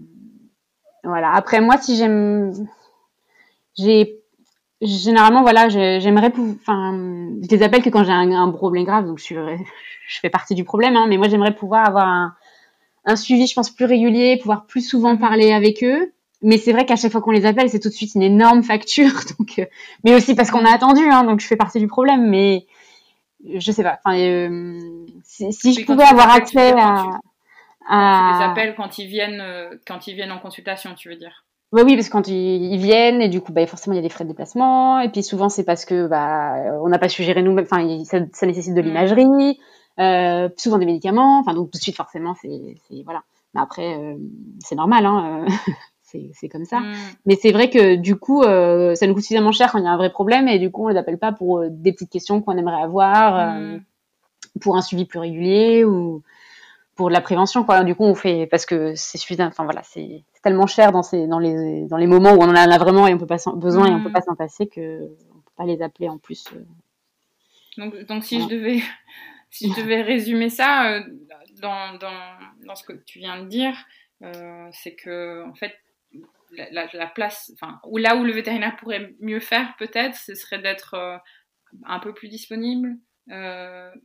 voilà. 1.04 1.32
Après, 1.32 1.60
moi, 1.60 1.78
si 1.78 1.96
j'aime, 1.96 2.52
j'ai 3.78 4.20
généralement, 4.80 5.42
voilà, 5.42 5.68
j'aimerais, 5.68 6.32
enfin, 6.36 6.92
je 7.40 7.48
les 7.48 7.62
appelle 7.62 7.82
que 7.82 7.90
quand 7.90 8.02
j'ai 8.02 8.12
un, 8.12 8.50
problème 8.50 8.84
grave, 8.84 9.06
donc 9.06 9.18
je, 9.18 9.24
suis, 9.24 9.36
je 10.08 10.20
fais 10.20 10.30
partie 10.30 10.56
du 10.56 10.64
problème, 10.64 10.96
hein, 10.96 11.06
mais 11.08 11.18
moi, 11.18 11.28
j'aimerais 11.28 11.54
pouvoir 11.54 11.86
avoir 11.86 12.08
un, 12.08 12.34
un 13.04 13.16
suivi, 13.16 13.46
je 13.46 13.54
pense, 13.54 13.70
plus 13.70 13.84
régulier, 13.84 14.36
pouvoir 14.38 14.66
plus 14.66 14.86
souvent 14.86 15.16
parler 15.16 15.52
avec 15.52 15.82
eux. 15.82 16.12
Mais 16.42 16.58
c'est 16.58 16.72
vrai 16.72 16.84
qu'à 16.84 16.96
chaque 16.96 17.12
fois 17.12 17.20
qu'on 17.20 17.30
les 17.30 17.46
appelle, 17.46 17.70
c'est 17.70 17.78
tout 17.78 17.88
de 17.88 17.94
suite 17.94 18.14
une 18.14 18.22
énorme 18.22 18.62
facture. 18.62 19.12
Donc, 19.38 19.58
euh, 19.58 19.66
mais 20.04 20.14
aussi 20.14 20.34
parce 20.34 20.50
qu'on 20.50 20.64
a 20.64 20.72
attendu, 20.72 21.02
hein, 21.08 21.24
donc 21.24 21.40
je 21.40 21.46
fais 21.46 21.56
partie 21.56 21.78
du 21.78 21.86
problème. 21.86 22.28
Mais 22.28 22.66
je 23.54 23.70
sais 23.70 23.84
pas. 23.84 24.00
Enfin, 24.04 24.18
euh, 24.18 24.78
si, 25.24 25.52
si 25.52 25.74
je 25.74 25.84
pouvais 25.84 26.04
avoir 26.04 26.30
accès 26.34 26.72
à, 26.76 27.20
à... 27.88 28.38
les 28.38 28.44
appels 28.44 28.74
quand 28.76 28.98
ils 28.98 29.06
viennent, 29.06 29.40
euh, 29.40 29.70
quand 29.86 30.06
ils 30.08 30.14
viennent 30.14 30.32
en 30.32 30.40
consultation, 30.40 30.94
tu 30.94 31.08
veux 31.08 31.16
dire 31.16 31.44
Oui, 31.70 31.82
oui, 31.84 31.94
parce 31.94 32.08
que 32.08 32.12
quand 32.12 32.26
ils, 32.26 32.76
viennent 32.78 33.22
et 33.22 33.28
du 33.28 33.40
coup, 33.40 33.52
bah, 33.52 33.64
forcément, 33.66 33.94
il 33.94 33.96
y 33.96 34.00
a 34.00 34.02
des 34.02 34.08
frais 34.08 34.24
de 34.24 34.30
déplacement. 34.30 34.98
Et 35.00 35.10
puis 35.10 35.22
souvent, 35.22 35.48
c'est 35.48 35.64
parce 35.64 35.84
que 35.84 36.08
bah, 36.08 36.54
on 36.82 36.88
n'a 36.88 36.98
pas 36.98 37.08
su 37.08 37.22
gérer 37.22 37.42
nous-mêmes. 37.42 37.66
Enfin, 37.70 38.04
ça, 38.04 38.18
ça, 38.32 38.46
nécessite 38.46 38.74
de 38.74 38.82
mm. 38.82 38.84
l'imagerie. 38.84 39.60
Euh, 39.98 40.48
souvent 40.56 40.78
des 40.78 40.86
médicaments. 40.86 41.40
Enfin, 41.40 41.54
donc 41.54 41.70
tout 41.70 41.78
de 41.78 41.82
suite, 41.82 41.96
forcément, 41.96 42.34
c'est 42.40 42.76
voilà. 43.04 43.22
Mais 43.54 43.60
après, 43.60 43.96
euh, 43.98 44.16
c'est 44.60 44.74
normal, 44.74 45.04
hein, 45.04 45.44
euh, 45.46 46.16
c'est 46.32 46.48
comme 46.48 46.64
ça. 46.64 46.80
Mm. 46.80 46.94
Mais 47.26 47.36
c'est 47.36 47.52
vrai 47.52 47.68
que 47.68 47.96
du 47.96 48.16
coup, 48.16 48.42
ça 48.42 49.06
nous 49.06 49.14
coûte 49.14 49.22
suffisamment 49.22 49.52
cher 49.52 49.72
quand 49.72 49.78
il 49.78 49.84
y 49.84 49.86
a 49.86 49.90
un 49.90 49.96
vrai 49.96 50.10
problème 50.10 50.48
et 50.48 50.58
du 50.58 50.70
coup, 50.70 50.86
on 50.86 50.88
les 50.88 50.96
appelle 50.96 51.18
pas 51.18 51.32
pour 51.32 51.64
des 51.68 51.92
petites 51.92 52.10
questions 52.10 52.40
qu'on 52.40 52.56
aimerait 52.56 52.82
avoir, 52.82 53.58
mm. 53.58 53.82
pour 54.60 54.76
un 54.76 54.82
suivi 54.82 55.04
plus 55.04 55.18
régulier 55.18 55.84
ou 55.84 56.22
pour 56.94 57.08
de 57.08 57.14
la 57.14 57.22
prévention 57.22 57.64
quoi 57.64 57.84
du 57.84 57.94
coup 57.94 58.04
on 58.04 58.14
fait 58.14 58.46
parce 58.46 58.66
que 58.66 58.94
c'est 58.96 59.16
suffisant 59.16 59.46
enfin 59.46 59.64
voilà 59.64 59.82
c'est 59.82 60.24
tellement 60.42 60.66
cher 60.66 60.92
dans 60.92 61.02
ces 61.02 61.26
dans 61.26 61.38
les 61.38 61.86
dans 61.86 61.96
les 61.96 62.06
moments 62.06 62.32
où 62.32 62.42
on 62.42 62.50
en 62.50 62.54
a 62.54 62.78
vraiment 62.78 63.06
et 63.06 63.14
on 63.14 63.18
peut 63.18 63.26
pas 63.26 63.38
besoin 63.56 63.86
et 63.86 63.94
on 63.94 64.02
peut 64.02 64.10
mm. 64.10 64.12
pas 64.12 64.20
s'en 64.20 64.34
passer 64.34 64.66
que 64.66 65.04
on 65.30 65.38
peut 65.38 65.52
pas 65.56 65.64
les 65.64 65.80
appeler 65.80 66.10
en 66.10 66.18
plus 66.18 66.44
donc 67.78 67.98
donc 68.06 68.24
si 68.24 68.42
je 68.42 68.46
devais 68.46 68.82
si 69.52 69.70
je 69.70 69.80
devais 69.80 70.00
résumer 70.00 70.48
ça 70.48 70.94
euh, 70.94 71.04
dans, 71.60 71.94
dans, 71.98 72.38
dans, 72.64 72.74
ce 72.74 72.84
que 72.84 72.94
tu 73.04 73.18
viens 73.18 73.42
de 73.42 73.48
dire, 73.48 73.76
euh, 74.22 74.68
c'est 74.72 74.96
que 74.96 75.46
en 75.46 75.54
fait 75.54 75.76
la, 76.52 76.86
la, 76.92 77.06
place, 77.06 77.52
enfin, 77.54 77.78
ou 77.84 77.98
là 77.98 78.16
où 78.16 78.24
le 78.24 78.32
vétérinaire 78.32 78.76
pourrait 78.76 79.14
mieux 79.20 79.40
faire 79.40 79.74
peut-être, 79.78 80.16
ce 80.16 80.34
serait 80.34 80.58
d'être 80.58 80.94
euh, 80.94 81.18
un 81.84 81.98
peu 81.98 82.12
plus 82.12 82.28
disponible, 82.28 82.96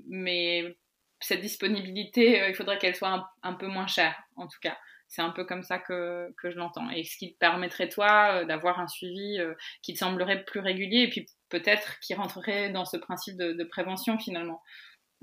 mais 0.08 0.78
cette 1.20 1.42
disponibilité, 1.42 2.48
il 2.48 2.56
faudrait 2.56 2.78
qu'elle 2.78 2.96
soit 2.96 3.28
un, 3.42 3.54
peu 3.54 3.68
moins 3.68 3.88
chère, 3.88 4.16
en 4.36 4.48
tout 4.48 4.60
cas. 4.62 4.78
C'est 5.10 5.22
un 5.22 5.32
peu 5.32 5.44
comme 5.44 5.64
ça 5.64 5.80
que, 5.80 6.34
que 6.38 6.52
je 6.52 6.58
l'entends. 6.58 6.90
Et 6.92 7.04
ce 7.04 7.18
qui 7.18 7.34
te 7.34 7.38
permettrait, 7.38 7.90
toi, 7.90 8.46
d'avoir 8.46 8.80
un 8.80 8.88
suivi 8.88 9.40
qui 9.82 9.94
te 9.94 10.00
semblerait 10.00 10.46
plus 10.46 10.60
régulier 10.60 11.02
et 11.02 11.10
puis 11.10 11.26
peut-être 11.50 12.00
qui 12.00 12.14
rentrerait 12.14 12.70
dans 12.70 12.86
ce 12.86 12.96
principe 12.96 13.36
de, 13.36 13.52
de 13.52 13.64
prévention 13.66 14.18
finalement 14.20 14.62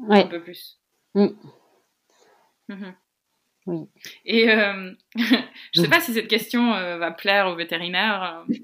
un 0.08 0.26
peu 0.26 0.42
plus. 0.42 0.80
Mm. 1.14 1.28
Mhm. 2.68 2.94
Oui. 3.66 3.88
Et 4.26 4.50
euh, 4.50 4.92
je 5.16 5.80
ne 5.80 5.84
sais 5.84 5.90
pas 5.90 6.00
si 6.00 6.12
cette 6.12 6.28
question 6.28 6.74
euh, 6.74 6.98
va 6.98 7.10
plaire 7.10 7.46
aux 7.46 7.56
vétérinaires, 7.56 8.44
euh, 8.48 8.54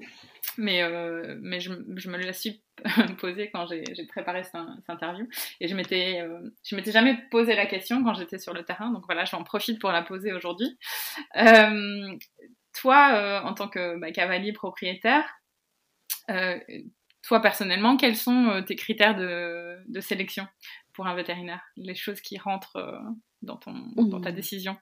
mais, 0.57 0.83
mais 1.41 1.59
je, 1.59 1.71
je, 1.95 2.09
me 2.09 2.17
la 2.17 2.33
suis 2.33 2.61
posée 3.19 3.49
quand 3.51 3.65
j'ai 3.67 3.83
préparé 4.07 4.43
cette, 4.43 4.55
interview. 4.87 5.27
Et 5.59 5.67
je 5.67 5.75
m'étais 5.75 6.27
je 6.63 6.75
m'étais 6.75 6.91
jamais 6.91 7.17
posé 7.31 7.55
la 7.55 7.65
question 7.65 8.03
quand 8.03 8.13
j'étais 8.13 8.37
sur 8.37 8.53
le 8.53 8.63
terrain, 8.63 8.91
donc 8.91 9.05
voilà, 9.05 9.25
j'en 9.25 9.43
profite 9.43 9.79
pour 9.79 9.91
la 9.91 10.03
poser 10.03 10.33
aujourd'hui. 10.33 10.77
toi, 12.73 13.41
en 13.43 13.53
tant 13.53 13.69
que 13.69 13.97
bah, 13.97 14.11
cavalier 14.11 14.51
propriétaire, 14.51 15.25
toi 17.23 17.41
personnellement, 17.41 17.97
quels 17.97 18.15
sont 18.15 18.63
tes 18.65 18.75
critères 18.75 19.15
de, 19.15 19.77
de 19.87 19.99
sélection 19.99 20.47
pour 20.93 21.07
un 21.07 21.15
vétérinaire? 21.15 21.61
Les 21.77 21.95
choses 21.95 22.21
qui 22.21 22.37
rentrent 22.37 22.77
euh, 22.77 22.97
dans, 23.41 23.57
ton, 23.57 23.73
dans 23.95 24.21
ta 24.21 24.31
mmh. 24.31 24.35
décision 24.35 24.77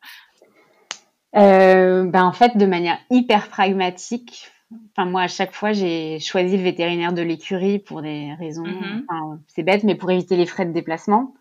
ben, 1.34 2.12
En 2.13 2.34
fait, 2.34 2.58
de 2.58 2.65
manière 2.65 2.97
hyper 3.10 3.49
pragmatique, 3.49 4.52
Enfin, 4.95 5.10
moi, 5.10 5.21
à 5.23 5.28
chaque 5.28 5.54
fois, 5.54 5.71
j'ai 5.71 6.19
choisi 6.19 6.56
le 6.56 6.63
vétérinaire 6.63 7.13
de 7.13 7.21
l'écurie 7.21 7.80
pour 7.80 8.02
des 8.02 8.34
raisons. 8.36 8.65
Enfin, 9.08 9.39
c'est 9.47 9.63
bête, 9.63 9.84
mais 9.84 9.95
pour 9.95 10.12
éviter 10.12 10.36
les 10.36 10.45
frais 10.45 10.65
de 10.65 10.71
déplacement. 10.71 11.34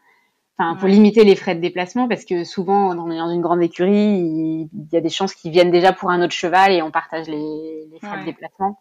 Enfin, 0.57 0.75
pour 0.77 0.89
limiter 0.89 1.25
les 1.25 1.37
frais 1.37 1.55
de 1.55 1.61
déplacement, 1.61 2.09
parce 2.09 2.25
que 2.25 2.43
souvent, 2.43 2.95
dans, 2.95 3.07
dans 3.07 3.31
une 3.31 3.43
grande 3.43 3.63
écurie, 3.63 3.93
il, 3.93 4.69
y 4.91 4.97
a 4.97 5.01
des 5.01 5.09
chances 5.09 5.35
qu'ils 5.35 5.53
viennent 5.53 5.71
déjà 5.71 5.93
pour 5.93 6.11
un 6.11 6.23
autre 6.23 6.33
cheval 6.33 6.73
et 6.73 6.83
on 6.83 6.91
partage 6.91 7.29
les, 7.29 7.87
les 7.93 7.99
frais 8.01 8.21
de 8.21 8.25
déplacement. 8.25 8.81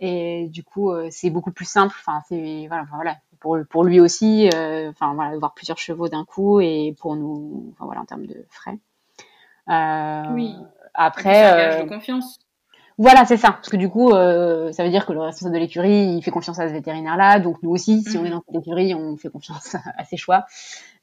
Et 0.00 0.48
du 0.48 0.62
coup, 0.62 0.90
euh, 0.90 1.08
c'est 1.10 1.30
beaucoup 1.30 1.52
plus 1.52 1.68
simple. 1.68 1.94
Enfin, 1.98 2.20
c'est 2.28 2.66
voilà, 2.68 2.86
voilà, 2.92 3.16
pour 3.40 3.58
pour 3.68 3.84
lui 3.84 4.00
aussi. 4.00 4.48
Euh, 4.54 4.90
enfin, 4.90 5.14
voilà, 5.14 5.36
voir 5.38 5.54
plusieurs 5.54 5.78
chevaux 5.78 6.08
d'un 6.08 6.24
coup 6.24 6.60
et 6.60 6.94
pour 7.00 7.16
nous, 7.16 7.72
enfin 7.72 7.84
voilà, 7.86 8.00
en 8.00 8.04
termes 8.04 8.26
de 8.26 8.46
frais. 8.50 8.78
Euh, 9.68 10.32
oui. 10.32 10.54
Après, 10.94 11.82
de 11.82 11.88
confiance. 11.88 12.38
Voilà, 13.00 13.24
c'est 13.24 13.36
ça. 13.36 13.52
Parce 13.52 13.68
que 13.68 13.76
du 13.76 13.88
coup, 13.88 14.10
euh, 14.10 14.72
ça 14.72 14.82
veut 14.82 14.90
dire 14.90 15.06
que 15.06 15.12
le 15.12 15.20
responsable 15.20 15.54
de 15.54 15.60
l'écurie, 15.60 16.16
il 16.16 16.22
fait 16.22 16.32
confiance 16.32 16.58
à 16.58 16.66
ce 16.66 16.72
vétérinaire-là. 16.72 17.38
Donc 17.38 17.62
nous 17.62 17.70
aussi, 17.70 18.02
si 18.02 18.18
on 18.18 18.24
est 18.24 18.28
mhm. 18.28 18.34
dans 18.34 18.42
cette 18.44 18.56
écurie, 18.56 18.92
on 18.92 19.16
fait 19.16 19.30
confiance 19.30 19.76
à 19.96 20.04
ses 20.04 20.16
choix. 20.16 20.46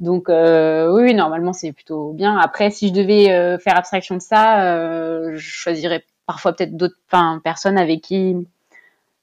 Donc 0.01 0.27
euh, 0.27 0.91
oui, 0.93 1.13
normalement, 1.13 1.53
c'est 1.53 1.71
plutôt 1.71 2.11
bien. 2.11 2.37
Après, 2.37 2.69
si 2.69 2.89
je 2.89 2.93
devais 2.93 3.31
euh, 3.31 3.57
faire 3.57 3.77
abstraction 3.77 4.15
de 4.15 4.21
ça, 4.21 5.31
je 5.33 5.39
choisirais 5.39 6.03
parfois 6.25 6.51
peut-être 6.51 6.75
d'autres 6.75 6.97
personnes 7.43 7.77
avec 7.77 8.01
qui, 8.01 8.45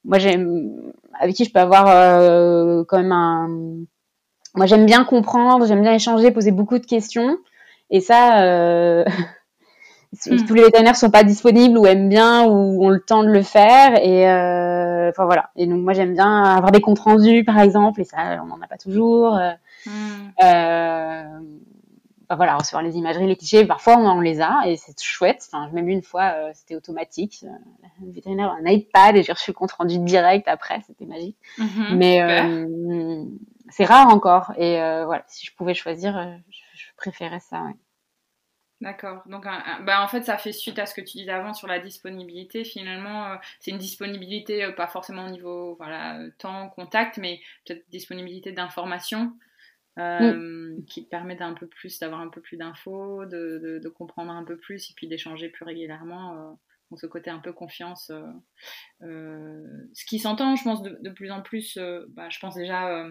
moi 0.04 0.18
j'aime, 0.18 0.92
avec 1.18 1.34
qui 1.34 1.44
je 1.44 1.52
peux 1.52 1.60
avoir 1.60 1.86
euh, 1.88 2.84
quand 2.86 2.98
même 2.98 3.12
un. 3.12 3.48
Moi, 4.54 4.66
j'aime 4.66 4.84
bien 4.84 5.04
comprendre, 5.04 5.66
j'aime 5.66 5.80
bien 5.80 5.94
échanger, 5.94 6.30
poser 6.30 6.50
beaucoup 6.50 6.78
de 6.78 6.86
questions. 6.86 7.38
Et 7.90 8.00
ça. 8.00 9.04
Hmm. 10.26 10.44
tous 10.44 10.52
les 10.52 10.64
vétérinaires 10.64 10.94
sont 10.94 11.10
pas 11.10 11.24
disponibles 11.24 11.78
ou 11.78 11.86
aiment 11.86 12.10
bien 12.10 12.44
ou 12.44 12.84
ont 12.84 12.90
le 12.90 13.00
temps 13.00 13.22
de 13.22 13.30
le 13.30 13.40
faire 13.40 13.98
et 13.98 14.28
euh, 14.28 15.08
enfin 15.08 15.24
voilà 15.24 15.48
et 15.56 15.66
donc 15.66 15.80
moi 15.80 15.94
j'aime 15.94 16.12
bien 16.12 16.42
avoir 16.42 16.70
des 16.70 16.82
comptes 16.82 16.98
rendus 16.98 17.44
par 17.44 17.58
exemple 17.58 18.02
et 18.02 18.04
ça 18.04 18.18
on 18.42 18.46
n'en 18.48 18.60
a 18.60 18.66
pas 18.66 18.76
toujours 18.76 19.38
euh, 19.38 19.52
hmm. 19.86 19.90
euh, 20.44 21.22
voilà 22.36 22.56
recevoir 22.56 22.82
les 22.82 22.96
imageries 22.96 23.26
les 23.26 23.36
clichés 23.36 23.64
parfois 23.66 23.96
on, 23.96 24.20
les 24.20 24.40
a 24.40 24.62
et 24.66 24.76
c'est 24.76 25.00
chouette 25.02 25.44
enfin 25.46 25.70
même 25.72 25.88
une 25.88 26.02
fois 26.02 26.32
euh, 26.34 26.50
c'était 26.54 26.76
automatique 26.76 27.44
le 28.00 28.12
vétérinaire 28.12 28.50
a 28.50 28.56
un 28.56 28.66
iPad 28.66 29.16
et 29.16 29.22
j'ai 29.22 29.32
reçu 29.32 29.50
le 29.50 29.54
compte 29.54 29.72
rendu 29.72 29.98
direct 29.98 30.48
après 30.48 30.80
c'était 30.86 31.06
magique 31.06 31.36
mhm. 31.58 31.96
mais 31.96 32.66
c'est 33.70 33.84
rare 33.84 34.08
encore 34.08 34.52
et 34.56 34.76
voilà 35.04 35.24
si 35.28 35.46
je 35.46 35.54
pouvais 35.54 35.74
choisir 35.74 36.38
je, 36.50 36.60
je 36.74 36.86
préférais 36.96 37.40
ça 37.40 37.62
ouais. 37.62 37.76
D'accord. 38.82 39.22
Donc, 39.26 39.44
bah, 39.84 40.02
en 40.02 40.08
fait, 40.08 40.24
ça 40.24 40.36
fait 40.36 40.50
suite 40.50 40.76
à 40.80 40.86
ce 40.86 40.94
que 40.94 41.00
tu 41.00 41.18
disais 41.18 41.30
avant 41.30 41.54
sur 41.54 41.68
la 41.68 41.78
disponibilité. 41.78 42.64
Finalement, 42.64 43.26
euh, 43.26 43.36
c'est 43.60 43.70
une 43.70 43.78
disponibilité, 43.78 44.64
euh, 44.64 44.72
pas 44.72 44.88
forcément 44.88 45.26
au 45.26 45.30
niveau 45.30 45.76
voilà, 45.76 46.18
temps, 46.38 46.68
contact, 46.70 47.16
mais 47.16 47.40
peut-être 47.64 47.88
disponibilité 47.90 48.50
d'information 48.50 49.34
euh, 49.98 50.76
mm. 50.76 50.84
qui 50.86 51.04
te 51.04 51.10
permet 51.10 51.36
d'un 51.36 51.54
peu 51.54 51.66
plus, 51.66 51.98
d'avoir 51.98 52.20
un 52.20 52.28
peu 52.28 52.40
plus 52.40 52.56
d'infos, 52.56 53.24
de, 53.26 53.88
comprendre 53.88 54.32
un 54.32 54.44
peu 54.44 54.56
plus 54.56 54.90
et 54.90 54.94
puis 54.94 55.08
d'échanger 55.08 55.48
plus 55.48 55.64
régulièrement. 55.64 56.58
donc, 56.90 57.00
ce 57.00 57.06
côté 57.06 57.30
un 57.30 57.38
peu 57.38 57.52
confiance. 57.52 58.10
ce 59.00 60.04
qui 60.06 60.18
s'entend, 60.18 60.56
je 60.56 60.64
pense, 60.64 60.82
de, 60.82 61.10
plus 61.10 61.30
en 61.30 61.42
plus, 61.42 61.78
bah, 62.08 62.28
je 62.30 62.38
pense 62.38 62.54
déjà 62.54 63.10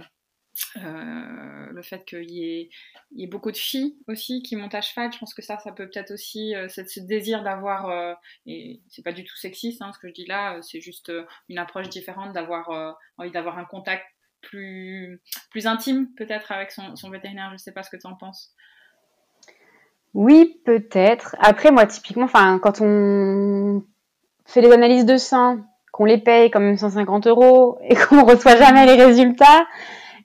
euh, 0.78 1.66
le 1.72 1.82
fait 1.82 2.06
qu'il 2.06 2.30
y, 2.30 2.70
ait, 3.18 3.28
beaucoup 3.28 3.52
de 3.52 3.58
filles 3.58 3.98
aussi 4.08 4.44
qui 4.44 4.56
montent 4.56 4.76
à 4.76 4.82
cheval, 4.82 5.12
je 5.12 5.18
pense 5.18 5.34
que 5.34 5.42
ça, 5.42 5.58
ça 5.60 5.72
peut 5.72 5.90
peut-être 5.90 6.12
aussi, 6.12 6.56
euh, 6.56 6.68
ce 6.68 7.00
désir 7.00 7.44
d'avoir, 7.44 7.90
euh, 7.90 8.14
et 8.46 8.82
c'est 8.90 9.02
pas 9.02 9.14
du 9.14 9.24
tout 9.24 9.36
sexiste 9.38 9.82
hein, 9.82 9.92
ce 9.94 10.00
que 10.00 10.10
je 10.10 10.14
dis 10.14 10.26
là, 10.26 10.62
c'est 10.62 10.82
juste 10.82 11.12
une 11.48 11.58
approche 11.58 11.90
différente, 11.90 12.34
d'avoir 12.34 12.98
envie 13.18 13.32
d'avoir 13.32 13.58
un 13.58 13.66
contact 13.66 14.06
plus, 14.42 15.22
plus 15.50 15.68
intime 15.68 16.08
peut-être 16.18 16.52
avec 16.52 16.72
son, 16.72 16.96
son, 16.96 17.10
vétérinaire, 17.10 17.52
je 17.54 17.58
sais 17.58 17.72
pas 17.72 17.84
ce 17.84 17.90
que 17.90 17.98
tu 17.98 18.08
en 18.08 18.16
penses. 18.16 18.54
Oui, 20.14 20.60
peut-être. 20.66 21.36
Après, 21.40 21.72
moi, 21.72 21.86
typiquement, 21.86 22.26
enfin, 22.26 22.60
quand 22.60 22.82
on 22.82 23.84
fait 24.46 24.62
des 24.62 24.72
analyses 24.72 25.06
de 25.06 25.18
sang, 25.18 25.60
qu'on 25.92 26.06
les 26.06 26.18
paye 26.18 26.50
comme 26.52 26.76
150 26.78 27.28
euros 27.28 27.78
et 27.84 27.96
qu'on 28.10 28.26
reçoit 28.26 28.58
jamais 28.58 28.86
les 28.86 29.02
résultats, 29.02 29.66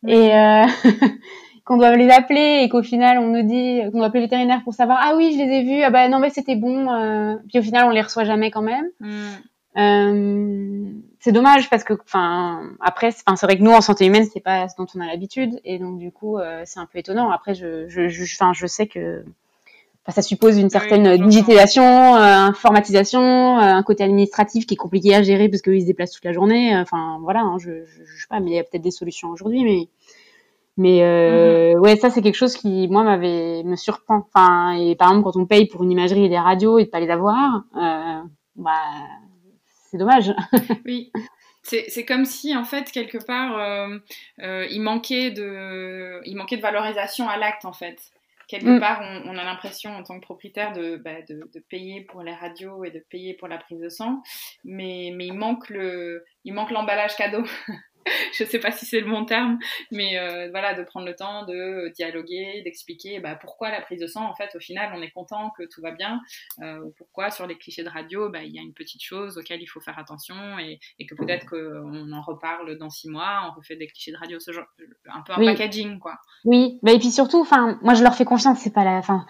et 0.07 0.35
euh, 0.35 0.65
qu'on 1.65 1.77
doit 1.77 1.97
les 1.97 2.11
appeler 2.11 2.61
et 2.63 2.69
qu'au 2.69 2.83
final 2.83 3.19
on 3.19 3.29
nous 3.29 3.43
dit 3.43 3.81
qu'on 3.91 3.99
doit 3.99 4.07
appeler 4.07 4.21
le 4.21 4.27
vétérinaire 4.27 4.63
pour 4.63 4.75
savoir 4.75 4.99
ah 5.03 5.15
oui 5.17 5.33
je 5.33 5.45
les 5.45 5.57
ai 5.57 5.63
vus 5.65 5.83
ah 5.83 5.91
bah 5.91 6.09
non 6.09 6.19
mais 6.19 6.31
c'était 6.31 6.55
bon 6.57 6.93
euh, 6.93 7.35
puis 7.49 7.59
au 7.59 7.63
final 7.63 7.87
on 7.87 7.91
les 7.91 8.03
reçoit 8.03 8.25
jamais 8.25 8.51
quand 8.51 8.63
même 8.63 8.89
mm. 9.01 9.79
euh, 9.79 10.85
c'est 11.27 11.33
dommage 11.33 11.69
parce 11.69 11.83
que 11.83 11.95
enfin 12.05 12.71
après 12.79 13.09
enfin 13.09 13.35
c'est 13.35 13.47
vrai 13.47 13.59
que 13.59 13.63
nous 13.65 13.73
en 13.73 13.81
santé 13.81 14.07
humaine 14.07 14.29
c'est 14.33 14.39
pas 14.39 14.69
ce 14.69 14.77
dont 14.79 14.87
on 14.95 15.01
a 15.01 15.07
l'habitude 15.07 15.61
et 15.65 15.81
donc 15.81 15.99
du 15.99 16.13
coup 16.13 16.39
euh, 16.39 16.63
c'est 16.65 16.79
un 16.79 16.87
peu 16.87 17.01
étonnant 17.01 17.33
après 17.33 17.53
je 17.53 17.89
je 17.89 18.07
je, 18.09 18.23
enfin, 18.37 18.53
je 18.55 18.65
sais 18.69 18.87
que 18.87 19.25
ça 20.09 20.23
suppose 20.23 20.57
une 20.57 20.71
certaine 20.71 21.17
digitalisation, 21.27 21.83
euh, 21.83 22.21
informatisation, 22.21 23.59
euh, 23.59 23.61
un 23.61 23.83
côté 23.83 24.05
administratif 24.05 24.65
qui 24.65 24.75
est 24.75 24.77
compliqué 24.77 25.13
à 25.17 25.23
gérer 25.23 25.49
parce 25.49 25.63
qu'ils 25.63 25.81
se 25.81 25.87
déplacent 25.87 26.13
toute 26.13 26.25
la 26.25 26.33
journée. 26.33 26.79
Enfin, 26.79 27.19
voilà, 27.23 27.41
hein, 27.41 27.59
je, 27.59 27.85
je, 27.85 28.05
je, 28.05 28.21
sais 28.21 28.29
pas, 28.31 28.39
mais 28.39 28.53
il 28.53 28.55
y 28.55 28.59
a 28.61 28.63
peut-être 28.63 28.85
des 28.85 28.93
solutions 28.93 29.31
aujourd'hui, 29.31 29.65
mais 29.65 29.89
mais 30.77 31.03
euh, 31.03 31.75
mhm. 31.75 31.81
ouais, 31.81 31.97
ça 31.97 32.11
c'est 32.11 32.23
quelque 32.23 32.37
chose 32.37 32.55
qui 32.55 32.87
moi 32.87 33.03
m'avait 33.03 33.65
me 33.65 33.75
surprend. 33.75 34.29
Enfin, 34.33 34.77
et 34.79 34.95
par 34.95 35.09
exemple 35.09 35.25
quand 35.25 35.41
on 35.41 35.45
paye 35.45 35.67
pour 35.67 35.83
une 35.83 35.91
imagerie 35.91 36.27
et 36.27 36.29
des 36.29 36.39
radios 36.39 36.79
et 36.79 36.85
de 36.85 36.89
pas 36.89 37.01
les 37.01 37.11
avoir, 37.11 37.65
bah 38.55 38.71
c'est 39.97 39.99
dommage. 39.99 40.33
oui. 40.85 41.11
C'est 41.63 42.05
comme 42.05 42.25
si, 42.25 42.57
en 42.57 42.63
fait, 42.63 42.93
quelque 42.93 43.19
part, 43.19 43.59
euh, 43.59 43.99
euh, 44.41 44.69
il, 44.71 44.81
manquait 44.81 45.33
de, 45.33 46.21
il 46.25 46.37
manquait 46.37 46.57
de 46.57 46.63
valorisation 46.63 47.29
à 47.29 47.37
l'acte, 47.37 47.65
en 47.65 47.73
fait 47.73 47.99
quelque 48.49 48.77
mm. 48.77 48.81
part, 48.81 49.01
on, 49.25 49.37
a 49.37 49.45
l'impression 49.45 49.91
en 49.97 50.03
tant 50.03 50.21
que 50.21 50.25
propriétaire 50.25 50.73
bah, 50.73 51.21
de, 51.29 51.49
de, 51.53 51.61
payer 51.69 52.03
pour 52.03 52.23
les 52.23 52.33
radios 52.33 52.85
et 52.85 52.91
de 52.91 53.01
payer 53.11 53.35
pour 53.35 53.49
la 53.49 53.59
prise 53.59 53.81
de 53.81 53.89
sang, 53.89 54.23
mais, 54.65 55.13
mais 55.15 55.27
il 55.27 55.35
manque 55.35 55.69
le, 55.69 56.25
il 56.45 56.55
manque 56.55 56.71
l'emballage 56.71 57.17
cadeau. 57.17 57.43
je 58.39 58.45
sais 58.45 58.59
pas 58.59 58.71
si 58.71 58.87
c'est 58.87 59.01
le 59.01 59.09
bon 59.09 59.25
terme, 59.25 59.59
mais 59.91 60.19
euh, 60.19 60.49
voilà, 60.51 60.75
de 60.75 60.83
prendre 60.83 61.07
le 61.07 61.15
temps 61.15 61.45
de 61.45 61.93
dialoguer, 61.95 62.63
d'expliquer 62.63 63.21
bah, 63.21 63.37
pourquoi 63.41 63.71
la 63.71 63.81
prise 63.81 64.01
de 64.01 64.07
sang, 64.07 64.29
en 64.29 64.35
fait, 64.35 64.55
au 64.55 64.61
final, 64.61 64.93
on 64.95 65.03
est 65.03 65.11
content 65.11 65.51
que 65.57 65.65
tout 65.65 65.81
va 65.81 65.91
bien, 65.91 66.21
euh, 66.63 66.79
ou 66.81 66.93
pourquoi 66.97 67.31
sur 67.31 67.47
les 67.47 67.57
clichés 67.57 67.85
de 67.85 67.89
radio, 67.89 68.29
bah, 68.29 68.43
il 68.43 68.55
y 68.55 68.59
a 68.59 68.63
une 68.63 68.75
petite 68.75 69.03
chose 69.03 69.39
auquel 69.39 69.61
il 69.61 69.67
faut 69.67 69.81
faire 69.81 69.99
attention 69.99 70.35
et, 70.59 70.79
que 71.07 71.15
peut-être 71.15 71.47
qu'on 71.47 72.13
en 72.13 72.23
reparle 72.23 72.79
dans 72.79 72.91
six 72.91 73.09
mois, 73.09 73.49
on 73.49 73.57
refait 73.57 73.77
des 73.77 73.87
clichés 73.87 74.11
de 74.11 74.17
radio, 74.17 74.41
ce 74.41 74.51
genre, 74.51 74.67
un 75.07 75.23
peu 75.23 75.33
un 75.33 75.45
packaging, 75.45 76.01
quoi. 76.01 76.15
Oui, 76.45 76.79
bah, 76.83 76.93
et 76.93 76.99
puis 76.99 77.11
surtout, 77.11 77.41
enfin, 77.41 77.79
moi 77.83 77.95
je 77.95 78.03
leur 78.03 78.17
fais 78.17 78.25
confiance, 78.25 78.59
c'est 78.59 78.73
pas 78.73 78.85
la, 78.85 79.03
fin 79.03 79.25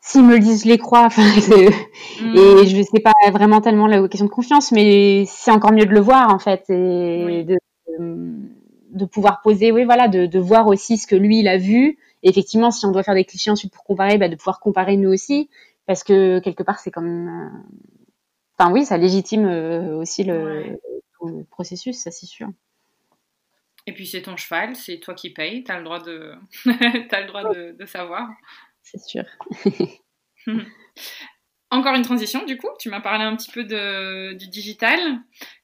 s'ils 0.00 0.22
me 0.22 0.34
le 0.34 0.38
disent, 0.38 0.64
je 0.64 0.68
les 0.68 0.76
crois. 0.76 1.04
Enfin, 1.06 1.22
mm. 2.20 2.36
Et 2.36 2.66
je 2.66 2.82
sais 2.82 3.00
pas 3.00 3.12
vraiment 3.32 3.60
tellement 3.60 3.86
la 3.86 4.06
question 4.06 4.26
de 4.26 4.30
confiance, 4.30 4.70
mais 4.70 5.24
c'est 5.26 5.50
encore 5.50 5.72
mieux 5.72 5.86
de 5.86 5.94
le 5.94 6.00
voir 6.00 6.32
en 6.32 6.38
fait 6.38 6.64
et 6.68 7.44
de, 7.44 7.56
de 7.98 9.04
pouvoir 9.04 9.42
poser, 9.42 9.72
oui, 9.72 9.84
voilà, 9.84 10.08
de, 10.08 10.26
de, 10.26 10.38
voir 10.38 10.66
aussi 10.66 10.98
ce 10.98 11.06
que 11.06 11.16
lui 11.16 11.40
il 11.40 11.48
a 11.48 11.58
vu. 11.58 11.98
Et 12.22 12.28
effectivement, 12.28 12.70
si 12.70 12.86
on 12.86 12.92
doit 12.92 13.02
faire 13.02 13.14
des 13.14 13.24
clichés 13.24 13.50
ensuite 13.50 13.72
pour 13.72 13.84
comparer, 13.84 14.18
bah, 14.18 14.28
de 14.28 14.36
pouvoir 14.36 14.60
comparer 14.60 14.96
nous 14.96 15.12
aussi, 15.12 15.50
parce 15.86 16.04
que 16.04 16.38
quelque 16.38 16.62
part 16.62 16.78
c'est 16.78 16.90
comme, 16.90 17.28
euh, 17.28 17.48
enfin 18.56 18.72
oui, 18.72 18.84
ça 18.84 18.96
légitime 18.96 19.46
euh, 19.46 19.96
aussi 19.96 20.24
le, 20.24 20.78
processus, 21.50 21.98
ça 21.98 22.10
c'est 22.10 22.26
sûr. 22.26 22.48
Et 23.86 23.92
puis 23.92 24.06
c'est 24.06 24.22
ton 24.22 24.36
cheval, 24.36 24.76
c'est 24.76 24.98
toi 24.98 25.14
qui 25.14 25.30
payes, 25.30 25.64
t'as 25.64 25.78
le 25.78 25.84
droit 25.84 26.00
de, 26.00 26.32
as 26.66 27.20
le 27.20 27.26
droit 27.26 27.52
de, 27.52 27.76
de 27.78 27.86
savoir. 27.86 28.28
C'est 28.82 29.00
sûr. 29.00 29.24
Encore 31.74 31.96
une 31.96 32.02
transition, 32.02 32.44
du 32.44 32.56
coup, 32.56 32.68
tu 32.78 32.88
m'as 32.88 33.00
parlé 33.00 33.24
un 33.24 33.34
petit 33.34 33.50
peu 33.50 33.64
du 33.64 34.46
digital 34.46 35.00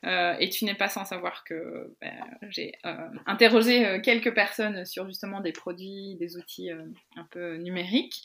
euh, 0.04 0.34
et 0.40 0.48
tu 0.48 0.64
n'es 0.64 0.74
pas 0.74 0.88
sans 0.88 1.04
savoir 1.04 1.44
que 1.44 1.94
ben, 2.00 2.12
j'ai 2.48 2.72
euh, 2.84 3.08
interrogé 3.26 3.86
euh, 3.86 4.00
quelques 4.00 4.34
personnes 4.34 4.84
sur 4.84 5.06
justement 5.06 5.40
des 5.40 5.52
produits, 5.52 6.16
des 6.16 6.36
outils 6.36 6.70
un 7.16 7.24
peu 7.30 7.58
numériques 7.58 8.24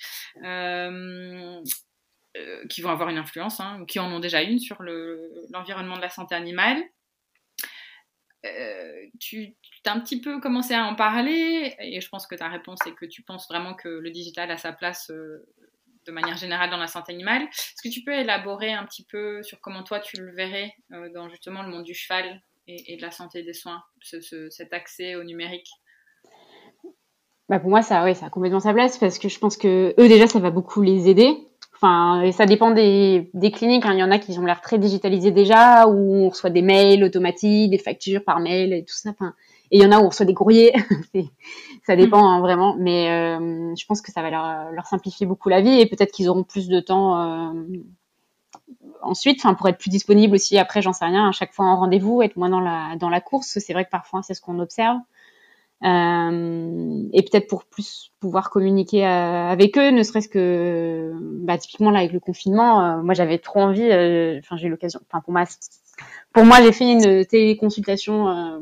qui 2.69 2.81
vont 2.81 2.89
avoir 2.89 3.09
une 3.09 3.19
influence 3.19 3.59
hein, 3.59 3.79
ou 3.79 3.85
qui 3.85 3.99
en 3.99 4.11
ont 4.11 4.19
déjà 4.19 4.41
une 4.41 4.57
sur 4.57 4.81
l'environnement 5.51 5.95
de 5.95 6.01
la 6.01 6.09
santé 6.09 6.33
animale. 6.33 6.81
tu 9.19 9.55
as 9.85 9.91
un 9.91 9.99
petit 9.99 10.21
peu 10.21 10.39
commencé 10.41 10.73
à 10.73 10.85
en 10.85 10.95
parler 10.95 11.75
et 11.77 12.01
je 12.01 12.09
pense 12.09 12.25
que 12.25 12.33
ta 12.33 12.49
réponse 12.49 12.79
est 12.87 12.95
que 12.95 13.05
tu 13.05 13.21
penses 13.21 13.47
vraiment 13.47 13.75
que 13.75 13.89
le 13.89 14.09
digital 14.09 14.49
a 14.49 14.57
sa 14.57 14.73
place 14.73 15.11
de 16.05 16.11
manière 16.11 16.37
générale 16.37 16.69
dans 16.69 16.77
la 16.77 16.87
santé 16.87 17.13
animale. 17.13 17.43
Est-ce 17.43 17.81
que 17.81 17.93
tu 17.93 18.03
peux 18.03 18.13
élaborer 18.13 18.73
un 18.73 18.85
petit 18.85 19.05
peu 19.05 19.43
sur 19.43 19.59
comment 19.61 19.83
toi 19.83 19.99
tu 19.99 20.21
le 20.21 20.31
verrais 20.33 20.73
euh, 20.93 21.09
dans 21.13 21.29
justement 21.29 21.63
le 21.63 21.69
monde 21.69 21.83
du 21.83 21.93
cheval 21.93 22.41
et, 22.67 22.97
de 22.97 23.01
la 23.01 23.11
santé 23.11 23.43
des 23.43 23.53
soins, 23.53 23.83
cet 24.01 24.73
accès 24.73 25.15
au 25.15 25.23
numérique? 25.23 25.69
Bah 27.47 27.59
pour 27.59 27.69
moi, 27.69 27.83
ça, 27.83 28.03
oui, 28.03 28.15
ça 28.15 28.25
a 28.25 28.29
complètement 28.29 28.59
sa 28.59 28.73
place 28.73 28.97
parce 28.97 29.19
que 29.19 29.29
je 29.29 29.37
pense 29.37 29.55
que 29.55 29.93
eux 29.99 30.07
déjà, 30.07 30.25
ça 30.25 30.39
va 30.39 30.49
beaucoup 30.49 30.81
les 30.81 31.09
aider. 31.09 31.37
Enfin, 31.75 32.21
et 32.21 32.31
ça 32.31 32.45
dépend 32.45 32.71
des, 32.71 33.29
des 33.33 33.51
cliniques. 33.51 33.85
hein. 33.85 33.93
Il 33.93 33.99
y 33.99 34.03
en 34.03 34.09
a 34.09 34.17
qui 34.17 34.37
ont 34.39 34.45
l'air 34.45 34.61
très 34.61 34.79
digitalisées 34.79 35.31
déjà, 35.31 35.87
où 35.87 36.25
on 36.25 36.29
reçoit 36.29 36.49
des 36.49 36.61
mails 36.61 37.03
automatiques, 37.03 37.69
des 37.69 37.77
factures 37.77 38.23
par 38.23 38.39
mail 38.39 38.73
et 38.73 38.83
tout 38.83 38.95
ça. 38.95 39.11
Et 39.71 39.77
il 39.77 39.83
y 39.83 39.85
en 39.85 39.91
a 39.91 39.99
où 39.99 40.03
on 40.05 40.09
reçoit 40.09 40.25
des 40.25 40.33
courriers. 40.33 40.73
Ça 41.85 41.95
dépend 41.95 42.27
hein, 42.27 42.39
vraiment. 42.39 42.75
Mais 42.79 43.09
euh, 43.09 43.73
je 43.75 43.85
pense 43.85 44.01
que 44.01 44.11
ça 44.11 44.21
va 44.21 44.31
leur, 44.31 44.71
leur 44.71 44.87
simplifier 44.87 45.27
beaucoup 45.27 45.49
la 45.49 45.61
vie 45.61 45.79
et 45.79 45.85
peut-être 45.85 46.11
qu'ils 46.11 46.29
auront 46.29 46.43
plus 46.43 46.67
de 46.67 46.79
temps 46.79 47.51
euh, 47.51 47.53
ensuite, 49.03 49.39
enfin 49.39 49.53
pour 49.53 49.67
être 49.69 49.77
plus 49.77 49.89
disponible 49.89 50.33
aussi. 50.35 50.57
Après, 50.57 50.81
j'en 50.81 50.93
sais 50.93 51.05
rien. 51.05 51.29
À 51.29 51.31
chaque 51.31 51.53
fois 51.53 51.65
en 51.65 51.77
rendez-vous, 51.77 52.21
être 52.23 52.37
moins 52.37 52.49
dans 52.49 52.59
la 52.59 52.95
dans 52.97 53.09
la 53.09 53.21
course. 53.21 53.59
C'est 53.59 53.73
vrai 53.73 53.85
que 53.85 53.91
parfois 53.91 54.21
c'est 54.23 54.33
ce 54.33 54.41
qu'on 54.41 54.59
observe. 54.59 54.97
Euh, 55.83 57.03
et 57.13 57.21
peut-être 57.21 57.47
pour 57.47 57.65
plus 57.65 58.11
pouvoir 58.19 58.49
communiquer 58.49 59.05
euh, 59.05 59.49
avec 59.49 59.77
eux, 59.77 59.91
ne 59.91 60.03
serait-ce 60.03 60.29
que 60.29 61.11
bah, 61.41 61.57
typiquement 61.57 61.91
là 61.91 61.99
avec 61.99 62.13
le 62.13 62.19
confinement, 62.19 62.81
euh, 62.81 63.01
moi 63.03 63.13
j'avais 63.13 63.37
trop 63.37 63.59
envie, 63.59 63.85
enfin 64.39 64.55
j'ai 64.55 64.67
eu 64.67 64.69
l'occasion, 64.69 65.01
enfin 65.07 65.21
pour 65.21 65.33
moi, 65.33 65.43
pour 66.33 66.45
moi 66.45 66.61
j'ai 66.63 66.71
fait 66.71 66.91
une 66.91 67.25
téléconsultation 67.25 68.61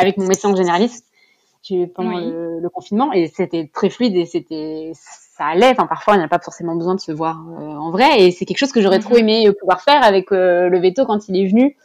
avec 0.00 0.16
mon 0.16 0.26
médecin 0.26 0.54
généraliste 0.54 1.06
pendant 1.94 2.16
Oui. 2.16 2.24
le, 2.24 2.58
le 2.60 2.68
confinement 2.70 3.12
et 3.12 3.28
c'était 3.28 3.70
très 3.72 3.90
fluide 3.90 4.16
et 4.16 4.24
c'était 4.24 4.92
ça 4.94 5.44
allait. 5.46 5.68
Enfin 5.70 5.86
parfois 5.86 6.14
on 6.14 6.18
n'a 6.18 6.26
pas 6.28 6.38
forcément 6.38 6.74
besoin 6.74 6.94
de 6.94 7.00
se 7.00 7.12
voir 7.12 7.36
euh, 7.48 7.62
en 7.62 7.90
vrai 7.90 8.22
et 8.22 8.30
c'est 8.30 8.44
quelque 8.46 8.58
chose 8.58 8.72
que 8.72 8.80
j'aurais 8.80 8.98
trop 8.98 9.14
Mhm. 9.14 9.20
aimé 9.20 9.52
pouvoir 9.52 9.80
faire 9.82 10.02
avec 10.02 10.32
euh, 10.32 10.68
le 10.68 10.78
veto 10.80 11.04
quand 11.04 11.28
il 11.28 11.36
est 11.36 11.46
venu 11.48 11.76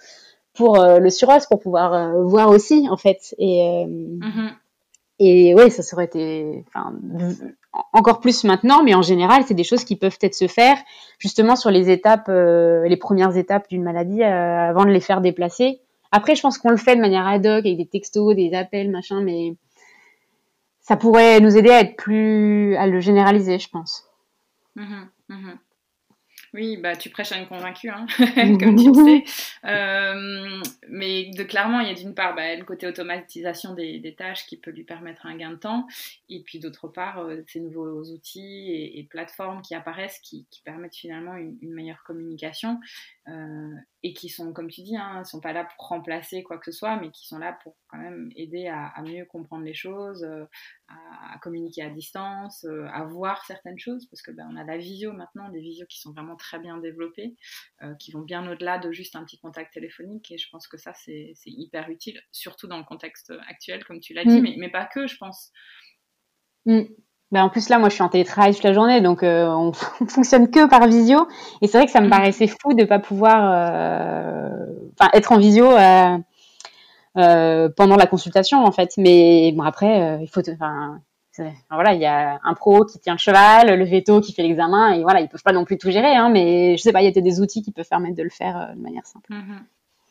pour 0.54 0.80
euh, 0.80 1.00
le 1.00 1.10
suros 1.10 1.46
pour 1.50 1.60
pouvoir 1.60 2.14
voir 2.24 2.50
aussi 2.50 2.88
en 2.90 2.98
fait 2.98 3.36
et 3.38 3.86
et 5.18 5.56
ouais, 5.56 5.70
ça 5.70 5.82
serait 5.82 6.04
été, 6.06 6.66
enfin, 6.68 6.94
encore 7.94 8.20
plus 8.20 8.44
maintenant, 8.44 8.84
mais 8.84 8.94
en 8.96 9.02
général, 9.02 9.44
c'est 9.48 9.54
des 9.54 9.64
choses 9.64 9.86
qui 9.86 9.96
peuvent 9.96 10.18
peut-être 10.20 10.36
se 10.36 10.48
faire 10.48 10.78
justement 11.20 11.56
sur 11.56 11.72
les 11.72 11.90
étapes, 11.90 12.28
les 12.28 12.98
premières 12.98 13.38
étapes 13.38 13.70
d'une 13.70 13.82
maladie 13.82 14.24
avant 14.24 14.84
de 14.84 14.90
les 14.90 15.00
faire 15.00 15.22
déplacer. 15.22 15.80
Après, 16.16 16.34
je 16.34 16.42
pense 16.42 16.58
qu'on 16.58 16.70
le 16.70 16.78
fait 16.78 16.96
de 16.96 17.02
manière 17.02 17.28
ad 17.28 17.46
hoc 17.46 17.66
avec 17.66 17.76
des 17.76 17.88
textos, 17.88 18.34
des 18.38 18.54
appels, 18.54 18.90
machin, 18.90 19.20
mais 19.20 19.54
ça 20.80 20.96
pourrait 20.96 21.42
nous 21.42 21.58
aider 21.58 21.72
à 21.72 21.82
être 21.82 21.98
plus, 21.98 22.74
à 22.78 22.88
le 22.88 23.02
généraliser, 23.02 23.60
je 23.60 23.68
pense. 23.68 24.10
Mhm, 24.78 25.10
mhm. 25.28 25.60
Oui, 26.54 26.78
bah 26.78 26.96
tu 26.96 27.10
prêches 27.10 27.34
à 27.34 27.38
une 27.38 27.48
convaincue, 27.48 27.90
hein, 27.90 28.06
comme 28.60 28.78
tu 28.78 28.88
le 28.88 28.94
sais. 28.94 29.24
Euh, 29.66 30.62
mais 30.88 31.32
de 31.32 31.44
clairement, 31.44 31.82
il 31.82 31.88
y 31.90 31.92
a 31.92 31.94
d'une 31.94 32.16
part 32.16 32.34
bah, 32.34 32.56
le 32.56 32.64
côté 32.64 32.88
automatisation 32.88 33.74
des, 33.74 34.00
des 34.00 34.16
tâches 34.16 34.46
qui 34.46 34.56
peut 34.56 34.72
lui 34.72 34.86
permettre 34.86 35.26
un 35.26 35.36
gain 35.36 35.52
de 35.52 35.58
temps, 35.58 35.86
et 36.30 36.44
puis 36.44 36.60
d'autre 36.60 36.88
part, 36.88 37.20
euh, 37.20 37.44
ces 37.48 37.60
nouveaux 37.60 38.04
outils 38.04 38.72
et, 38.72 39.00
et 39.00 39.04
plateformes 39.04 39.62
qui 39.62 39.76
apparaissent 39.76 40.20
qui, 40.20 40.48
qui 40.50 40.62
permettent 40.62 40.96
finalement 40.96 41.36
une, 41.36 41.58
une 41.62 41.74
meilleure 41.74 42.04
communication 42.04 42.80
euh, 43.28 43.74
et 44.06 44.14
qui 44.14 44.30
sont, 44.30 44.54
comme 44.54 44.70
tu 44.70 44.84
dis, 44.84 44.96
hein, 44.96 45.24
sont 45.24 45.42
pas 45.42 45.52
là 45.52 45.66
pour 45.66 45.88
remplacer 45.88 46.44
quoi 46.44 46.60
que 46.60 46.72
ce 46.72 46.78
soit, 46.78 46.96
mais 46.98 47.10
qui 47.10 47.26
sont 47.26 47.40
là 47.40 47.58
pour 47.64 47.76
quand 47.88 47.98
même 47.98 48.30
aider 48.36 48.68
à, 48.68 48.86
à 48.90 49.02
mieux 49.02 49.26
comprendre 49.26 49.64
les 49.66 49.74
choses, 49.74 50.24
euh, 50.24 50.46
à, 50.88 51.34
à 51.34 51.40
communiquer 51.40 51.82
à 51.82 51.90
distance, 51.90 52.66
euh, 52.66 52.86
à 52.94 53.04
voir 53.04 53.44
certaines 53.46 53.80
choses, 53.80 54.06
parce 54.06 54.22
que 54.22 54.30
ben, 54.30 54.48
on 54.52 54.58
a 54.58 54.64
la 54.64 54.78
visio 54.78 55.12
maintenant, 55.12 55.50
des 55.50 55.60
visios 55.60 55.88
qui 55.88 56.00
sont 56.00 56.12
vraiment 56.14 56.36
très 56.36 56.60
bien 56.60 56.78
développées, 56.78 57.36
euh, 57.82 57.96
qui 57.96 58.12
vont 58.12 58.22
bien 58.22 58.48
au-delà 58.48 58.78
de 58.78 58.92
juste 58.92 59.16
un 59.16 59.26
petit 59.26 59.40
contact 59.40 59.74
téléphonique, 59.74 60.30
et 60.32 60.38
je 60.38 60.48
pense 60.52 60.68
que 60.68 60.78
ça 60.78 60.94
c'est 60.94 61.34
hyper 61.48 61.90
utile, 61.90 62.22
surtout 62.32 62.68
dans 62.68 62.78
le 62.78 62.84
contexte 62.84 63.34
actuel, 63.50 63.84
comme 63.86 64.00
tu 64.00 64.14
l'as 64.14 64.24
dit, 64.24 64.40
Mm. 64.40 64.44
mais, 64.44 64.56
mais 64.60 64.70
pas 64.70 64.86
que, 64.86 65.08
je 65.08 65.18
pense. 65.18 65.52
Mm. 66.68 66.84
Ben, 67.36 67.44
en 67.44 67.50
plus 67.50 67.68
là, 67.68 67.80
moi, 67.80 67.90
je 67.90 67.96
suis 67.96 68.02
en 68.02 68.08
télétravail 68.08 68.54
toute 68.54 68.64
la 68.64 68.72
journée, 68.72 69.02
donc 69.02 69.22
euh, 69.22 69.46
on, 69.48 69.74
on 70.02 70.06
fonctionne 70.08 70.50
que 70.50 70.70
par 70.70 70.88
visio. 70.88 71.28
Et 71.62 71.68
c'est 71.68 71.78
vrai 71.78 71.86
que 71.86 71.92
ça 71.92 72.00
me 72.00 72.06
Mhm. 72.06 72.12
paraissait 72.12 72.48
fou 72.48 72.74
de 72.74 72.86
pas 72.86 72.98
pouvoir, 72.98 73.52
euh, 73.54 74.50
être 75.14 75.34
en 75.34 75.38
visio 75.38 75.70
euh, 77.18 77.70
pendant 77.76 77.98
la 77.98 78.08
consultation, 78.08 78.64
en 78.64 78.72
fait. 78.72 78.92
Mais 78.98 79.52
bon, 79.54 79.64
après, 79.64 80.18
il 80.22 80.28
faut, 80.30 80.40
enfin, 80.50 81.02
voilà, 81.70 81.94
il 81.94 82.00
y 82.00 82.06
a 82.06 82.40
un 82.42 82.54
pro 82.54 82.86
qui 82.86 83.00
tient 83.00 83.16
le 83.16 83.20
cheval, 83.20 83.78
le 83.78 83.84
veto 83.84 84.22
qui 84.22 84.32
fait 84.32 84.44
l'examen, 84.44 84.94
et 84.94 85.02
voilà, 85.04 85.20
ils 85.20 85.28
peuvent 85.28 85.44
pas 85.44 85.52
non 85.52 85.66
plus 85.66 85.78
tout 85.78 85.92
gérer, 85.92 86.16
hein. 86.16 86.30
Mais 86.30 86.78
je 86.78 86.82
sais 86.84 86.94
pas, 86.94 87.02
il 87.02 87.14
y 87.14 87.18
a 87.18 87.22
des 87.22 87.42
outils 87.42 87.62
qui 87.62 87.72
peuvent 87.72 87.90
permettre 87.90 88.16
de 88.16 88.24
le 88.24 88.30
faire 88.30 88.72
de 88.74 88.82
manière 88.82 89.06
simple. 89.06 89.34
Mhm. 89.34 89.66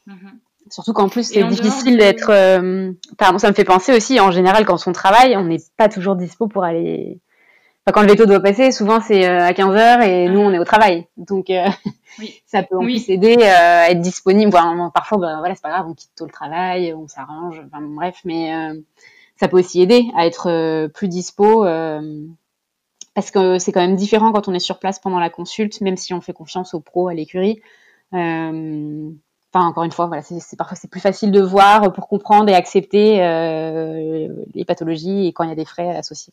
Mhm. 0.08 0.38
Surtout 0.70 0.92
qu'en 0.94 1.08
plus, 1.08 1.24
c'est 1.28 1.44
difficile 1.44 1.98
d'être. 1.98 2.30
euh, 2.30 2.92
Pardon, 3.18 3.38
ça 3.38 3.48
me 3.48 3.54
fait 3.54 3.64
penser 3.64 3.94
aussi, 3.94 4.18
en 4.20 4.30
général, 4.30 4.64
quand 4.64 4.78
on 4.86 4.92
travaille, 4.92 5.36
on 5.36 5.44
n'est 5.44 5.60
pas 5.76 5.88
toujours 5.88 6.16
dispo 6.16 6.48
pour 6.48 6.64
aller. 6.64 7.20
Enfin, 7.86 7.92
quand 7.92 8.02
le 8.02 8.08
veto 8.08 8.24
doit 8.24 8.40
passer, 8.40 8.72
souvent 8.72 9.00
c'est 9.00 9.28
euh, 9.28 9.40
à 9.44 9.52
15h 9.52 10.02
et 10.08 10.28
nous, 10.30 10.40
Ah. 10.40 10.44
on 10.46 10.52
est 10.54 10.58
au 10.58 10.64
travail. 10.64 11.06
Donc, 11.18 11.50
euh, 11.50 11.66
Oui. 12.18 12.40
ça 12.46 12.62
peut 12.62 12.76
en 12.76 12.84
Oui. 12.84 12.94
plus 12.94 13.10
aider 13.12 13.36
euh, 13.40 13.44
à 13.84 13.90
être 13.90 14.00
disponible. 14.00 14.50
Parfois, 14.52 15.18
bah, 15.18 15.36
voilà, 15.38 15.54
c'est 15.54 15.62
pas 15.62 15.68
grave, 15.70 15.86
on 15.88 15.92
quitte 15.94 16.12
tôt 16.16 16.24
le 16.24 16.30
travail, 16.32 16.94
on 16.94 17.08
s'arrange, 17.08 17.60
enfin, 17.66 17.82
bref, 17.82 18.20
mais 18.24 18.54
euh, 18.54 18.80
ça 19.38 19.48
peut 19.48 19.58
aussi 19.58 19.82
aider 19.82 20.06
à 20.16 20.26
être 20.26 20.48
euh, 20.48 20.88
plus 20.88 21.08
dispo. 21.08 21.66
euh, 21.66 22.22
parce 23.14 23.30
que 23.30 23.58
c'est 23.58 23.70
quand 23.70 23.80
même 23.82 23.96
différent 23.96 24.32
quand 24.32 24.48
on 24.48 24.54
est 24.54 24.58
sur 24.58 24.78
place 24.80 24.98
pendant 24.98 25.20
la 25.20 25.30
consulte, 25.30 25.80
même 25.82 25.96
si 25.96 26.14
on 26.14 26.20
fait 26.20 26.32
confiance 26.32 26.72
aux 26.74 26.80
pros, 26.80 27.08
à 27.08 27.14
l'écurie. 27.14 27.60
Euh, 28.14 29.10
Enfin, 29.54 29.66
encore 29.68 29.84
une 29.84 29.92
fois, 29.92 30.06
voilà, 30.06 30.22
c'est 30.22 30.56
parfois 30.56 30.76
c'est 30.76 30.90
plus 30.90 31.00
facile 31.00 31.30
de 31.30 31.40
voir 31.40 31.92
pour 31.92 32.08
comprendre 32.08 32.48
et 32.48 32.54
accepter 32.54 33.22
euh, 33.22 34.28
les 34.52 34.64
pathologies 34.64 35.28
et 35.28 35.32
quand 35.32 35.44
il 35.44 35.48
y 35.50 35.52
a 35.52 35.56
des 35.56 35.64
frais 35.64 35.94
associés. 35.96 36.32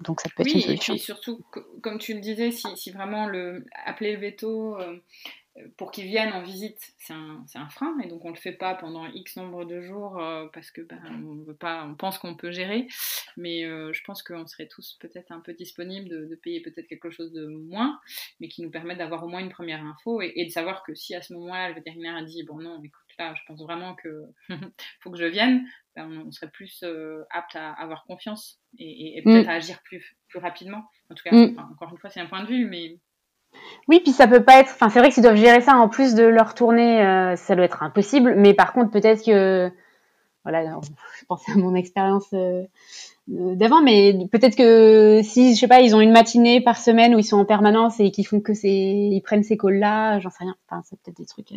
Donc 0.00 0.20
ça 0.22 0.30
peut 0.34 0.42
être 0.42 0.46
Oui, 0.46 0.54
une 0.54 0.60
et 0.60 0.64
solution. 0.64 0.94
puis 0.94 1.02
surtout, 1.02 1.40
co- 1.50 1.60
comme 1.82 1.98
tu 1.98 2.14
le 2.14 2.20
disais, 2.20 2.52
si, 2.52 2.68
si 2.76 2.90
vraiment 2.90 3.26
le, 3.26 3.66
appeler 3.84 4.14
le 4.14 4.20
veto 4.20 4.78
euh, 4.78 4.96
pour 5.76 5.90
qu'ils 5.90 6.06
viennent 6.06 6.32
en 6.32 6.42
visite, 6.42 6.92
c'est 6.98 7.12
un, 7.12 7.44
un 7.54 7.68
frein, 7.68 7.98
et 8.00 8.08
donc 8.08 8.24
on 8.24 8.30
le 8.30 8.36
fait 8.36 8.52
pas 8.52 8.74
pendant 8.74 9.06
X 9.06 9.36
nombre 9.36 9.64
de 9.64 9.80
jours 9.80 10.18
euh, 10.20 10.46
parce 10.52 10.70
que 10.70 10.80
ben, 10.82 11.00
on 11.26 11.42
veut 11.44 11.56
pas, 11.56 11.84
on 11.84 11.94
pense 11.94 12.18
qu'on 12.18 12.34
peut 12.36 12.50
gérer, 12.52 12.86
mais 13.36 13.64
euh, 13.64 13.92
je 13.92 14.02
pense 14.04 14.22
qu'on 14.22 14.46
serait 14.46 14.68
tous 14.68 14.96
peut-être 15.00 15.32
un 15.32 15.40
peu 15.40 15.52
disponibles 15.54 16.08
de, 16.08 16.26
de 16.26 16.34
payer 16.36 16.60
peut-être 16.60 16.86
quelque 16.86 17.10
chose 17.10 17.32
de 17.32 17.46
moins, 17.46 17.98
mais 18.40 18.48
qui 18.48 18.62
nous 18.62 18.70
permet 18.70 18.96
d'avoir 18.96 19.24
au 19.24 19.28
moins 19.28 19.40
une 19.40 19.48
première 19.50 19.84
info 19.84 20.20
et, 20.22 20.32
et 20.36 20.44
de 20.44 20.50
savoir 20.50 20.82
que 20.84 20.94
si 20.94 21.14
à 21.14 21.22
ce 21.22 21.32
moment-là 21.34 21.68
le 21.68 21.74
vétérinaire 21.74 22.16
a 22.16 22.22
dit 22.22 22.42
bon 22.44 22.58
non, 22.60 22.78
écoute 22.82 22.92
là, 23.18 23.34
je 23.34 23.40
pense 23.46 23.60
vraiment 23.62 23.94
que 23.96 24.24
faut 25.00 25.10
que 25.10 25.18
je 25.18 25.24
vienne, 25.24 25.64
ben, 25.96 26.08
on, 26.08 26.28
on 26.28 26.30
serait 26.30 26.50
plus 26.50 26.82
euh, 26.84 27.24
apte 27.30 27.56
à 27.56 27.72
avoir 27.72 28.04
confiance 28.04 28.60
et, 28.78 28.84
et- 28.84 29.18
et 29.18 29.22
peut-être 29.22 29.48
à 29.48 29.54
agir 29.54 29.82
plus, 29.82 30.16
plus 30.28 30.38
rapidement. 30.38 30.84
En 31.10 31.14
tout 31.14 31.24
cas, 31.24 31.32
Mm. 31.32 31.50
enfin, 31.56 31.68
encore 31.72 31.90
une 31.90 31.98
fois, 31.98 32.10
c'est 32.10 32.20
un 32.20 32.26
point 32.26 32.42
de 32.44 32.48
vue, 32.48 32.66
mais 32.66 32.98
Oui, 33.88 34.00
puis 34.00 34.12
ça 34.12 34.26
peut 34.26 34.44
pas 34.44 34.60
être. 34.60 34.70
Enfin, 34.74 34.90
c'est 34.90 34.98
vrai 34.98 35.08
que 35.08 35.14
s'ils 35.14 35.22
doivent 35.22 35.36
gérer 35.36 35.60
ça 35.60 35.74
en 35.76 35.88
plus 35.88 36.14
de 36.14 36.24
leur 36.24 36.54
tournée, 36.54 37.02
euh, 37.02 37.36
ça 37.36 37.56
doit 37.56 37.64
être 37.64 37.82
impossible. 37.82 38.34
Mais 38.36 38.54
par 38.54 38.72
contre, 38.72 38.90
peut-être 38.90 39.24
que, 39.24 39.70
voilà, 40.44 40.64
je 41.18 41.24
pensais 41.26 41.52
à 41.52 41.56
mon 41.56 41.74
expérience 41.74 42.28
euh, 42.34 42.62
euh, 43.32 43.54
d'avant, 43.54 43.82
mais 43.82 44.14
peut-être 44.30 44.56
que 44.56 45.20
si, 45.22 45.54
je 45.54 45.60
sais 45.60 45.68
pas, 45.68 45.80
ils 45.80 45.96
ont 45.96 46.00
une 46.00 46.12
matinée 46.12 46.60
par 46.60 46.76
semaine 46.78 47.14
où 47.14 47.18
ils 47.18 47.24
sont 47.24 47.38
en 47.38 47.44
permanence 47.46 47.98
et 48.00 48.10
qu'ils 48.10 48.26
font 48.26 48.40
que 48.40 48.54
ces, 48.54 48.68
ils 48.68 49.22
prennent 49.22 49.44
ces 49.44 49.56
calls-là, 49.56 50.18
j'en 50.20 50.30
sais 50.30 50.44
rien. 50.44 50.56
Enfin, 50.68 50.82
c'est 50.84 50.98
peut-être 51.00 51.18
des 51.18 51.26
trucs. 51.26 51.52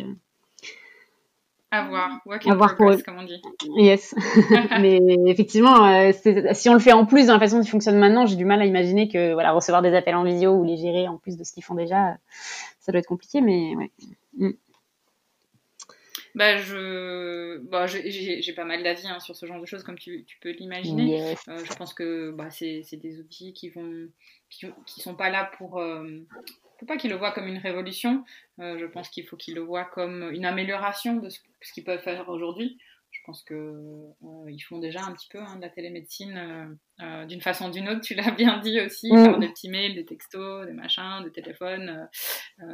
À 1.72 1.88
voir. 1.88 2.20
Work 2.26 2.46
in 2.46 2.56
pour 2.56 2.66
progress, 2.74 3.00
eux. 3.00 3.02
comme 3.02 3.18
on 3.18 3.24
dit. 3.24 3.40
Yes. 3.76 4.14
mais 4.80 5.00
effectivement, 5.26 5.86
euh, 5.86 6.12
si 6.52 6.68
on 6.68 6.74
le 6.74 6.78
fait 6.78 6.92
en 6.92 7.06
plus 7.06 7.26
dans 7.26 7.32
la 7.32 7.40
façon 7.40 7.56
dont 7.56 7.64
il 7.64 7.70
fonctionne 7.70 7.98
maintenant, 7.98 8.26
j'ai 8.26 8.36
du 8.36 8.44
mal 8.44 8.60
à 8.60 8.66
imaginer 8.66 9.08
que 9.08 9.32
voilà 9.32 9.52
recevoir 9.52 9.82
des 9.82 9.94
appels 9.94 10.14
en 10.14 10.22
visio 10.22 10.52
ou 10.52 10.64
les 10.64 10.76
gérer 10.76 11.08
en 11.08 11.16
plus 11.16 11.36
de 11.36 11.44
ce 11.44 11.52
qu'ils 11.52 11.64
font 11.64 11.74
déjà, 11.74 12.18
ça 12.78 12.92
doit 12.92 13.00
être 13.00 13.06
compliqué. 13.06 13.40
Mais 13.40 13.74
ouais. 13.74 14.56
Bah, 16.34 16.56
je... 16.56 17.58
bah, 17.58 17.86
j'ai- 17.86 18.52
pas 18.54 18.64
mal 18.64 18.82
d'avis 18.82 19.06
hein, 19.06 19.20
sur 19.20 19.36
ce 19.36 19.44
genre 19.46 19.60
de 19.60 19.66
choses, 19.66 19.82
comme 19.82 19.98
tu, 19.98 20.24
tu 20.24 20.38
peux 20.40 20.50
l'imaginer. 20.50 21.18
Yes. 21.18 21.40
Euh, 21.48 21.58
je 21.64 21.74
pense 21.74 21.94
que 21.94 22.30
bah, 22.32 22.50
c'est 22.50 22.82
c'est 22.84 22.96
des 22.96 23.18
outils 23.18 23.52
qui 23.52 23.70
vont 23.70 24.08
qui, 24.50 24.66
qui 24.86 25.00
sont 25.00 25.14
pas 25.14 25.30
là 25.30 25.50
pour 25.58 25.78
euh, 25.78 26.06
faut 26.82 26.86
pas 26.86 26.96
qu'ils 26.96 27.10
le 27.10 27.16
voient 27.16 27.32
comme 27.32 27.46
une 27.46 27.58
révolution. 27.58 28.24
Euh, 28.62 28.78
je 28.78 28.86
pense 28.86 29.08
qu'il 29.10 29.26
faut 29.26 29.36
qu'ils 29.36 29.54
le 29.54 29.60
voient 29.60 29.84
comme 29.84 30.30
une 30.32 30.44
amélioration 30.44 31.16
de 31.16 31.28
ce, 31.28 31.40
ce 31.60 31.72
qu'ils 31.72 31.84
peuvent 31.84 32.00
faire 32.00 32.28
aujourd'hui. 32.28 32.78
Je 33.12 33.20
pense 33.26 33.42
que 33.42 33.54
euh, 33.54 34.56
font 34.66 34.78
déjà 34.78 35.02
un 35.04 35.12
petit 35.12 35.28
peu 35.28 35.38
hein, 35.38 35.56
de 35.56 35.60
la 35.60 35.68
télémédecine 35.68 36.36
euh, 36.36 37.04
euh, 37.04 37.26
d'une 37.26 37.42
façon 37.42 37.68
ou 37.68 37.70
d'une 37.70 37.88
autre. 37.90 38.00
Tu 38.00 38.14
l'as 38.14 38.30
bien 38.30 38.58
dit 38.58 38.80
aussi, 38.80 39.12
Mm. 39.12 39.24
par 39.24 39.38
des 39.38 39.48
petits 39.50 39.68
mails, 39.68 39.94
des 39.94 40.06
textos, 40.06 40.66
des 40.66 40.72
machins, 40.72 41.22
des 41.22 41.30
téléphones. 41.30 42.08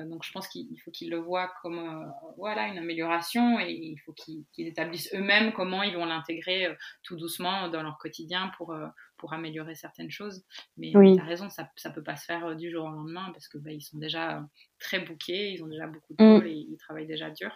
donc 0.06 0.22
je 0.24 0.30
pense 0.30 0.46
qu'il 0.48 0.68
il 0.70 0.78
faut 0.78 0.92
qu'ils 0.92 1.10
le 1.10 1.18
voient 1.18 1.50
comme 1.62 2.12
voilà 2.36 2.68
une 2.68 2.78
amélioration 2.78 3.58
et 3.58 3.72
il 3.72 3.96
faut 4.04 4.12
qu'ils 4.12 4.44
qu'ils 4.52 4.68
établissent 4.68 5.12
eux-mêmes 5.14 5.52
comment 5.52 5.82
ils 5.82 5.96
vont 5.96 6.04
l'intégrer 6.04 6.68
tout 7.02 7.16
doucement 7.16 7.68
dans 7.68 7.82
leur 7.82 7.98
quotidien 7.98 8.52
pour 8.56 8.74
pour 9.18 9.32
améliorer 9.34 9.74
certaines 9.74 10.10
choses. 10.10 10.44
Mais 10.76 10.92
Oui. 10.96 11.16
tu 11.16 11.20
as 11.20 11.24
raison, 11.24 11.50
ça 11.50 11.70
ça 11.76 11.90
peut 11.90 12.02
pas 12.02 12.16
se 12.16 12.24
faire 12.24 12.46
euh, 12.46 12.54
du 12.54 12.70
jour 12.70 12.84
au 12.84 12.90
lendemain 12.90 13.30
parce 13.32 13.48
que 13.48 13.58
bah, 13.58 13.70
ils 13.72 13.82
sont 13.82 13.98
déjà 13.98 14.38
euh, 14.38 14.42
très 14.78 15.00
bookés, 15.00 15.52
ils 15.52 15.62
ont 15.62 15.68
déjà 15.68 15.86
beaucoup 15.86 16.14
de 16.14 16.22
Mm. 16.24 16.38
calls 16.38 16.46
et 16.48 16.66
ils 16.70 16.76
travaillent 16.78 17.06
déjà 17.06 17.30
dur. 17.30 17.50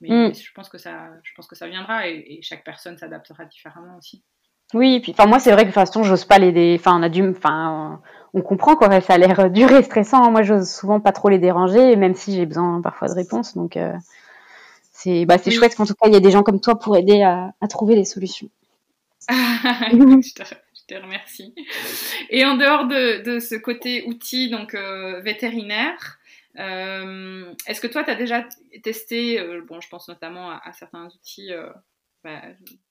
Mais, 0.00 0.08
Mm. 0.08 0.28
mais 0.28 0.34
je 0.34 0.52
pense 0.52 0.68
que 0.68 0.78
ça 0.78 1.10
je 1.22 1.32
pense 1.36 1.46
que 1.46 1.56
ça 1.56 1.68
viendra 1.68 2.08
et, 2.08 2.24
et 2.38 2.42
chaque 2.42 2.64
personne 2.64 2.98
s'adaptera 2.98 3.44
différemment 3.44 3.96
aussi. 3.98 4.22
Oui, 4.74 5.00
puis 5.00 5.12
enfin 5.12 5.26
moi 5.26 5.38
c'est 5.38 5.50
vrai 5.52 5.62
que 5.62 5.68
de 5.68 5.72
toute 5.72 5.74
façon 5.74 6.02
j'ose 6.02 6.24
pas 6.24 6.38
les, 6.38 6.76
enfin 6.78 6.98
on 6.98 7.02
a 7.02 7.08
dû, 7.10 7.28
enfin 7.28 8.00
on 8.32 8.40
comprend 8.40 8.74
quoi, 8.76 9.00
ça 9.02 9.14
a 9.14 9.18
l'air 9.18 9.50
dur 9.50 9.70
et 9.72 9.82
stressant. 9.82 10.30
Moi 10.30 10.42
j'ose 10.42 10.68
souvent 10.68 10.98
pas 11.00 11.12
trop 11.12 11.28
les 11.28 11.38
déranger, 11.38 11.94
même 11.96 12.14
si 12.14 12.32
j'ai 12.34 12.46
besoin 12.46 12.80
parfois 12.80 13.08
de 13.08 13.14
réponses. 13.14 13.54
Donc 13.54 13.76
euh, 13.76 13.92
c'est 14.92 15.26
bah 15.26 15.38
c'est 15.38 15.50
chouette 15.50 15.74
qu'en 15.76 15.84
tout 15.86 15.94
cas 15.94 16.08
il 16.08 16.14
y 16.14 16.16
a 16.16 16.20
des 16.20 16.30
gens 16.30 16.42
comme 16.42 16.60
toi 16.60 16.78
pour 16.78 16.96
aider 16.96 17.22
à, 17.22 17.52
à 17.60 17.68
trouver 17.68 17.94
des 17.96 18.04
solutions. 18.04 18.48
je, 19.28 20.34
te, 20.34 20.42
je, 20.88 20.94
te, 20.94 21.00
remercie. 21.00 21.54
Et 22.30 22.44
en 22.44 22.56
dehors 22.56 22.86
de, 22.86 23.38
ce 23.38 23.54
côté 23.54 24.04
outil 24.06 24.50
donc 24.50 24.74
euh, 24.74 25.20
vétérinaire, 25.20 26.18
euh, 26.58 27.52
est-ce 27.66 27.80
que 27.80 27.86
toi, 27.86 28.04
tu 28.04 28.10
as 28.10 28.14
déjà 28.14 28.46
testé, 28.82 29.40
euh, 29.40 29.62
bon, 29.66 29.80
je 29.80 29.88
pense 29.88 30.08
notamment 30.08 30.50
à 30.50 30.72
certains 30.72 31.06
outils 31.06 31.50
euh, 32.26 32.28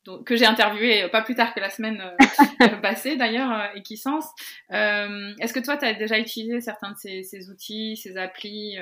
bah, 0.04 0.20
que 0.26 0.36
j'ai 0.36 0.46
interviewé 0.46 1.08
pas 1.10 1.22
plus 1.22 1.36
tard 1.36 1.54
que 1.54 1.60
la 1.60 1.70
semaine 1.70 2.02
euh, 2.02 2.68
passée 2.82 3.16
d'ailleurs, 3.16 3.52
euh, 3.52 3.68
Equisense. 3.76 4.26
Euh, 4.72 5.34
Est-ce 5.40 5.54
que 5.54 5.60
toi, 5.60 5.78
tu 5.78 5.86
as 5.86 5.94
déjà 5.94 6.20
utilisé 6.20 6.60
certains 6.60 6.92
de 6.92 6.98
ces, 6.98 7.24
ces 7.24 7.50
outils, 7.50 7.98
ces 7.98 8.18
applis 8.18 8.78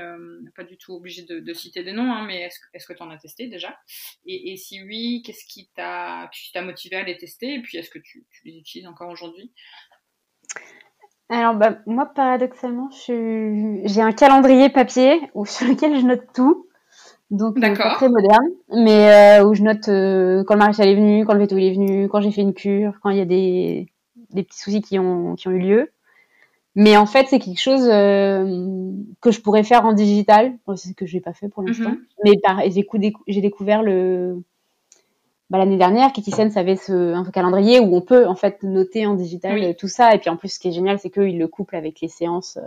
Pas 0.56 0.64
du 0.64 0.78
tout 0.78 0.94
obligé 0.94 1.24
de, 1.24 1.40
de, 1.40 1.54
citer 1.54 1.84
des 1.84 1.92
noms, 1.92 2.12
hein, 2.12 2.26
mais 2.26 2.42
est-ce 2.42 2.60
est 2.74 2.86
que 2.86 2.94
tu 2.94 3.04
en 3.04 3.10
as 3.10 3.18
testé 3.18 3.48
déjà? 3.48 3.78
Et, 4.26 4.54
et, 4.54 4.58
si 4.58 4.82
oui, 4.84 5.22
qu'est-ce 5.26 5.46
qui 5.46 5.70
t'a 5.76 6.30
motivé 6.62 6.96
à 6.96 7.04
les 7.04 7.18
tester? 7.18 7.56
Et 7.56 7.62
puis, 7.62 7.78
est-ce 7.78 7.90
que 7.90 8.00
tu, 8.00 8.26
tu, 8.32 8.48
les 8.48 8.58
utilises 8.58 8.88
encore 8.88 9.10
aujourd'hui? 9.10 9.52
Alors 11.32 11.54
bah, 11.54 11.78
moi 11.86 12.08
paradoxalement, 12.08 12.90
j'ai 12.92 14.02
un 14.02 14.12
calendrier 14.14 14.70
papier 14.70 15.22
où, 15.36 15.46
sur 15.46 15.68
lequel 15.68 16.00
je 16.00 16.06
note 16.06 16.26
tout. 16.34 16.69
Donc 17.32 17.58
euh, 17.58 17.76
pas 17.76 17.96
très 17.96 18.10
moderne, 18.10 18.48
mais 18.76 19.40
euh, 19.40 19.46
où 19.46 19.54
je 19.54 19.62
note 19.62 19.88
euh, 19.88 20.44
quand 20.44 20.56
le 20.56 20.60
maréchal 20.60 20.88
est 20.88 20.96
venu, 20.96 21.26
quand 21.26 21.34
le 21.34 21.42
veto 21.42 21.58
est 21.58 21.74
venu, 21.74 22.10
quand 22.10 22.22
j'ai 22.22 22.32
fait 22.32 22.42
une 22.42 22.56
cure, 22.56 22.94
quand 23.04 23.12
il 23.12 23.18
y 23.18 23.22
a 23.22 23.26
des, 23.26 23.88
des 24.32 24.44
petits 24.44 24.60
soucis 24.60 24.82
qui 24.82 24.98
ont, 24.98 25.36
qui 25.36 25.48
ont 25.48 25.52
eu 25.52 25.60
lieu. 25.60 25.92
Mais 26.76 26.98
en 26.98 27.06
fait, 27.06 27.28
c'est 27.30 27.40
quelque 27.40 27.60
chose 27.60 27.88
euh, 27.92 28.92
que 29.22 29.32
je 29.32 29.42
pourrais 29.42 29.64
faire 29.64 29.86
en 29.86 29.94
digital. 29.94 30.54
C'est 30.76 30.90
ce 30.90 30.94
que 30.94 31.06
je 31.06 31.16
n'ai 31.16 31.22
pas 31.22 31.34
fait 31.34 31.50
pour 31.50 31.62
l'instant. 31.64 31.90
Mm 31.90 31.98
-hmm. 32.24 32.94
Mais 32.96 33.14
j'ai 33.28 33.42
découvert 33.42 33.84
le 33.84 34.42
bah, 35.50 35.58
l'année 35.58 35.78
dernière, 35.78 36.12
Kitizen 36.14 36.52
avait 36.58 36.76
ce, 36.76 37.14
un 37.14 37.26
calendrier 37.32 37.80
où 37.80 37.96
on 37.96 38.02
peut 38.02 38.28
en 38.28 38.36
fait 38.36 38.62
noter 38.64 39.08
en 39.08 39.16
digital 39.16 39.56
oui. 39.60 39.76
tout 39.76 39.88
ça. 39.88 40.14
Et 40.14 40.20
puis 40.20 40.30
en 40.30 40.38
plus, 40.38 40.50
ce 40.54 40.60
qui 40.60 40.68
est 40.70 40.72
génial, 40.72 41.00
c'est 41.00 41.10
qu'ils 41.10 41.40
le 41.40 41.48
couplent 41.48 41.76
avec 41.76 42.02
les 42.02 42.08
séances 42.08 42.58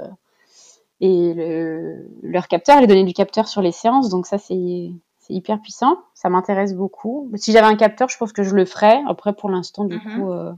et 1.03 1.35
le, 1.35 2.09
leur 2.23 2.47
capteur, 2.47 2.81
les 2.81 2.87
données 2.87 3.05
du 3.05 3.13
capteur 3.13 3.49
sur 3.49 3.61
les 3.61 3.73
séances. 3.73 4.09
Donc 4.09 4.25
ça, 4.25 4.39
c'est 4.39 4.93
hyper 5.29 5.61
puissant. 5.61 5.99
Ça 6.15 6.29
m'intéresse 6.29 6.75
beaucoup. 6.75 7.29
Si 7.35 7.51
j'avais 7.51 7.67
un 7.67 7.77
capteur, 7.77 8.09
je 8.09 8.17
pense 8.17 8.33
que 8.33 8.45
je 8.45 8.55
le 8.55 8.65
ferais. 8.65 9.03
Après, 9.09 9.35
pour 9.35 9.51
l'instant, 9.51 9.85
du 9.85 9.97
mm 9.97 9.99
-hmm. 9.99 10.17
coup, 10.17 10.31
euh, 10.31 10.53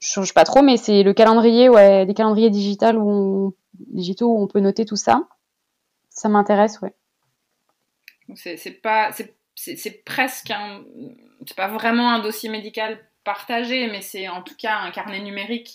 je 0.00 0.08
change 0.08 0.34
pas 0.34 0.44
trop. 0.44 0.62
Mais 0.62 0.76
c'est 0.76 1.02
le 1.02 1.14
calendrier, 1.14 1.70
ouais, 1.70 2.04
des 2.04 2.12
calendriers 2.12 2.50
digitaux 2.50 2.92
où 2.92 3.10
on, 3.10 3.52
digitaux 3.78 4.28
où 4.28 4.38
on 4.42 4.46
peut 4.46 4.60
noter 4.60 4.84
tout 4.84 5.00
ça. 5.06 5.26
Ça 6.10 6.28
m'intéresse, 6.28 6.80
ouais. 6.82 6.94
C'est 8.34 8.82
pas, 8.82 9.12
c'est 9.54 10.04
presque 10.04 10.50
un, 10.50 10.82
c'est 11.46 11.56
pas 11.56 11.68
vraiment 11.68 12.10
un 12.10 12.18
dossier 12.18 12.50
médical 12.50 12.98
partagé, 13.24 13.86
mais 13.92 14.02
c'est 14.02 14.28
en 14.28 14.42
tout 14.42 14.56
cas 14.56 14.76
un 14.86 14.90
carnet 14.90 15.20
numérique 15.20 15.70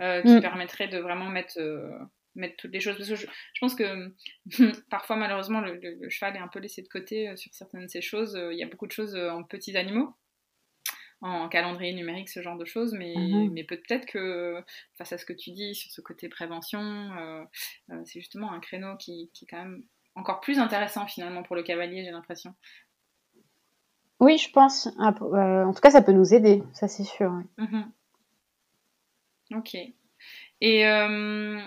euh, 0.00 0.20
qui 0.22 0.34
mm. 0.36 0.40
permettrait 0.40 0.88
de 0.88 0.98
vraiment 0.98 1.30
mettre, 1.38 1.58
euh, 1.58 1.88
mettre 2.34 2.56
toutes 2.56 2.72
les 2.72 2.80
choses. 2.80 2.96
Parce 2.96 3.08
que 3.08 3.16
je, 3.16 3.26
je 3.26 3.60
pense 3.60 3.74
que 3.74 4.12
parfois, 4.90 5.16
malheureusement, 5.16 5.60
le, 5.60 5.76
le, 5.76 5.94
le, 6.00 6.08
cheval 6.10 6.36
est 6.36 6.40
un 6.40 6.48
peu 6.48 6.58
laissé 6.58 6.82
de 6.82 6.88
côté 6.88 7.28
euh, 7.28 7.36
sur 7.36 7.52
certaines 7.54 7.82
de 7.82 7.90
ces 7.90 8.02
choses. 8.02 8.38
Il 8.52 8.58
y 8.58 8.62
a 8.62 8.66
beaucoup 8.66 8.86
de 8.86 8.92
choses 8.92 9.16
en 9.16 9.42
petits 9.42 9.76
animaux, 9.76 10.14
en 11.20 11.48
calendrier 11.48 11.92
numérique, 11.92 12.28
ce 12.28 12.42
genre 12.42 12.58
de 12.58 12.64
choses, 12.64 12.92
mais, 12.94 13.14
-hmm. 13.14 13.50
mais 13.52 13.64
peut-être 13.64 14.06
que 14.06 14.62
face 14.98 15.12
à 15.12 15.18
ce 15.18 15.24
que 15.24 15.32
tu 15.32 15.50
dis 15.52 15.74
sur 15.74 15.90
ce 15.90 16.00
côté 16.00 16.28
prévention, 16.28 16.82
c'est 18.04 18.20
justement 18.20 18.52
un 18.52 18.60
créneau 18.60 18.96
qui, 18.96 19.30
qui 19.32 19.44
est 19.44 19.48
quand 19.48 19.62
même 19.64 19.82
encore 20.14 20.40
plus 20.40 20.58
intéressant 20.58 21.06
finalement 21.06 21.42
pour 21.42 21.56
le 21.56 21.62
cavalier, 21.62 22.04
j'ai 22.04 22.10
l'impression. 22.10 22.54
Oui, 24.20 24.38
je 24.38 24.50
pense. 24.50 24.86
Euh, 24.86 25.64
en 25.64 25.72
tout 25.72 25.80
cas, 25.80 25.90
ça 25.90 26.02
peut 26.02 26.12
nous 26.12 26.32
aider, 26.32 26.62
ça 26.72 26.86
c'est 26.88 27.04
sûr. 27.04 27.42
-hmm. 27.58 27.84
Ok. 29.54 29.74
Et 30.60 30.86
euh, 30.86 31.60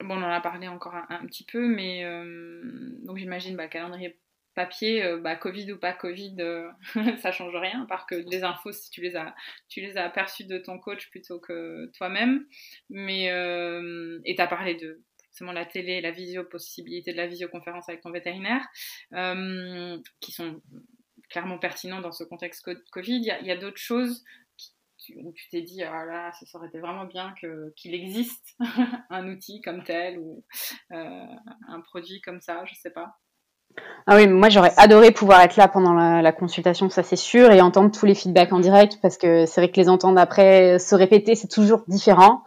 bon, 0.00 0.16
on 0.16 0.22
en 0.22 0.30
a 0.30 0.40
parlé 0.40 0.68
encore 0.68 0.94
un, 0.94 1.26
petit 1.26 1.44
peu, 1.44 1.66
mais 1.66 2.04
euh, 2.04 2.62
donc 3.02 3.18
j'imagine 3.18 3.56
bah, 3.56 3.68
calendrier 3.68 4.18
papier, 4.54 5.04
euh, 5.04 5.18
bah, 5.18 5.36
Covid 5.36 5.72
ou 5.72 5.78
pas 5.78 5.92
Covid, 5.92 6.36
euh, 6.40 6.68
ça 7.22 7.30
change 7.30 7.54
rien, 7.54 7.86
à 7.88 8.06
que 8.08 8.16
les 8.16 8.42
infos, 8.42 8.72
si 8.72 8.90
tu 8.90 9.00
les 9.00 9.16
as, 9.16 9.34
tu 9.68 9.80
les 9.80 9.96
as 9.96 10.04
aperçues 10.04 10.46
de 10.46 10.58
ton 10.58 10.78
coach 10.78 11.10
plutôt 11.10 11.38
que 11.38 11.90
toi-même. 11.96 12.46
Mais 12.90 13.26
et 14.24 14.34
tu 14.34 14.42
as 14.42 14.46
parlé 14.46 14.74
de 14.74 15.02
forcément 15.30 15.52
la 15.52 15.66
télé, 15.66 16.00
la 16.00 16.10
visio, 16.10 16.44
possibilité 16.44 17.12
de 17.12 17.16
la 17.16 17.28
visioconférence 17.28 17.88
avec 17.88 18.00
ton 18.00 18.10
vétérinaire, 18.10 18.66
qui 20.20 20.32
sont 20.32 20.60
clairement 21.30 21.58
pertinent 21.58 22.00
dans 22.00 22.12
ce 22.12 22.24
contexte 22.24 22.68
Covid. 22.90 23.20
Il 23.40 23.46
y 23.46 23.52
a 23.52 23.56
d'autres 23.56 23.78
choses 23.78 24.24
où 25.16 25.32
tu 25.32 25.48
t'es 25.50 25.62
dit, 25.62 25.82
ah 25.82 26.04
là, 26.04 26.32
ça 26.32 26.58
aurait 26.58 26.68
été 26.68 26.80
vraiment 26.80 27.04
bien 27.04 27.34
qu'il 27.38 27.72
qu 27.76 27.88
existe 27.88 28.56
un 29.10 29.28
outil 29.28 29.60
comme 29.60 29.82
tel 29.84 30.18
ou 30.18 30.44
euh, 30.92 31.26
un 31.68 31.80
produit 31.80 32.20
comme 32.20 32.40
ça, 32.40 32.64
je 32.64 32.74
sais 32.74 32.90
pas. 32.90 33.16
Ah 34.06 34.16
oui, 34.16 34.26
moi 34.26 34.48
j'aurais 34.48 34.72
adoré 34.76 35.10
pouvoir 35.10 35.42
être 35.42 35.56
là 35.56 35.68
pendant 35.68 35.92
la 35.92 36.32
consultation, 36.32 36.88
ça 36.88 37.02
c'est 37.02 37.16
sûr, 37.16 37.52
et 37.52 37.60
entendre 37.60 37.90
tous 37.90 38.06
les 38.06 38.14
feedbacks 38.14 38.52
en 38.52 38.60
direct, 38.60 38.98
parce 39.02 39.18
que 39.18 39.46
c'est 39.46 39.60
vrai 39.60 39.70
que 39.70 39.78
les 39.78 39.88
entendre 39.88 40.18
après 40.18 40.78
se 40.78 40.94
répéter, 40.94 41.34
c'est 41.34 41.48
toujours 41.48 41.84
différent 41.86 42.42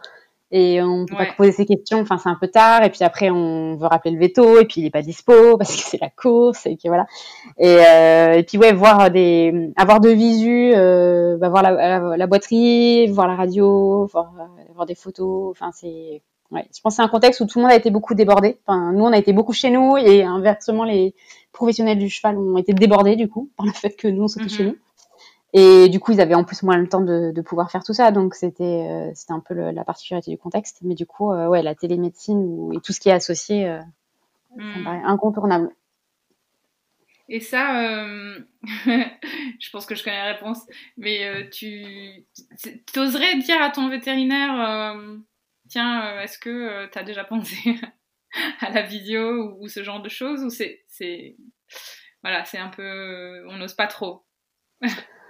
et 0.54 0.82
on 0.82 1.06
peut 1.06 1.16
ouais. 1.16 1.28
pas 1.28 1.32
poser 1.32 1.52
ces 1.52 1.66
questions. 1.66 2.00
Enfin, 2.00 2.18
c'est 2.18 2.28
un 2.28 2.36
peu 2.38 2.46
tard. 2.46 2.84
Et 2.84 2.90
puis 2.90 3.02
après, 3.02 3.30
on 3.30 3.76
veut 3.76 3.86
rappeler 3.86 4.10
le 4.10 4.20
veto 4.20 4.60
et 4.60 4.66
puis 4.66 4.82
il 4.82 4.86
est 4.86 4.90
pas 4.90 5.00
dispo 5.00 5.32
parce 5.58 5.74
que 5.74 5.82
c'est 5.82 6.00
la 6.00 6.10
course 6.10 6.66
et 6.66 6.76
que 6.76 6.88
voilà. 6.88 7.06
Et, 7.58 7.78
euh, 7.78 8.34
et 8.34 8.42
puis 8.42 8.58
ouais, 8.58 8.72
voir 8.72 9.10
des, 9.10 9.70
avoir 9.76 10.00
de 10.00 10.10
visu, 10.10 10.72
euh, 10.74 11.38
bah, 11.38 11.48
voir 11.48 11.62
la, 11.62 11.72
la, 11.72 12.16
la, 12.18 12.26
boîterie, 12.26 13.06
voir 13.08 13.26
la 13.26 13.34
radio, 13.34 14.06
voir, 14.12 14.32
euh, 14.38 14.72
voir 14.74 14.84
des 14.84 14.94
photos. 14.94 15.50
Enfin, 15.50 15.70
c'est 15.72 16.20
ouais. 16.50 16.68
Je 16.74 16.80
pense 16.82 16.92
que 16.92 16.96
c'est 16.96 17.02
un 17.02 17.08
contexte 17.08 17.40
où 17.40 17.46
tout 17.46 17.58
le 17.58 17.62
monde 17.62 17.72
a 17.72 17.76
été 17.76 17.90
beaucoup 17.90 18.14
débordé. 18.14 18.58
Enfin, 18.66 18.92
nous, 18.92 19.04
on 19.04 19.12
a 19.12 19.18
été 19.18 19.32
beaucoup 19.32 19.54
chez 19.54 19.70
nous 19.70 19.96
et 19.96 20.22
inversement, 20.22 20.84
les 20.84 21.14
professionnels 21.52 21.98
du 21.98 22.10
cheval 22.10 22.36
ont 22.36 22.58
été 22.58 22.74
débordés 22.74 23.16
du 23.16 23.28
coup 23.28 23.48
par 23.56 23.64
le 23.64 23.72
fait 23.72 23.96
que 23.96 24.08
nous 24.08 24.24
on 24.24 24.28
s'était 24.28 24.44
mm 24.44 24.48
-hmm. 24.48 24.56
chez 24.56 24.64
nous. 24.64 24.76
Et 25.54 25.90
du 25.90 26.00
coup, 26.00 26.12
ils 26.12 26.20
avaient 26.20 26.34
en 26.34 26.44
plus 26.44 26.62
moins 26.62 26.78
le 26.78 26.88
temps 26.88 27.02
de, 27.02 27.30
de 27.30 27.40
pouvoir 27.42 27.70
faire 27.70 27.84
tout 27.84 27.92
ça, 27.92 28.10
donc 28.10 28.34
c'était 28.34 28.62
euh, 28.88 29.10
c'était 29.14 29.32
un 29.32 29.40
peu 29.40 29.52
le, 29.52 29.70
la 29.70 29.84
particularité 29.84 30.30
du 30.30 30.38
contexte. 30.38 30.78
Mais 30.82 30.94
du 30.94 31.04
coup, 31.04 31.30
euh, 31.30 31.46
ouais, 31.46 31.62
la 31.62 31.74
télémédecine 31.74 32.38
ou, 32.38 32.72
et 32.72 32.80
tout 32.80 32.92
ce 32.94 33.00
qui 33.00 33.10
est 33.10 33.12
associé, 33.12 33.68
euh, 33.68 33.80
ça 34.56 34.62
me 34.78 34.84
paraît 34.84 35.02
incontournable. 35.04 35.70
Et 37.28 37.40
ça, 37.40 37.82
je 38.86 39.70
pense 39.70 39.86
que 39.86 39.94
je 39.94 40.02
connais 40.04 40.16
la 40.16 40.32
réponse, 40.32 40.66
mais 40.96 41.48
tu 41.50 42.26
oserais 42.96 43.36
dire 43.36 43.60
à 43.62 43.70
ton 43.70 43.88
vétérinaire, 43.88 44.96
tiens, 45.68 46.20
est-ce 46.20 46.38
que 46.38 46.86
tu 46.90 46.98
as 46.98 47.02
déjà 47.02 47.24
pensé 47.24 47.56
à 48.60 48.70
la 48.70 48.82
vidéo 48.82 49.54
ou, 49.54 49.64
ou, 49.64 49.68
ce 49.68 49.82
genre 49.82 50.02
de 50.02 50.08
choses, 50.08 50.42
ou 50.42 50.50
c'est 50.50 51.36
voilà, 52.22 52.44
c'est 52.44 52.58
un 52.58 52.68
peu, 52.68 53.46
on 53.48 53.56
n'ose 53.56 53.74
pas 53.74 53.86
trop. 53.86 54.24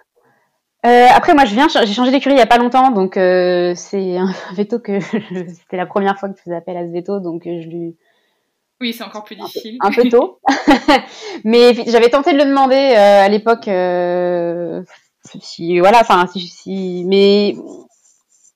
Euh, 0.85 1.07
après, 1.15 1.35
moi, 1.35 1.45
je 1.45 1.55
viens, 1.55 1.69
j'ai 1.69 1.95
changé 1.95 2.11
d'écurie 2.11 2.35
il 2.35 2.39
y 2.39 2.43
a 2.43 2.47
pas 2.47 2.59
longtemps, 2.59 2.91
donc 2.91 3.17
euh, 3.17 3.73
c'est 3.77 4.17
un 4.17 4.33
veto 4.55 4.81
que 4.81 4.99
c'était 5.49 5.77
la 5.77 5.87
première 5.87 6.19
fois 6.19 6.29
que 6.29 6.37
je 6.37 6.43
faisais 6.43 6.57
appel 6.57 6.77
à 6.77 6.87
ce 6.87 6.93
veto, 6.93 7.21
donc 7.21 7.43
je 7.45 7.69
lui. 7.69 7.97
Oui, 8.81 8.93
c'est 8.93 9.05
encore 9.05 9.23
plus 9.23 9.37
difficile. 9.37 9.77
Un 9.81 9.91
peu, 9.93 10.01
un 10.01 10.03
peu 10.03 10.09
tôt, 10.09 10.41
mais 11.45 11.73
j'avais 11.87 12.11
tenté 12.11 12.33
de 12.33 12.39
le 12.39 12.47
demander 12.47 12.75
euh, 12.75 13.25
à 13.25 13.29
l'époque. 13.29 13.69
Euh, 13.69 14.83
si 15.41 15.79
voilà, 15.79 16.01
enfin, 16.01 16.27
si, 16.27 16.41
si, 16.41 17.05
mais 17.07 17.55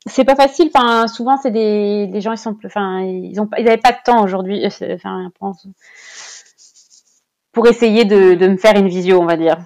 c'est 0.04 0.24
pas 0.24 0.34
facile. 0.34 0.68
Enfin, 0.74 1.06
souvent, 1.06 1.36
c'est 1.36 1.52
des, 1.52 2.08
des 2.08 2.20
gens 2.20 2.32
ils 2.32 2.38
sont, 2.38 2.56
enfin, 2.64 3.02
ils 3.02 3.40
ont, 3.40 3.48
ils 3.56 3.68
avaient 3.68 3.76
pas 3.76 3.92
de 3.92 3.98
temps 4.04 4.24
aujourd'hui. 4.24 4.66
Enfin, 4.66 5.30
pour 7.52 7.68
essayer 7.68 8.04
de, 8.04 8.34
de 8.34 8.48
me 8.48 8.56
faire 8.56 8.76
une 8.76 8.88
visio, 8.88 9.20
on 9.20 9.26
va 9.26 9.36
dire. 9.36 9.58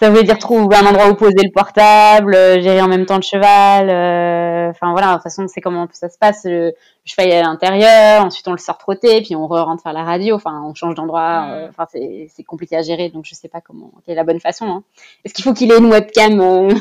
Ça 0.00 0.10
voulait 0.10 0.22
dire 0.22 0.38
trouver 0.38 0.76
un 0.76 0.86
endroit 0.86 1.08
où 1.08 1.14
poser 1.14 1.42
le 1.42 1.50
portable, 1.50 2.34
euh, 2.34 2.60
gérer 2.60 2.80
en 2.80 2.86
même 2.86 3.04
temps 3.04 3.16
le 3.16 3.22
cheval. 3.22 3.90
Euh, 3.90 4.70
enfin 4.70 4.92
voilà, 4.92 5.08
de 5.08 5.12
toute 5.14 5.24
façon, 5.24 5.46
c'est 5.48 5.60
comment 5.60 5.88
ça 5.90 6.08
se 6.08 6.16
passe. 6.16 6.44
Le, 6.44 6.72
cheval 7.04 7.28
est 7.28 7.38
à 7.38 7.42
l'intérieur, 7.42 8.24
ensuite 8.24 8.46
on 8.46 8.52
le 8.52 8.58
sort 8.58 8.78
trotter, 8.78 9.22
puis 9.22 9.34
on 9.34 9.46
re 9.48 9.64
rentre 9.64 9.82
faire 9.82 9.92
la 9.92 10.04
radio. 10.04 10.36
Enfin, 10.36 10.62
on 10.64 10.74
change 10.74 10.94
d'endroit. 10.94 11.48
Euh, 11.50 11.68
enfin, 11.70 11.86
c'est 11.90 12.44
compliqué 12.44 12.76
à 12.76 12.82
gérer, 12.82 13.08
donc 13.08 13.24
je 13.24 13.34
sais 13.34 13.48
pas 13.48 13.60
comment 13.60 13.90
quelle 14.04 14.12
est 14.12 14.16
la 14.16 14.24
bonne 14.24 14.40
façon. 14.40 14.66
Hein. 14.66 14.82
Est-ce 15.24 15.34
qu'il 15.34 15.44
faut 15.44 15.52
qu'il 15.52 15.72
ait 15.72 15.78
une 15.78 15.90
webcam 15.90 16.40
euh, 16.40 16.74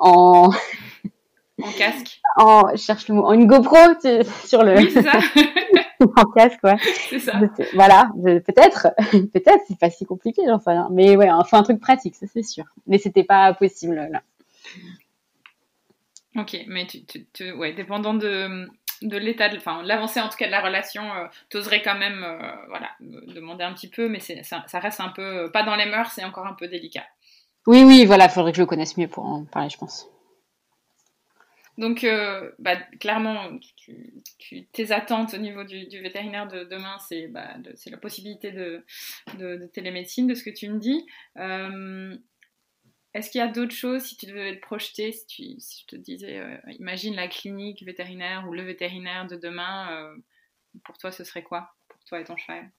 en 0.00 0.50
en 1.62 1.72
casque 1.72 2.20
En 2.36 2.70
je 2.72 2.76
cherche 2.76 3.08
le 3.08 3.14
mot, 3.14 3.24
en 3.24 3.32
une 3.32 3.46
GoPro 3.46 3.76
tu, 4.00 4.08
sur 4.46 4.62
le. 4.62 4.76
Oui, 4.76 4.90
ça. 4.90 5.18
en 6.16 6.24
casque, 6.32 6.62
ouais. 6.64 6.76
C'est 7.08 7.18
ça. 7.18 7.40
Voilà, 7.74 8.10
peut-être, 8.22 8.88
peut-être, 9.32 9.64
c'est 9.66 9.78
pas 9.78 9.90
si 9.90 10.04
compliqué, 10.04 10.42
j'en 10.46 10.58
sais 10.58 10.70
rien. 10.70 10.88
Mais 10.90 11.16
ouais, 11.16 11.30
enfin 11.30 11.58
un 11.58 11.62
truc 11.62 11.80
pratique, 11.80 12.14
ça 12.14 12.26
c'est 12.32 12.42
sûr. 12.42 12.64
Mais 12.86 12.98
c'était 12.98 13.24
pas 13.24 13.54
possible 13.54 13.94
là. 14.10 14.22
Ok, 16.36 16.56
mais 16.66 16.86
tu, 16.86 17.04
tu, 17.32 17.52
ouais, 17.52 17.72
dépendant 17.72 18.12
de, 18.12 18.68
de 19.02 19.16
l'état, 19.16 19.48
enfin 19.56 19.82
l'avancée 19.82 20.20
en 20.20 20.28
tout 20.28 20.36
cas 20.36 20.46
de 20.46 20.50
la 20.50 20.60
relation, 20.60 21.02
euh, 21.14 21.26
t'oserais 21.48 21.80
quand 21.80 21.98
même, 21.98 22.22
euh, 22.22 22.52
voilà, 22.68 22.90
demander 23.00 23.64
un 23.64 23.72
petit 23.72 23.88
peu, 23.88 24.08
mais 24.08 24.20
ça, 24.20 24.34
ça, 24.66 24.78
reste 24.78 25.00
un 25.00 25.08
peu 25.08 25.50
pas 25.50 25.62
dans 25.62 25.76
les 25.76 25.86
mœurs, 25.86 26.12
c'est 26.14 26.24
encore 26.24 26.46
un 26.46 26.52
peu 26.52 26.68
délicat. 26.68 27.04
Oui, 27.66 27.82
oui, 27.84 28.04
voilà, 28.04 28.28
faudrait 28.28 28.52
que 28.52 28.56
je 28.56 28.62
le 28.62 28.66
connaisse 28.66 28.98
mieux 28.98 29.08
pour 29.08 29.24
en 29.24 29.44
parler, 29.44 29.70
je 29.70 29.78
pense. 29.78 30.10
Donc, 31.78 32.04
euh, 32.04 32.50
bah, 32.58 32.76
clairement, 33.00 33.50
tes 34.72 34.92
attentes 34.92 35.34
au 35.34 35.38
niveau 35.38 35.62
du, 35.64 35.86
vétérinaire 36.00 36.48
de 36.48 36.64
demain, 36.64 36.96
c'est 37.06 37.28
bah, 37.28 37.56
la 37.86 37.96
possibilité 37.98 38.50
de, 38.50 38.84
de, 39.38 39.66
télémédecine, 39.66 40.26
de 40.26 40.34
ce 40.34 40.42
que 40.42 40.50
tu 40.50 40.70
me 40.70 40.78
dis. 40.78 41.06
Euh, 41.36 42.16
est-ce 43.12 43.30
qu'il 43.30 43.40
y 43.40 43.44
a 43.44 43.48
d'autres 43.48 43.74
choses 43.74 44.04
si 44.04 44.16
tu 44.16 44.26
devais 44.26 44.56
te 44.56 44.60
projeter, 44.60 45.12
si, 45.12 45.58
je 45.58 45.86
te 45.86 45.96
disais, 45.96 46.38
euh, 46.38 46.56
imagine 46.78 47.14
la 47.14 47.28
clinique 47.28 47.82
vétérinaire 47.84 48.46
ou 48.48 48.52
le 48.52 48.62
vétérinaire 48.62 49.26
de 49.26 49.36
demain, 49.36 50.14
pour 50.84 50.96
toi, 50.96 51.12
ce 51.12 51.24
serait 51.24 51.42
quoi 51.42 51.74
Pour 51.88 52.02
toi 52.04 52.20
et 52.20 52.24
ton 52.24 52.36
cheval? 52.36 52.70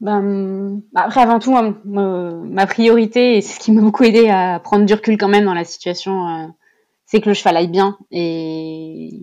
Ben, 0.00 0.82
après, 0.94 1.22
avant 1.22 1.38
tout, 1.38 1.56
ma 1.84 2.66
priorité, 2.66 3.38
et 3.38 3.40
c'est 3.40 3.54
ce 3.54 3.60
qui 3.60 3.72
m'a 3.72 3.80
beaucoup 3.80 4.04
aidé 4.04 4.28
à 4.28 4.60
prendre 4.60 4.84
du 4.84 4.92
recul 4.92 5.16
quand 5.16 5.28
même 5.28 5.46
dans 5.46 5.54
la 5.54 5.64
situation 5.64 6.54
c'est 7.08 7.22
que 7.22 7.28
le 7.30 7.34
cheval 7.34 7.56
aille 7.56 7.68
bien 7.68 7.98
et 8.12 9.18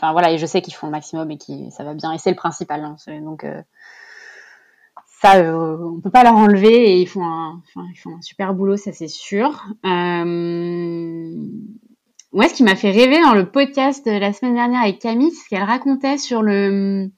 voilà 0.00 0.32
et 0.32 0.38
je 0.38 0.46
sais 0.46 0.62
qu'ils 0.62 0.74
font 0.74 0.86
le 0.86 0.92
maximum 0.92 1.30
et 1.30 1.38
que 1.38 1.70
ça 1.70 1.84
va 1.84 1.94
bien 1.94 2.12
et 2.12 2.18
c'est 2.18 2.30
le 2.30 2.36
principal 2.36 2.82
hein, 2.82 2.96
donc 3.20 3.44
euh, 3.44 3.62
ça 5.20 5.36
euh, 5.36 5.76
on 5.78 6.00
peut 6.00 6.10
pas 6.10 6.24
leur 6.24 6.34
enlever 6.34 6.92
et 6.92 7.00
ils 7.00 7.06
font 7.06 7.24
un 7.24 7.62
ils 7.76 8.22
super 8.22 8.54
boulot 8.54 8.76
ça 8.76 8.92
c'est 8.92 9.06
sûr. 9.08 9.64
Euh... 9.84 11.30
moi 12.32 12.48
ce 12.48 12.54
qui 12.54 12.64
m'a 12.64 12.74
fait 12.74 12.90
rêver 12.90 13.20
dans 13.20 13.34
le 13.34 13.50
podcast 13.50 14.04
de 14.06 14.18
la 14.18 14.32
semaine 14.32 14.54
dernière 14.54 14.82
avec 14.82 14.98
Camille 14.98 15.30
c'est 15.30 15.44
ce 15.44 15.48
qu'elle 15.50 15.62
racontait 15.62 16.18
sur 16.18 16.42
le 16.42 17.10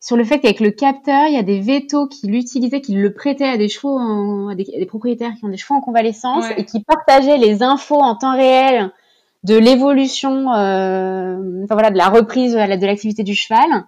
sur 0.00 0.16
le 0.16 0.24
fait 0.24 0.38
qu'avec 0.38 0.60
le 0.60 0.70
capteur, 0.70 1.26
il 1.26 1.34
y 1.34 1.38
a 1.38 1.42
des 1.42 1.60
vétos 1.60 2.06
qui 2.06 2.28
l'utilisaient, 2.28 2.80
qui 2.80 2.94
le 2.94 3.12
prêtaient 3.12 3.48
à 3.48 3.56
des 3.56 3.68
chevaux, 3.68 3.98
à, 4.48 4.54
des, 4.54 4.86
propriétaires 4.86 5.32
qui 5.36 5.44
ont 5.44 5.48
des 5.48 5.56
chevaux 5.56 5.74
en 5.74 5.80
convalescence 5.80 6.44
et 6.56 6.64
qui 6.64 6.82
partageaient 6.82 7.38
les 7.38 7.62
infos 7.62 8.00
en 8.00 8.14
temps 8.14 8.36
réel 8.36 8.92
de 9.44 9.56
l'évolution, 9.56 10.52
euh, 10.52 11.64
enfin 11.64 11.74
voilà, 11.74 11.90
de 11.90 11.96
la 11.96 12.08
reprise 12.08 12.54
de 12.54 12.86
l'activité 12.86 13.22
du 13.22 13.34
cheval 13.34 13.84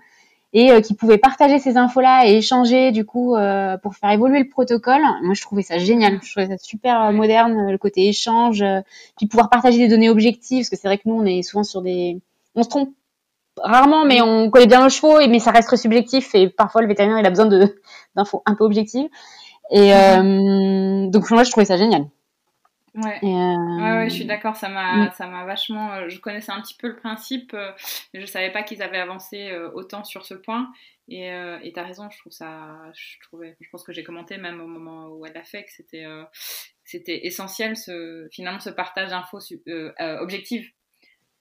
et 0.52 0.72
euh, 0.72 0.80
qui 0.80 0.94
pouvaient 0.94 1.18
partager 1.18 1.60
ces 1.60 1.76
infos-là 1.76 2.26
et 2.26 2.38
échanger 2.38 2.90
du 2.90 3.04
coup 3.04 3.36
euh, 3.36 3.76
pour 3.78 3.94
faire 3.94 4.10
évoluer 4.10 4.40
le 4.40 4.48
protocole. 4.48 5.02
Moi, 5.22 5.34
je 5.34 5.42
trouvais 5.42 5.62
ça 5.62 5.78
génial. 5.78 6.18
Je 6.22 6.30
trouvais 6.32 6.48
ça 6.48 6.58
super 6.58 7.12
moderne, 7.12 7.70
le 7.70 7.78
côté 7.78 8.08
échange, 8.08 8.64
puis 9.16 9.26
pouvoir 9.26 9.48
partager 9.48 9.78
des 9.78 9.88
données 9.88 10.10
objectives, 10.10 10.62
parce 10.62 10.70
que 10.70 10.76
c'est 10.76 10.88
vrai 10.88 10.98
que 10.98 11.08
nous, 11.08 11.14
on 11.14 11.24
est 11.24 11.42
souvent 11.42 11.62
sur 11.62 11.82
des, 11.82 12.20
on 12.56 12.64
se 12.64 12.68
trompe 12.68 12.90
rarement, 13.62 14.04
mais 14.04 14.20
on 14.20 14.50
connaît 14.50 14.66
bien 14.66 14.82
nos 14.82 14.88
chevaux, 14.88 15.18
mais 15.28 15.38
ça 15.38 15.50
reste 15.50 15.68
très 15.68 15.76
subjectif 15.76 16.34
et 16.34 16.48
parfois 16.48 16.82
le 16.82 16.88
vétérinaire 16.88 17.18
il 17.18 17.26
a 17.26 17.30
besoin 17.30 17.46
d'infos 18.16 18.42
un 18.46 18.54
peu 18.54 18.64
objectives. 18.64 19.08
Et 19.70 19.92
mhm. 19.92 21.06
euh, 21.06 21.10
donc 21.10 21.30
moi 21.30 21.44
je 21.44 21.50
trouvais 21.50 21.66
ça 21.66 21.76
génial. 21.76 22.06
Ouais. 22.96 23.20
Euh, 23.22 23.26
ouais, 23.26 23.92
ouais, 23.98 24.10
je 24.10 24.14
suis 24.16 24.24
d'accord, 24.24 24.56
ça 24.56 24.68
m'a, 24.68 25.12
ça 25.12 25.28
m'a 25.28 25.44
vachement. 25.44 25.92
Euh, 25.92 26.08
je 26.08 26.18
connaissais 26.18 26.50
un 26.50 26.60
petit 26.60 26.74
peu 26.74 26.88
le 26.88 26.96
principe, 26.96 27.54
mais 28.12 28.20
je 28.20 28.26
savais 28.26 28.50
pas 28.50 28.64
qu'ils 28.64 28.82
avaient 28.82 28.98
avancé 28.98 29.52
autant 29.74 30.02
sur 30.02 30.26
ce 30.26 30.34
point. 30.34 30.70
Et 31.08 31.28
et 31.62 31.72
t'as 31.72 31.84
raison, 31.84 32.08
je 32.10 32.18
trouve 32.18 32.32
ça, 32.32 32.78
je 32.94 33.20
trouvais, 33.26 33.56
je 33.60 33.68
pense 33.70 33.84
que 33.84 33.92
j'ai 33.92 34.02
commenté 34.02 34.38
même 34.38 34.60
au 34.60 34.66
moment 34.66 35.08
où 35.08 35.24
elle 35.24 35.36
a 35.36 35.44
fait 35.44 35.64
que 35.64 35.70
c'était, 35.72 36.06
c'était 36.84 37.26
essentiel 37.26 37.76
ce, 37.76 38.28
finalement 38.32 38.60
ce 38.60 38.70
partage 38.70 39.10
d'infos 39.10 39.38
objectives 39.98 40.68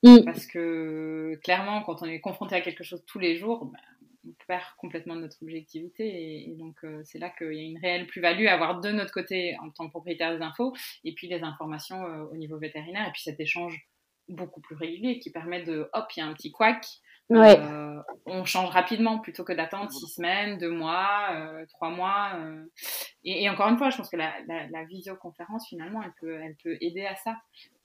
Mm. 0.04 0.24
Parce 0.26 0.46
que 0.46 1.40
clairement, 1.44 1.82
quand 1.84 2.02
on 2.02 2.06
est 2.06 2.20
confronté 2.20 2.56
à 2.56 2.62
quelque 2.62 2.84
chose 2.84 3.04
tous 3.06 3.20
les 3.20 3.36
jours, 3.38 3.66
ben, 3.66 3.80
on 4.28 4.34
perd 4.48 4.64
complètement 4.78 5.16
notre 5.16 5.42
objectivité. 5.42 6.50
Et, 6.50 6.56
donc, 6.56 6.76
euh, 6.84 7.02
c'est 7.04 7.20
là 7.20 7.30
qu'il 7.30 7.54
y 7.54 7.60
a 7.60 7.64
une 7.64 7.80
réelle 7.80 8.08
plus-value 8.08 8.48
à 8.48 8.54
avoir 8.54 8.80
de 8.80 8.90
notre 8.92 9.14
côté 9.14 9.58
en 9.62 9.70
tant 9.70 9.86
que 9.86 9.92
propriétaire 9.92 10.36
des 10.36 10.44
infos 10.44 10.74
et 11.04 11.14
puis 11.14 11.28
les 11.28 11.42
informations 11.44 12.04
euh, 12.06 12.26
au 12.32 12.36
niveau 12.36 12.58
vétérinaire. 12.58 13.08
Et 13.08 13.12
puis 13.12 13.22
cet 13.22 13.40
échange 13.40 13.80
beaucoup 14.28 14.62
plus 14.62 14.76
régulier 14.76 15.20
qui 15.20 15.32
permet 15.32 15.64
de, 15.64 15.90
hop, 15.94 16.06
il 16.16 16.20
y 16.20 16.24
a 16.24 16.28
un 16.28 16.34
petit 16.34 16.52
couac. 16.52 16.86
Euh, 17.32 18.02
on 18.26 18.44
change 18.44 18.70
rapidement 18.72 19.20
plutôt 19.20 19.44
que 19.44 19.54
d'attendre 19.54 19.92
six 19.92 20.08
semaines, 20.08 20.58
deux 20.58 20.72
mois, 20.72 21.30
trois 21.70 21.90
mois. 21.90 22.40
Et, 23.24 23.50
encore 23.50 23.68
une 23.68 23.78
fois, 23.78 23.90
je 23.90 23.98
pense 23.98 24.10
que 24.10 24.18
la, 24.18 24.34
la, 24.48 24.84
visioconférence, 24.86 25.68
finalement, 25.68 26.02
elle 26.02 26.14
peut, 26.20 26.40
elle 26.42 26.56
peut 26.56 26.78
aider 26.80 27.06
à 27.06 27.16
ça 27.16 27.36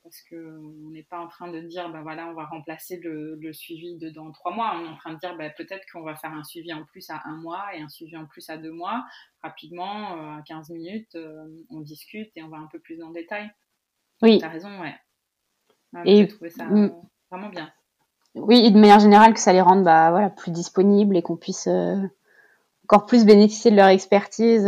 parce 0.04 0.20
qu'on 0.28 0.90
n'est 0.90 1.02
pas 1.02 1.18
en 1.18 1.28
train 1.28 1.50
de 1.50 1.60
dire, 1.60 1.90
ben 1.90 2.02
voilà, 2.02 2.28
on 2.28 2.34
va 2.34 2.44
remplacer 2.44 3.00
le, 3.02 3.52
suivi 3.52 3.96
de 3.96 4.10
dans 4.10 4.30
trois 4.32 4.52
mois. 4.52 4.74
On 4.76 4.84
est 4.84 4.88
en 4.88 4.96
train 4.96 5.14
de 5.14 5.18
dire, 5.18 5.34
ben, 5.36 5.50
peut-être 5.56 5.84
qu'on 5.90 6.02
va 6.02 6.14
faire 6.14 6.32
un 6.32 6.44
suivi 6.44 6.72
en 6.74 6.84
plus 6.84 7.08
à 7.08 7.22
un 7.24 7.36
mois 7.36 7.74
et 7.74 7.80
un 7.80 7.88
suivi 7.88 8.14
en 8.16 8.26
plus 8.26 8.48
à 8.50 8.58
deux 8.58 8.70
mois. 8.70 9.04
Rapidement, 9.42 10.12
euh, 10.12 10.38
à 10.38 10.42
15 10.42 10.70
minutes, 10.70 11.14
euh, 11.14 11.46
on 11.70 11.80
discute 11.80 12.30
et 12.36 12.42
on 12.42 12.48
va 12.48 12.58
un 12.58 12.68
peu 12.70 12.78
plus 12.78 12.98
dans 12.98 13.08
le 13.08 13.14
détail. 13.14 13.50
Oui. 14.20 14.38
Tu 14.38 14.44
as 14.44 14.50
raison, 14.50 14.78
ouais. 14.80 14.94
et 16.04 16.18
j'ai 16.18 16.28
trouvé 16.28 16.50
ça 16.50 16.66
mm. 16.66 16.92
vraiment 17.30 17.48
bien. 17.48 17.72
Oui, 18.34 18.62
et 18.64 18.70
de 18.70 18.78
manière 18.78 19.00
générale, 19.00 19.32
que 19.32 19.40
ça 19.40 19.54
les 19.54 19.62
rende 19.62 19.84
bah, 19.84 20.10
voilà, 20.10 20.28
plus 20.28 20.50
disponibles 20.50 21.16
et 21.16 21.22
qu'on 21.22 21.36
puisse 21.36 21.66
euh, 21.66 21.96
encore 22.84 23.06
plus 23.06 23.24
bénéficier 23.24 23.70
de 23.70 23.76
leur 23.76 23.88
expertise 23.88 24.66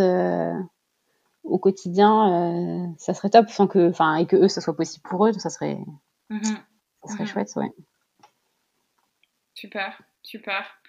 au 1.46 1.58
quotidien, 1.58 2.32
euh, 2.32 2.86
ça 2.98 3.14
serait 3.14 3.30
top, 3.30 3.48
sans 3.48 3.66
que, 3.66 3.88
enfin, 3.88 4.16
et 4.16 4.26
que 4.26 4.36
eux, 4.36 4.48
ça 4.48 4.60
soit 4.60 4.76
possible 4.76 5.08
pour 5.08 5.26
eux, 5.26 5.32
ça 5.32 5.50
serait, 5.50 5.78
mhm. 6.28 6.42
ça 6.42 7.12
serait 7.12 7.24
mhm. 7.24 7.28
chouette, 7.28 7.52
ouais. 7.56 7.70
Super, 9.54 10.02
super. 10.22 10.80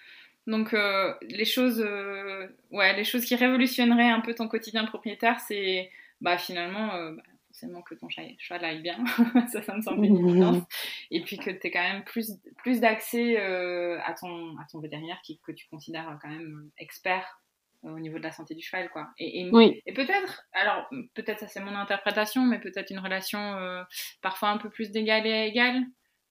Donc 0.46 0.74
euh, 0.74 1.14
les 1.22 1.46
choses, 1.46 1.82
euh, 1.86 2.48
ouais, 2.72 2.96
les 2.96 3.04
choses 3.04 3.26
qui 3.26 3.36
révolutionneraient 3.36 4.10
un 4.10 4.22
peu 4.22 4.34
ton 4.34 4.48
quotidien 4.48 4.86
propriétaire, 4.86 5.40
c'est, 5.42 5.92
bah 6.22 6.38
finalement, 6.38 6.88
bah, 7.12 7.24
forcément 7.58 7.82
que 7.82 7.96
ton 7.96 8.08
cheval 8.10 8.66
aille 8.66 8.82
bien, 8.82 9.04
ça, 9.52 9.64
ça 9.64 9.76
me 9.76 9.82
semble 9.82 10.06
une 10.06 10.30
évidence, 10.30 10.64
et 11.12 11.22
puis 11.22 11.38
que 11.38 11.50
tu 11.50 11.68
aies 11.68 11.72
quand 11.72 11.82
même 11.82 12.04
plus, 12.04 12.34
plus 12.58 12.80
d'accès 12.80 13.38
à 13.38 14.14
ton, 14.14 14.58
à 14.58 14.66
ton 14.72 14.80
vétérinaire 14.80 15.20
qui, 15.24 15.40
que 15.40 15.52
tu 15.52 15.68
considères 15.70 16.20
quand 16.22 16.30
même 16.30 16.70
expert 16.78 17.42
au 17.84 18.00
niveau 18.00 18.18
de 18.18 18.24
la 18.24 18.32
santé 18.32 18.56
du 18.56 18.64
cheval, 18.64 18.90
quoi. 18.90 19.08
Et, 19.18 19.48
et, 19.86 19.94
peut-être, 19.94 20.44
alors 20.54 20.90
peut-être 21.14 21.40
ça 21.40 21.48
c'est 21.48 21.60
mon 21.60 21.76
interprétation, 21.76 22.44
mais 22.44 22.60
peut-être 22.60 22.92
une 22.92 23.00
relation 23.00 23.40
euh, 23.40 23.84
parfois 24.22 24.50
un 24.50 24.58
peu 24.58 24.70
plus 24.70 24.92
d'égal 24.92 25.26
à 25.26 25.46
égal 25.46 25.84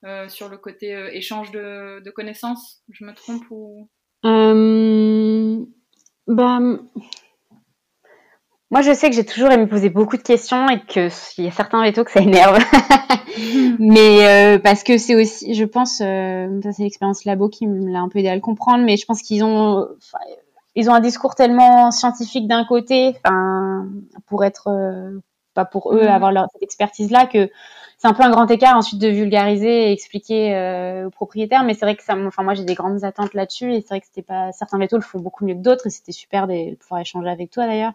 euh, 0.05 0.29
sur 0.29 0.49
le 0.49 0.59
côté 0.59 0.95
euh, 0.95 1.11
échange 1.13 1.51
de, 1.51 2.03
de, 2.05 2.11
connaissances. 2.11 2.83
Je 2.91 3.05
me 3.05 3.15
trompe 3.15 3.45
ou? 3.51 3.89
Bah, 6.29 6.59
moi, 8.71 8.83
je 8.83 8.93
sais 8.93 9.09
que 9.11 9.17
j'ai 9.17 9.25
toujours 9.25 9.51
aimé 9.51 9.67
poser 9.67 9.91
beaucoup 9.91 10.17
de 10.17 10.23
questions 10.23 10.69
et 10.69 10.81
que 10.81 11.09
il 11.39 11.45
y 11.45 11.49
a 11.49 11.53
certains 11.53 11.83
vétos 11.83 12.05
que 12.05 12.11
ça 12.11 12.21
énerve. 12.21 12.59
mais 13.79 14.59
parce 14.63 14.83
que 14.83 14.99
c'est 14.99 15.15
aussi, 15.15 15.55
je 15.55 15.65
pense, 15.65 15.99
ça 15.99 16.73
c'est 16.73 16.83
l'expérience 16.83 17.25
labo 17.25 17.49
qui 17.49 17.67
me 17.67 17.93
l'a 17.93 18.01
un 18.01 18.09
peu 18.09 18.19
aidé 18.19 18.29
à 18.29 18.35
le 18.35 18.41
comprendre, 18.41 18.85
mais 18.85 18.97
je 18.97 19.05
pense 19.05 19.23
qu'ils 19.23 19.45
ont, 19.45 19.87
ils 20.77 20.91
ont 20.91 20.95
un 20.95 21.01
discours 21.01 21.35
tellement 21.35 21.91
scientifique 21.91 22.47
d'un 22.47 22.65
côté, 22.65 23.17
enfin, 23.25 23.89
pour 24.27 24.45
être, 24.45 24.69
euh, 24.69 25.19
pas 25.55 25.65
pour 25.65 25.95
eux, 25.95 26.05
mm. 26.05 26.09
avoir 26.09 26.33
leur, 26.33 26.47
cette 26.53 26.63
expertise-là, 26.63 27.27
que 27.27 27.51
c'est 27.97 28.09
un 28.09 28.13
peu 28.13 28.23
un 28.23 28.31
grand 28.31 28.49
écart 28.51 28.77
ensuite 28.77 29.01
de 29.01 29.09
vulgariser 29.09 29.89
et 29.89 29.93
expliquer 29.93 30.55
euh, 30.55 31.07
aux 31.07 31.11
propriétaires. 31.11 31.65
Mais 31.65 31.73
c'est 31.73 31.87
vrai 31.87 31.97
que 31.97 32.05
ça, 32.05 32.15
enfin, 32.15 32.43
moi, 32.43 32.53
j'ai 32.53 32.65
des 32.65 32.75
grandes 32.75 33.05
attentes 33.05 33.33
là-dessus 33.33 33.73
et 33.73 33.81
c'est 33.81 33.89
vrai 33.89 34.01
que 34.01 34.07
c'était 34.07 34.21
pas, 34.21 34.53
certains 34.53 34.79
vétos 34.79 34.97
le 34.97 35.03
font 35.03 35.19
beaucoup 35.19 35.47
mieux 35.47 35.55
que 35.55 35.63
d'autres 35.63 35.87
et 35.87 35.91
c'était 35.91 36.13
super 36.13 36.47
de 36.47 36.75
pouvoir 36.75 37.01
échanger 37.01 37.31
avec 37.31 37.51
toi 37.51 37.67
d'ailleurs. 37.67 37.95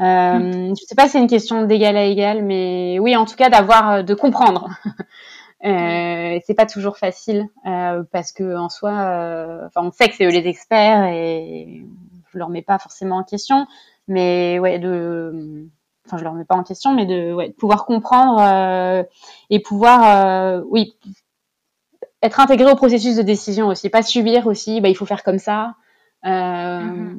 Euh, 0.00 0.70
mm. 0.70 0.76
Je 0.76 0.84
sais 0.86 0.94
pas 0.94 1.04
si 1.04 1.10
c'est 1.10 1.20
une 1.20 1.28
question 1.28 1.64
d'égal 1.64 1.96
à 1.96 2.04
égal, 2.04 2.42
mais 2.42 2.98
oui, 3.00 3.16
en 3.16 3.26
tout 3.26 3.36
cas, 3.36 3.50
d'avoir, 3.50 3.90
euh, 3.90 4.02
de 4.02 4.14
comprendre. 4.14 4.70
Euh, 5.62 6.38
c'est 6.46 6.54
pas 6.54 6.64
toujours 6.64 6.96
facile 6.96 7.46
euh, 7.66 8.02
parce 8.12 8.32
que 8.32 8.56
en 8.56 8.70
soi, 8.70 8.92
euh, 8.92 9.66
enfin, 9.66 9.86
on 9.86 9.92
sait 9.92 10.08
que 10.08 10.14
c'est 10.14 10.24
eux 10.24 10.30
les 10.30 10.48
experts 10.48 11.04
et 11.04 11.84
je 12.32 12.38
leur 12.38 12.48
mets 12.48 12.62
pas 12.62 12.78
forcément 12.78 13.18
en 13.18 13.24
question, 13.24 13.66
mais 14.08 14.58
ouais, 14.58 14.78
de, 14.78 15.68
enfin, 16.06 16.16
je 16.16 16.24
leur 16.24 16.32
mets 16.32 16.46
pas 16.46 16.54
en 16.54 16.62
question, 16.62 16.94
mais 16.94 17.04
de, 17.04 17.34
ouais, 17.34 17.48
de 17.48 17.52
pouvoir 17.52 17.84
comprendre 17.84 18.40
et 19.50 19.60
pouvoir, 19.60 20.62
oui, 20.70 20.94
être 22.22 22.40
intégré 22.40 22.72
au 22.72 22.76
processus 22.76 23.16
de 23.16 23.22
décision 23.22 23.66
aussi, 23.66 23.90
pas 23.90 24.02
subir 24.02 24.46
aussi, 24.46 24.80
bah 24.80 24.88
il 24.88 24.96
faut 24.96 25.04
faire 25.04 25.22
comme 25.22 25.38
ça. 25.38 25.74
Mm-hmm. 26.24 27.16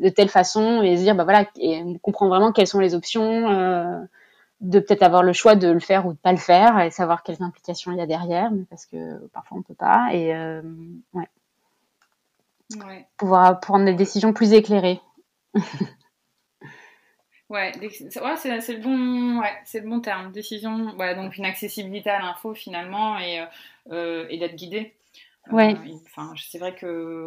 De 0.00 0.08
telle 0.08 0.28
façon 0.28 0.82
et 0.82 0.96
se 0.96 1.02
dire 1.02 1.14
bah 1.14 1.24
voilà 1.24 1.46
et 1.56 1.82
comprendre 2.02 2.30
vraiment 2.30 2.52
quelles 2.52 2.66
sont 2.66 2.80
les 2.80 2.94
options 2.94 4.08
de 4.60 4.78
peut-être 4.78 5.02
avoir 5.02 5.22
le 5.22 5.32
choix 5.32 5.56
de 5.56 5.68
le 5.68 5.80
faire 5.80 6.06
ou 6.06 6.12
de 6.12 6.18
pas 6.18 6.32
le 6.32 6.38
faire 6.38 6.80
et 6.80 6.90
savoir 6.90 7.22
quelles 7.22 7.42
implications 7.42 7.92
il 7.92 7.98
y 7.98 8.00
a 8.00 8.06
derrière 8.06 8.50
parce 8.68 8.86
que 8.86 9.26
parfois 9.28 9.58
on 9.58 9.62
peut 9.62 9.74
pas 9.74 10.08
et 10.12 10.34
euh, 10.34 10.62
ouais. 11.14 13.06
pouvoir 13.16 13.60
prendre 13.60 13.84
des 13.84 13.94
décisions 13.94 14.32
plus 14.32 14.52
éclairées 14.52 15.00
Ouais, 17.50 17.72
ouais 17.80 17.90
c'est 17.90 18.74
le 18.74 18.80
bon, 18.80 19.40
ouais, 19.40 19.52
c'est 19.64 19.80
le 19.80 19.88
bon 19.88 19.98
terme. 19.98 20.30
Décision, 20.30 20.96
ouais, 20.96 21.16
donc 21.16 21.36
une 21.36 21.44
accessibilité 21.44 22.08
à 22.08 22.20
l'info 22.20 22.54
finalement 22.54 23.18
et, 23.18 23.44
euh, 23.90 24.24
et 24.30 24.38
d'être 24.38 24.54
guidé. 24.54 24.94
Ouais. 25.50 25.74
enfin, 26.06 26.32
c'est 26.36 26.58
vrai 26.58 26.74
que 26.74 27.24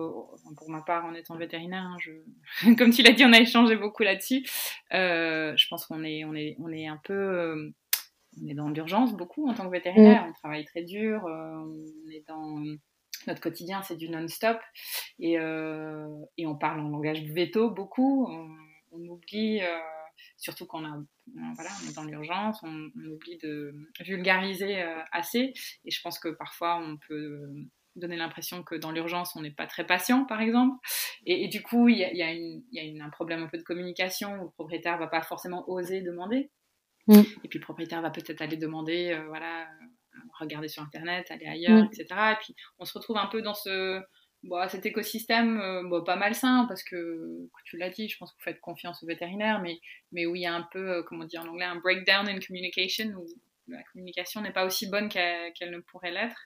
pour 0.58 0.70
ma 0.70 0.82
part, 0.82 1.06
en 1.06 1.14
étant 1.14 1.36
vétérinaire, 1.36 1.84
hein, 1.84 1.98
je... 2.00 2.12
comme 2.78 2.92
tu 2.92 3.02
l'as 3.02 3.12
dit, 3.12 3.26
on 3.26 3.34
a 3.34 3.40
échangé 3.40 3.76
beaucoup 3.76 4.04
là-dessus. 4.04 4.44
je 4.92 5.68
pense 5.68 5.86
qu'on 5.88 6.04
est, 6.04 6.24
on 6.24 6.36
est, 6.36 6.56
on 6.60 6.72
est 6.72 6.88
un 6.88 7.00
peu 7.04 7.74
on 8.42 8.48
est 8.48 8.54
dans 8.54 8.70
l'urgence 8.70 9.14
beaucoup 9.14 9.48
en 9.48 9.54
tant 9.54 9.66
que 9.66 9.72
vétérinaire, 9.72 10.26
mm. 10.26 10.30
on 10.30 10.34
travaille 10.34 10.66
très 10.66 10.84
dur, 10.84 11.26
euh, 11.26 11.58
on 11.58 12.10
est 12.10 12.24
dans 12.28 12.64
notre 13.28 13.42
quotidien, 13.42 13.82
c'est 13.82 13.96
du 13.96 14.10
non-stop 14.10 14.58
et, 15.20 15.40
euh, 15.40 16.08
et, 16.38 16.46
on 16.46 16.56
parle 16.56 16.82
en 16.82 16.90
langage 16.90 17.24
veto 17.24 17.70
beaucoup. 17.70 18.28
On, 18.28 19.08
oublie, 19.08 19.62
euh, 19.62 19.80
surtout 20.38 20.66
quand 20.66 20.84
on, 20.84 20.86
a, 20.86 21.04
voilà, 21.56 21.70
on 21.84 21.90
est 21.90 21.96
dans 21.96 22.04
l'urgence, 22.04 22.60
on, 22.64 22.92
oublie 23.10 23.38
de 23.42 23.74
vulgariser 24.02 24.82
assez. 25.12 25.54
Et 25.86 25.92
je 25.92 26.02
pense 26.02 26.20
que 26.20 26.30
parfois 26.30 26.78
on 26.78 26.98
peut 27.08 27.50
donner 27.96 28.18
l'impression 28.18 28.64
que 28.64 28.76
dans 28.76 28.92
l'urgence, 28.92 29.36
on 29.36 29.42
n'est 29.42 29.52
pas 29.52 29.68
très 29.68 29.86
patient, 29.86 30.26
par 30.26 30.42
exemple. 30.42 30.78
Et, 31.26 31.48
du 31.48 31.62
coup, 31.62 31.90
il 31.90 31.98
y 32.00 32.04
a, 32.04 32.12
y, 32.14 32.22
a 32.24 32.34
y 32.34 33.02
a, 33.02 33.06
un 33.06 33.10
problème 33.10 33.44
un 33.44 33.48
peu 33.48 33.58
de 33.58 33.64
communication 33.64 34.40
où 34.40 34.46
le 34.46 34.52
propriétaire 34.52 34.98
va 34.98 35.08
pas 35.08 35.22
forcément 35.22 35.70
oser 35.70 36.02
demander. 36.02 36.52
Mm. 37.08 37.22
Et 37.44 37.48
puis 37.48 37.60
le 37.60 37.64
propriétaire 37.64 38.02
va 38.02 38.10
peut-être 38.10 38.42
aller 38.42 38.58
demander, 38.58 39.12
euh, 39.12 39.26
voilà, 39.28 39.64
euh, 39.64 40.18
regarder 40.40 40.68
sur 40.68 40.84
Internet, 40.84 41.30
aller 41.32 41.46
ailleurs, 41.46 41.84
mm. 41.84 41.90
etc. 41.92 42.06
Et 42.32 42.36
puis 42.42 42.56
on 42.80 42.86
se 42.86 42.98
retrouve 42.98 43.18
un 43.18 43.28
peu 43.28 43.42
dans 43.42 43.54
ce, 43.54 44.02
bon, 44.44 44.68
cet 44.70 44.86
écosystème 44.86 45.60
euh, 45.60 45.84
bon, 45.84 46.04
pas 46.04 46.16
malsain, 46.16 46.66
parce 46.68 46.84
que, 46.84 47.50
tu 47.66 47.78
l'as 47.78 47.90
dit, 47.90 48.08
je 48.08 48.18
pense 48.18 48.32
que 48.32 48.38
vous 48.38 48.44
faites 48.44 48.62
confiance 48.62 49.04
aux 49.04 49.08
vétérinaires, 49.08 49.62
mais, 49.62 49.80
mais 50.12 50.26
où 50.26 50.36
il 50.36 50.42
y 50.42 50.46
a 50.46 50.54
un 50.54 50.68
peu, 50.72 51.04
comment 51.04 51.26
dire 51.26 51.42
en 51.42 51.48
anglais, 51.48 51.66
un 51.66 51.80
breakdown 51.80 52.28
in 52.28 52.40
communication, 52.40 53.10
où 53.18 53.26
la 53.68 53.84
communication 53.92 54.42
n'est 54.42 54.52
pas 54.52 54.66
aussi 54.66 54.90
bonne 54.90 55.10
qu'elle 55.10 55.72
ne 55.72 55.80
pourrait 55.80 56.12
l'être. 56.12 56.38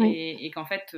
Et, 0.00 0.50
qu'en 0.50 0.66
fait, 0.66 0.96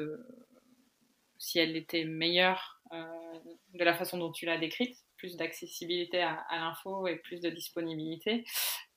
si 1.39 1.59
elle 1.59 1.77
était 1.77 2.05
meilleure 2.05 2.83
de 2.93 3.85
la 3.85 3.95
façon 3.95 4.19
dont 4.19 4.33
tu 4.33 4.47
l'as 4.47 4.59
décrite, 4.59 4.99
plus 5.17 5.37
d'accessibilité 5.37 6.23
à, 6.23 6.45
à 6.49 6.59
l'info 6.59 7.07
et 7.07 7.17
plus 7.17 7.41
de 7.41 7.51
disponibilité, 7.51 8.45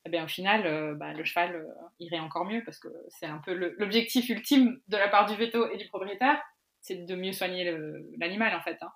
eh 0.06 0.10
bien, 0.10 0.26
au 0.26 0.28
final, 0.28 0.66
euh, 0.66 0.96
bah, 0.96 1.14
le 1.14 1.24
cheval 1.24 1.56
euh, 1.56 1.66
irait 2.00 2.20
encore 2.20 2.46
mieux 2.46 2.62
parce 2.66 2.78
que 2.78 2.90
c'est 3.08 3.26
un 3.26 3.38
peu 3.46 3.54
l'objectif 3.54 4.28
ultime 4.30 4.80
de 4.90 4.98
la 4.98 5.08
part 5.08 5.26
du 5.28 5.36
veto 5.38 5.70
et 5.72 5.78
du 5.78 5.88
propriétaire, 5.88 6.42
c'est 6.82 7.06
de 7.06 7.16
mieux 7.16 7.32
soigner 7.32 7.74
l'animal 8.18 8.54
en 8.56 8.62
fait. 8.62 8.78
Hein. 8.82 8.92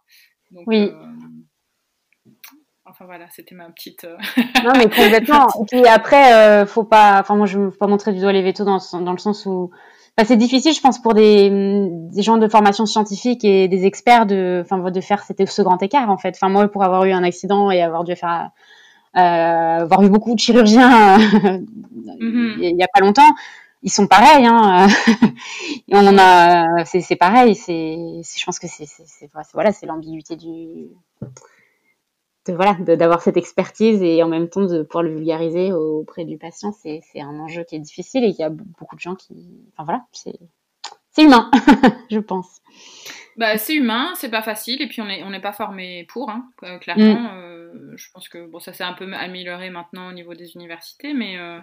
Donc, 0.52 0.64
oui. 0.68 0.92
Euh, 0.92 2.32
enfin 2.84 3.06
voilà, 3.06 3.30
c'était 3.30 3.56
ma 3.56 3.70
petite. 3.70 4.04
non 4.66 4.74
mais 4.76 4.90
complètement. 4.90 5.48
et 5.62 5.66
puis 5.66 5.88
après, 5.88 6.66
faut 6.66 6.84
pas. 6.84 7.22
Enfin 7.22 7.38
moi, 7.38 7.46
je 7.46 7.58
ne 7.58 7.66
veux 7.66 7.72
pas 7.72 7.88
montrer 7.88 8.12
du 8.12 8.20
doigt 8.20 8.34
les 8.34 8.42
vétos 8.42 8.66
dans, 8.66 8.80
dans 9.00 9.14
le 9.14 9.18
sens 9.18 9.46
où. 9.46 9.72
C'est 10.26 10.38
difficile, 10.38 10.74
je 10.74 10.82
pense, 10.82 11.00
pour 11.00 11.14
des, 11.14 11.50
des, 12.12 12.22
gens 12.24 12.38
de 12.38 12.48
formation 12.48 12.86
scientifique 12.86 13.46
et 13.46 13.68
des 13.68 13.86
experts 13.86 14.26
de, 14.26 14.64
enfin, 14.64 14.90
de 14.90 15.02
faire 15.02 15.24
ce 15.24 15.62
grand 15.62 15.82
écart 15.84 16.10
en 16.10 16.18
fait. 16.18 16.34
Enfin 16.36 16.50
moi, 16.50 16.68
pour 16.68 16.84
avoir 16.84 17.06
eu 17.06 17.12
un 17.12 17.24
accident 17.24 17.70
et 17.70 17.82
avoir 17.82 18.04
dû 18.04 18.16
faire 18.16 18.50
euh, 19.16 19.20
avoir 19.20 20.02
vu 20.02 20.10
beaucoup 20.10 20.34
de 20.34 20.40
chirurgiens 20.40 21.18
mm-hmm. 21.20 22.56
il 22.60 22.76
n'y 22.76 22.84
a 22.84 22.88
pas 22.94 23.00
longtemps, 23.00 23.32
ils 23.84 23.92
sont 23.92 24.08
pareils. 24.08 24.46
Hein. 24.46 24.88
et 25.88 25.96
on 25.96 26.08
en 26.08 26.18
a, 26.18 26.84
c'est 26.86 27.16
pareil. 27.16 27.56
C'est, 27.56 27.96
je 27.96 28.46
pense 28.46 28.60
que 28.60 28.68
c'est, 28.68 28.88
voilà, 29.54 29.72
c'est 29.72 29.86
l'ambiguïté 29.86 30.36
du, 30.36 30.88
de, 32.52 32.56
voilà, 32.56 32.74
d'avoir 32.74 33.22
cette 33.22 33.38
expertise 33.38 34.02
et 34.02 34.22
en 34.24 34.28
même 34.28 34.50
temps 34.50 34.66
de 34.66 34.84
pouvoir 34.84 35.04
le 35.04 35.16
vulgariser 35.16 35.74
auprès 35.74 36.26
du 36.26 36.38
patient. 36.38 36.72
C'est, 36.72 37.02
un 37.20 37.40
enjeu 37.40 37.64
qui 37.64 37.76
est 37.76 37.80
difficile 37.80 38.24
et 38.24 38.30
il 38.30 38.36
y 38.36 38.44
a 38.44 38.50
beaucoup 38.50 38.96
de 38.96 39.02
gens 39.02 39.16
qui, 39.16 39.34
enfin 39.74 39.84
voilà, 39.84 40.06
c'est, 40.12 40.40
c'est 41.18 41.24
humain, 41.24 41.50
je 42.12 42.20
pense. 42.20 42.62
Bah, 43.38 43.58
c'est 43.58 43.74
humain, 43.74 44.14
c'est 44.16 44.30
pas 44.30 44.44
facile, 44.44 44.84
et 44.84 44.88
puis 44.88 45.02
on 45.02 45.06
n'est 45.06 45.24
on 45.24 45.42
pas 45.42 45.52
formé 45.52 46.06
pour, 46.10 46.30
hein, 46.30 46.52
clairement. 46.80 47.22
Mm. 47.22 47.30
Euh, 47.34 47.98
je 47.98 48.12
pense 48.14 48.30
que 48.30 48.46
bon, 48.46 48.60
ça 48.60 48.72
s'est 48.72 48.84
un 48.84 48.94
peu 48.94 49.12
amélioré 49.12 49.72
maintenant 49.72 50.10
au 50.10 50.12
niveau 50.12 50.36
des 50.36 50.54
universités, 50.54 51.16
mais, 51.16 51.40
euh, 51.40 51.60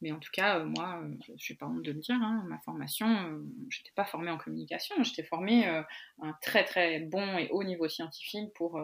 mais 0.00 0.10
en 0.10 0.18
tout 0.18 0.30
cas, 0.32 0.58
euh, 0.58 0.64
moi, 0.64 1.02
je 1.36 1.42
suis 1.42 1.54
pas 1.54 1.66
honte 1.66 1.82
de 1.82 1.92
le 1.92 2.00
dire, 2.00 2.16
hein, 2.16 2.44
ma 2.48 2.58
formation, 2.60 3.06
j'étais 3.68 3.92
pas 3.94 4.06
formée 4.06 4.30
en 4.30 4.38
communication, 4.38 4.94
j'étais 5.02 5.22
formée 5.22 5.66
à 5.66 5.86
un 6.22 6.32
très 6.40 6.64
très 6.64 7.00
bon 7.00 7.36
et 7.36 7.48
haut 7.50 7.64
niveau 7.64 7.88
scientifique 7.88 8.54
pour 8.54 8.80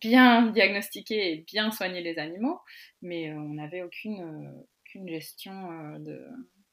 bien 0.00 0.46
diagnostiquer 0.46 1.32
et 1.32 1.44
bien 1.46 1.70
soigner 1.70 2.00
les 2.00 2.18
animaux, 2.18 2.60
mais 3.02 3.30
on 3.34 3.54
n'avait 3.54 3.82
aucune, 3.82 4.54
aucune 4.86 5.06
gestion 5.06 5.98
de 5.98 6.26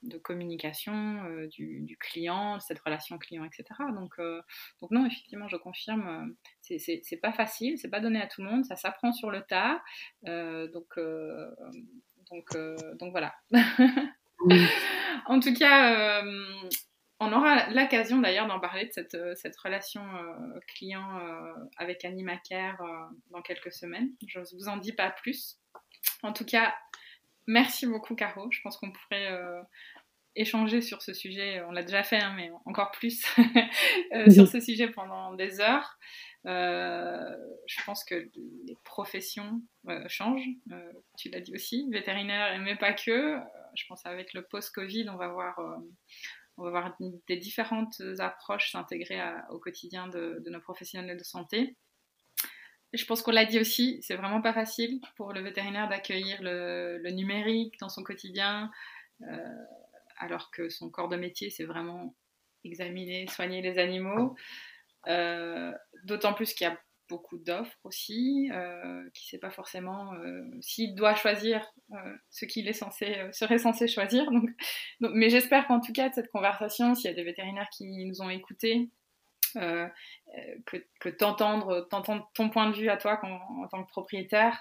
de 0.04 0.18
communication 0.18 1.24
euh, 1.26 1.48
du, 1.48 1.98
client, 2.00 2.60
cette 2.60 2.80
relation 2.80 3.18
client, 3.18 3.44
etc. 3.46 3.66
Donc, 3.94 4.14
euh, 4.20 4.42
donc 4.82 4.92
non, 4.92 5.06
effectivement, 5.06 5.48
je 5.48 5.58
confirme, 5.58 6.36
euh, 6.70 6.78
c'est 6.80 7.22
pas 7.22 7.34
facile, 7.34 7.78
c'est 7.78 7.90
pas 7.90 8.00
donné 8.00 8.22
à 8.22 8.28
tout 8.28 8.42
le 8.42 8.50
monde, 8.50 8.66
ça 8.66 8.76
s'apprend 8.76 9.12
sur 9.12 9.32
le 9.32 9.42
tas. 9.42 9.82
donc, 10.24 11.00
donc, 12.30 12.58
donc 12.98 13.12
voilà. 13.12 13.36
en 15.26 15.40
tout 15.40 15.54
cas, 15.54 16.24
on 17.20 17.34
aura 17.34 17.70
l'occasion 17.70 18.20
d'ailleurs 18.20 18.48
d'en 18.48 18.60
parler 18.60 18.86
de 18.86 18.92
cette, 18.92 19.18
cette 19.36 19.58
relation 19.58 20.04
client 20.68 21.20
avec 21.78 22.06
Animacare 22.06 22.82
dans 23.30 23.42
quelques 23.42 23.74
semaines. 23.74 24.10
Je 24.28 24.40
ne 24.40 24.46
vous 24.56 24.68
en 24.70 24.78
dis 24.78 24.94
pas 24.94 25.12
plus. 25.12 25.60
En 26.24 26.34
tout 26.34 26.46
cas, 26.46 26.74
Merci 27.48 27.88
beaucoup, 27.88 28.16
Caro. 28.16 28.50
Je 28.52 28.62
pense 28.62 28.78
qu'on 28.78 28.92
pourrait 28.92 29.32
euh, 29.32 29.62
échanger 30.36 30.82
sur 30.82 31.02
ce 31.02 31.14
sujet. 31.14 31.62
On 31.64 31.72
l'a 31.72 31.84
déjà 31.84 32.04
fait, 32.04 32.20
hein, 32.20 32.34
mais 32.36 32.52
encore 32.66 32.92
plus 32.92 33.26
euh, 34.14 34.30
sur 34.30 34.48
ce 34.48 34.60
sujet 34.60 34.90
pendant 34.90 35.34
des 35.34 35.60
heures. 35.60 35.98
Euh, 36.46 37.36
je 37.68 37.84
pense 37.84 38.04
que 38.04 38.16
les 38.16 38.78
professions 38.84 39.62
changent. 40.08 40.50
tu 41.18 41.30
l'as 41.30 41.42
dit 41.42 41.54
aussi, 41.54 41.88
vétérinaire, 41.92 42.60
mais 42.60 42.76
pas 42.76 42.94
que. 42.94 43.38
je 43.76 43.86
pense 43.88 44.06
avec 44.06 44.34
le 44.34 44.44
post-Covid, 44.44 45.10
on 45.10 45.18
va 45.18 45.28
voir. 45.28 45.60
on 46.58 46.64
va 46.64 46.70
voir 46.70 46.98
des 47.28 47.38
différentes 47.38 48.02
approches 48.20 48.72
s'intégrer 48.72 49.20
au 49.50 49.60
quotidien 49.60 50.08
de, 50.08 50.44
nos 50.48 50.62
professionnels 50.62 51.18
de 51.18 51.24
santé. 51.24 51.76
Je 52.94 53.06
pense 53.06 53.22
qu'on 53.22 53.32
l'a 53.32 53.46
dit 53.46 53.60
aussi, 53.60 54.00
c'est 54.02 54.16
vraiment 54.16 54.42
pas 54.42 54.54
facile 54.54 55.00
pour 55.16 55.32
le 55.32 55.42
vétérinaire 55.42 55.88
d'accueillir 55.88 56.38
le, 56.42 57.10
numérique 57.12 57.80
dans 57.80 57.90
son 57.90 58.04
quotidien, 58.04 58.70
euh, 59.22 59.66
alors 60.18 60.52
que 60.52 60.70
son 60.70 60.90
corps 60.90 61.08
de 61.08 61.16
métier, 61.16 61.50
c'est 61.50 61.64
vraiment 61.64 62.16
examiner, 62.66 63.28
soigner 63.28 63.62
les 63.62 63.80
animaux. 63.80 64.36
Euh, 65.08 65.72
d'autant 66.04 66.34
plus 66.34 66.54
qu'il 66.54 66.68
y 66.68 66.70
a 66.70 66.78
beaucoup 67.08 67.38
d'offres 67.38 67.80
aussi, 67.84 68.50
euh, 68.54 69.10
qui 69.14 69.26
ne 69.26 69.30
sait 69.32 69.40
pas 69.40 69.52
forcément 69.52 70.12
s'il 70.62 70.96
doit 70.96 71.16
choisir 71.16 71.66
ce 72.30 72.46
qu'il 72.46 72.68
est 72.68 72.74
serait 72.74 73.58
censé 73.58 73.88
choisir. 73.88 74.30
Mais 75.00 75.30
j'espère 75.30 75.66
qu'en 75.68 75.80
tout 75.80 75.94
cas, 75.94 76.10
de 76.10 76.14
cette 76.14 76.32
conversation, 76.32 76.94
s'il 76.94 77.10
y 77.10 77.14
a 77.14 77.16
des 77.16 77.24
vétérinaires 77.24 77.70
qui 77.72 78.06
nous 78.06 78.22
ont 78.22 78.30
écoutés, 78.30 78.90
euh, 79.58 79.88
que, 81.00 81.10
t'entendre, 81.10 81.88
ton 82.34 82.50
point 82.50 82.70
de 82.70 82.76
vue 82.76 82.90
à 82.90 82.98
toi 82.98 83.20
en, 83.24 83.68
tant 83.68 83.84
que 83.84 83.90
propriétaire, 83.90 84.58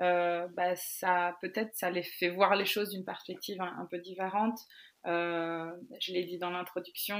euh, 0.00 0.48
bah, 0.56 0.74
ça 0.74 1.36
peut-être 1.40 1.74
ça 1.76 1.90
les 1.90 2.02
fait 2.02 2.28
voir 2.28 2.56
les 2.56 2.64
choses 2.64 2.90
d'une 2.90 3.04
perspective 3.04 3.60
un, 3.60 3.86
peu 3.90 3.98
différente. 3.98 4.58
Euh, 5.06 5.70
je 6.00 6.12
l'ai 6.12 6.24
dit 6.24 6.38
dans 6.38 6.50
l'introduction, 6.50 7.18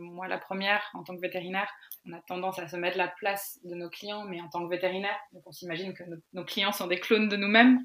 moi 0.00 0.26
la 0.28 0.38
première, 0.38 0.82
en 0.94 1.02
tant 1.02 1.14
que 1.14 1.20
vétérinaire, 1.20 1.70
on 2.06 2.12
a 2.12 2.20
tendance 2.20 2.58
à 2.58 2.68
se 2.68 2.76
mettre 2.76 2.96
la 2.96 3.08
place 3.08 3.58
de 3.64 3.74
nos 3.74 3.90
clients, 3.90 4.24
mais 4.24 4.40
en 4.40 4.48
tant 4.48 4.64
que 4.64 4.70
vétérinaire, 4.70 5.18
on 5.44 5.52
s'imagine 5.52 5.92
que 5.94 6.02
nos, 6.32 6.44
clients 6.44 6.72
sont 6.72 6.86
des 6.86 6.98
clones 6.98 7.28
de 7.28 7.36
nous-mêmes, 7.36 7.84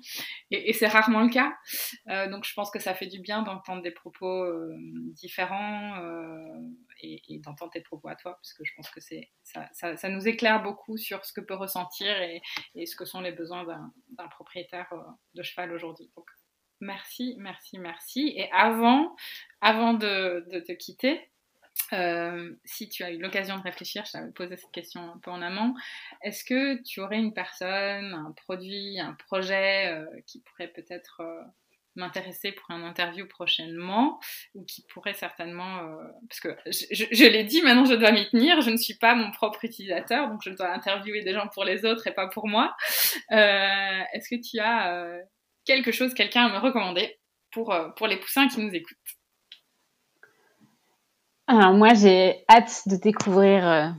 et, 0.52 0.72
c'est 0.74 0.88
rarement 0.88 1.22
le 1.22 1.30
cas. 1.30 1.54
donc 2.30 2.46
je 2.46 2.54
pense 2.54 2.72
que 2.72 2.80
ça 2.80 2.94
fait 2.94 3.08
du 3.08 3.20
bien 3.20 3.42
d'entendre 3.42 3.82
des 3.82 3.92
propos 3.92 4.46
différents 5.14 5.96
et, 7.28 7.40
d'entendre 7.40 7.72
tes 7.72 7.82
propos 7.82 8.08
à 8.08 8.16
toi, 8.16 8.34
parce 8.36 8.54
que 8.54 8.64
je 8.64 8.74
pense 8.76 8.90
que 8.90 9.02
c'est 9.02 9.30
ça, 9.44 10.10
nous 10.10 10.28
éclaire 10.28 10.62
beaucoup 10.62 10.98
sur 10.98 11.26
ce 11.26 11.34
que 11.34 11.42
peut 11.42 11.56
ressentir 11.56 12.16
et, 12.22 12.42
ce 12.86 12.96
que 12.96 13.06
sont 13.06 13.22
les 13.22 13.32
besoins 13.32 13.66
d'un 14.10 14.28
propriétaire 14.28 14.92
euh, 14.94 15.02
de 15.34 15.44
cheval 15.44 15.72
aujourd'hui. 15.72 16.12
Donc, 16.16 16.30
merci, 16.80 17.36
merci, 17.40 17.80
merci. 17.80 18.34
Et 18.36 18.52
avant, 18.52 19.16
avant 19.62 19.94
de, 19.94 20.46
de 20.52 20.60
te 20.60 20.72
quitter, 20.72 21.30
euh, 21.94 22.56
si 22.64 22.90
tu 22.90 23.04
as 23.04 23.12
eu 23.12 23.18
l'occasion 23.18 23.58
de 23.58 23.62
réfléchir, 23.62 24.06
je 24.06 24.14
t'avais 24.14 24.32
posé 24.32 24.58
cette 24.58 24.72
question 24.72 25.02
un 25.14 25.18
peu 25.20 25.32
en 25.32 25.42
amont, 25.42 25.76
est-ce 26.22 26.44
que 26.44 26.82
tu 26.84 27.02
aurais 27.02 27.18
une 27.20 27.34
personne, 27.34 28.14
un 28.14 28.32
produit, 28.32 29.00
un 29.00 29.14
projet 29.14 29.92
euh, 29.92 30.06
qui 30.26 30.42
pourrait 30.42 30.70
peut-être 30.70 31.22
m'intéresser 31.96 32.52
pour 32.52 32.72
un 32.72 32.84
interview 32.84 33.28
prochainement 33.28 34.20
ou 34.54 34.64
qui 34.66 34.86
pourrait 34.94 35.14
certainement, 35.14 35.82
parce 36.30 36.40
que 36.40 36.50
je, 36.68 37.26
l'ai 37.26 37.44
dit, 37.44 37.62
maintenant 37.62 37.86
je 37.86 37.96
dois 37.96 38.12
m'y 38.12 38.30
tenir, 38.30 38.62
je 38.62 38.70
ne 38.70 38.78
suis 38.78 38.96
pas 38.96 39.16
mon 39.16 39.32
propre 39.32 39.66
utilisateur, 39.66 40.30
donc 40.30 40.42
je 40.44 40.50
dois 40.50 40.72
interviewer 40.72 41.24
des 41.24 41.34
gens 41.34 41.48
pour 41.48 41.64
les 41.64 41.86
autres 41.86 42.08
et 42.08 42.14
pas 42.14 42.28
pour 42.28 42.48
moi. 42.48 42.76
Est-ce 43.30 44.30
que 44.30 44.42
tu 44.42 44.60
as 44.60 45.20
quelque 45.66 45.92
chose, 45.92 46.14
quelqu'un 46.14 46.46
à 46.46 46.54
me 46.54 46.60
recommander 46.60 47.18
pour, 47.52 47.76
pour 47.96 48.08
les 48.08 48.18
poussins 48.18 48.48
qui 48.48 48.60
nous 48.60 48.74
écoutent? 48.74 48.98
Alors 51.48 51.74
moi, 51.74 51.94
j'ai 51.94 52.44
hâte 52.50 52.82
de 52.88 52.96
découvrir 52.96 53.68
euh, 53.68 53.90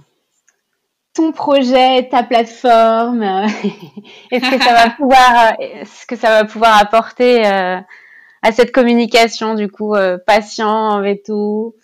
ton 1.17 1.33
projet, 1.33 2.09
ta 2.09 2.23
plateforme, 2.23 3.23
euh, 3.23 3.47
et 4.31 4.39
ce 4.39 4.51
que 4.51 4.63
ça 4.63 4.75
va 4.75 4.91
pouvoir, 4.97 5.55
euh, 5.61 5.85
ce 5.85 6.07
que 6.07 6.17
ça 6.17 6.31
va 6.31 6.45
pouvoir 6.45 6.79
apporter 6.79 7.45
à 7.45 8.53
cette 8.53 8.71
communication 8.71 9.55
du 9.55 9.69
coup 9.69 9.95
patient 10.27 11.03
et 11.03 11.21
tout? 11.25 11.75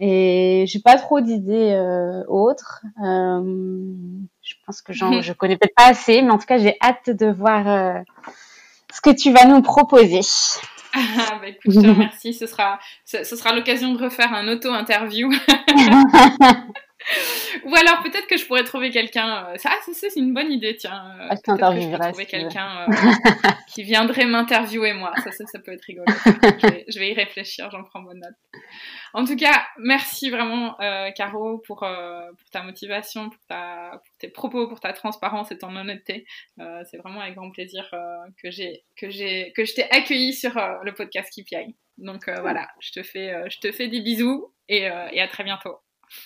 Et 0.00 0.64
j'ai 0.66 0.80
pas 0.80 0.96
trop 0.96 1.20
d'idées 1.20 1.76
autres. 2.28 2.82
je 3.00 4.54
pense 4.66 4.82
que 4.82 4.92
j'en, 4.92 5.22
je 5.22 5.32
connais 5.32 5.56
peut-être 5.56 5.74
pas 5.74 5.88
assez, 5.88 6.22
mais 6.22 6.30
en 6.30 6.38
tout 6.38 6.46
cas, 6.46 6.58
j'ai 6.58 6.76
hâte 6.82 7.10
de 7.10 7.26
voir 7.26 8.02
ce 8.92 9.00
que 9.00 9.10
tu 9.10 9.32
vas 9.32 9.46
nous 9.46 9.62
proposer. 9.62 10.20
Ah, 10.94 11.38
bah, 11.40 11.48
écoute, 11.48 11.72
je 11.72 11.80
te 11.80 11.86
remercie. 11.86 12.34
Ce 12.34 12.46
sera, 12.46 12.78
ce, 13.04 13.24
sera 13.24 13.52
l'occasion 13.52 13.92
de 13.92 14.02
refaire 14.02 14.32
un 14.32 14.46
auto-interview. 14.46 15.32
Ou 17.64 17.74
alors 17.74 18.02
peut-être 18.02 18.26
que 18.26 18.36
je 18.36 18.46
pourrais 18.46 18.64
trouver 18.64 18.90
quelqu'un. 18.90 19.48
Euh, 19.48 19.56
ça, 19.58 19.70
c'est 19.92 20.16
une 20.16 20.32
bonne 20.32 20.50
idée, 20.50 20.76
tiens. 20.76 21.14
Euh, 21.20 21.26
ah, 21.30 21.36
peut-être 21.36 21.74
que 21.74 21.80
je 21.80 21.86
pourrais 21.88 22.08
trouver 22.10 22.26
quelqu'un 22.26 22.86
euh, 22.88 22.92
qui 23.68 23.82
viendrait 23.82 24.26
m'interviewer 24.26 24.94
moi. 24.94 25.12
Ça, 25.22 25.30
ça, 25.30 25.58
peut 25.58 25.72
être 25.72 25.84
rigolo. 25.84 26.06
Je 26.88 26.98
vais, 26.98 27.10
y 27.10 27.14
réfléchir. 27.14 27.70
J'en 27.70 27.84
prends 27.84 28.02
bonne 28.02 28.20
note. 28.20 28.62
En 29.12 29.24
tout 29.24 29.36
cas, 29.36 29.66
merci 29.78 30.30
vraiment, 30.30 30.76
Caro, 31.14 31.58
pour, 31.58 31.80
pour 31.80 32.50
ta 32.50 32.62
motivation, 32.62 33.30
pour, 33.30 33.40
ta, 33.48 34.00
pour 34.04 34.16
tes 34.18 34.28
propos, 34.28 34.68
pour 34.68 34.80
ta 34.80 34.92
transparence 34.92 35.52
et 35.52 35.58
ton 35.58 35.74
honnêteté. 35.76 36.26
c'est 36.58 36.96
vraiment 36.96 37.20
avec 37.20 37.34
grand 37.34 37.50
plaisir 37.50 37.88
que 38.42 38.50
j'ai 38.50 38.84
que 38.96 39.10
j'ai 39.10 39.52
que 39.54 39.64
je 39.64 39.74
t'ai 39.74 39.88
accueilli 39.90 40.32
sur 40.32 40.54
le 40.82 40.92
podcast 40.92 41.30
KPI. 41.30 41.76
Donc 41.98 42.28
voilà, 42.28 42.68
je 42.80 42.90
te 42.90 43.02
fais 43.04 43.48
je 43.48 43.58
te 43.60 43.70
fais 43.70 43.86
des 43.86 44.00
bisous 44.00 44.52
et, 44.68 44.88
et 45.12 45.20
à 45.20 45.28
très 45.28 45.44
bientôt. 45.44 45.78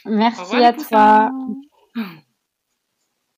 Merci 0.05 0.57
à 0.57 0.73
toi. 0.73 1.31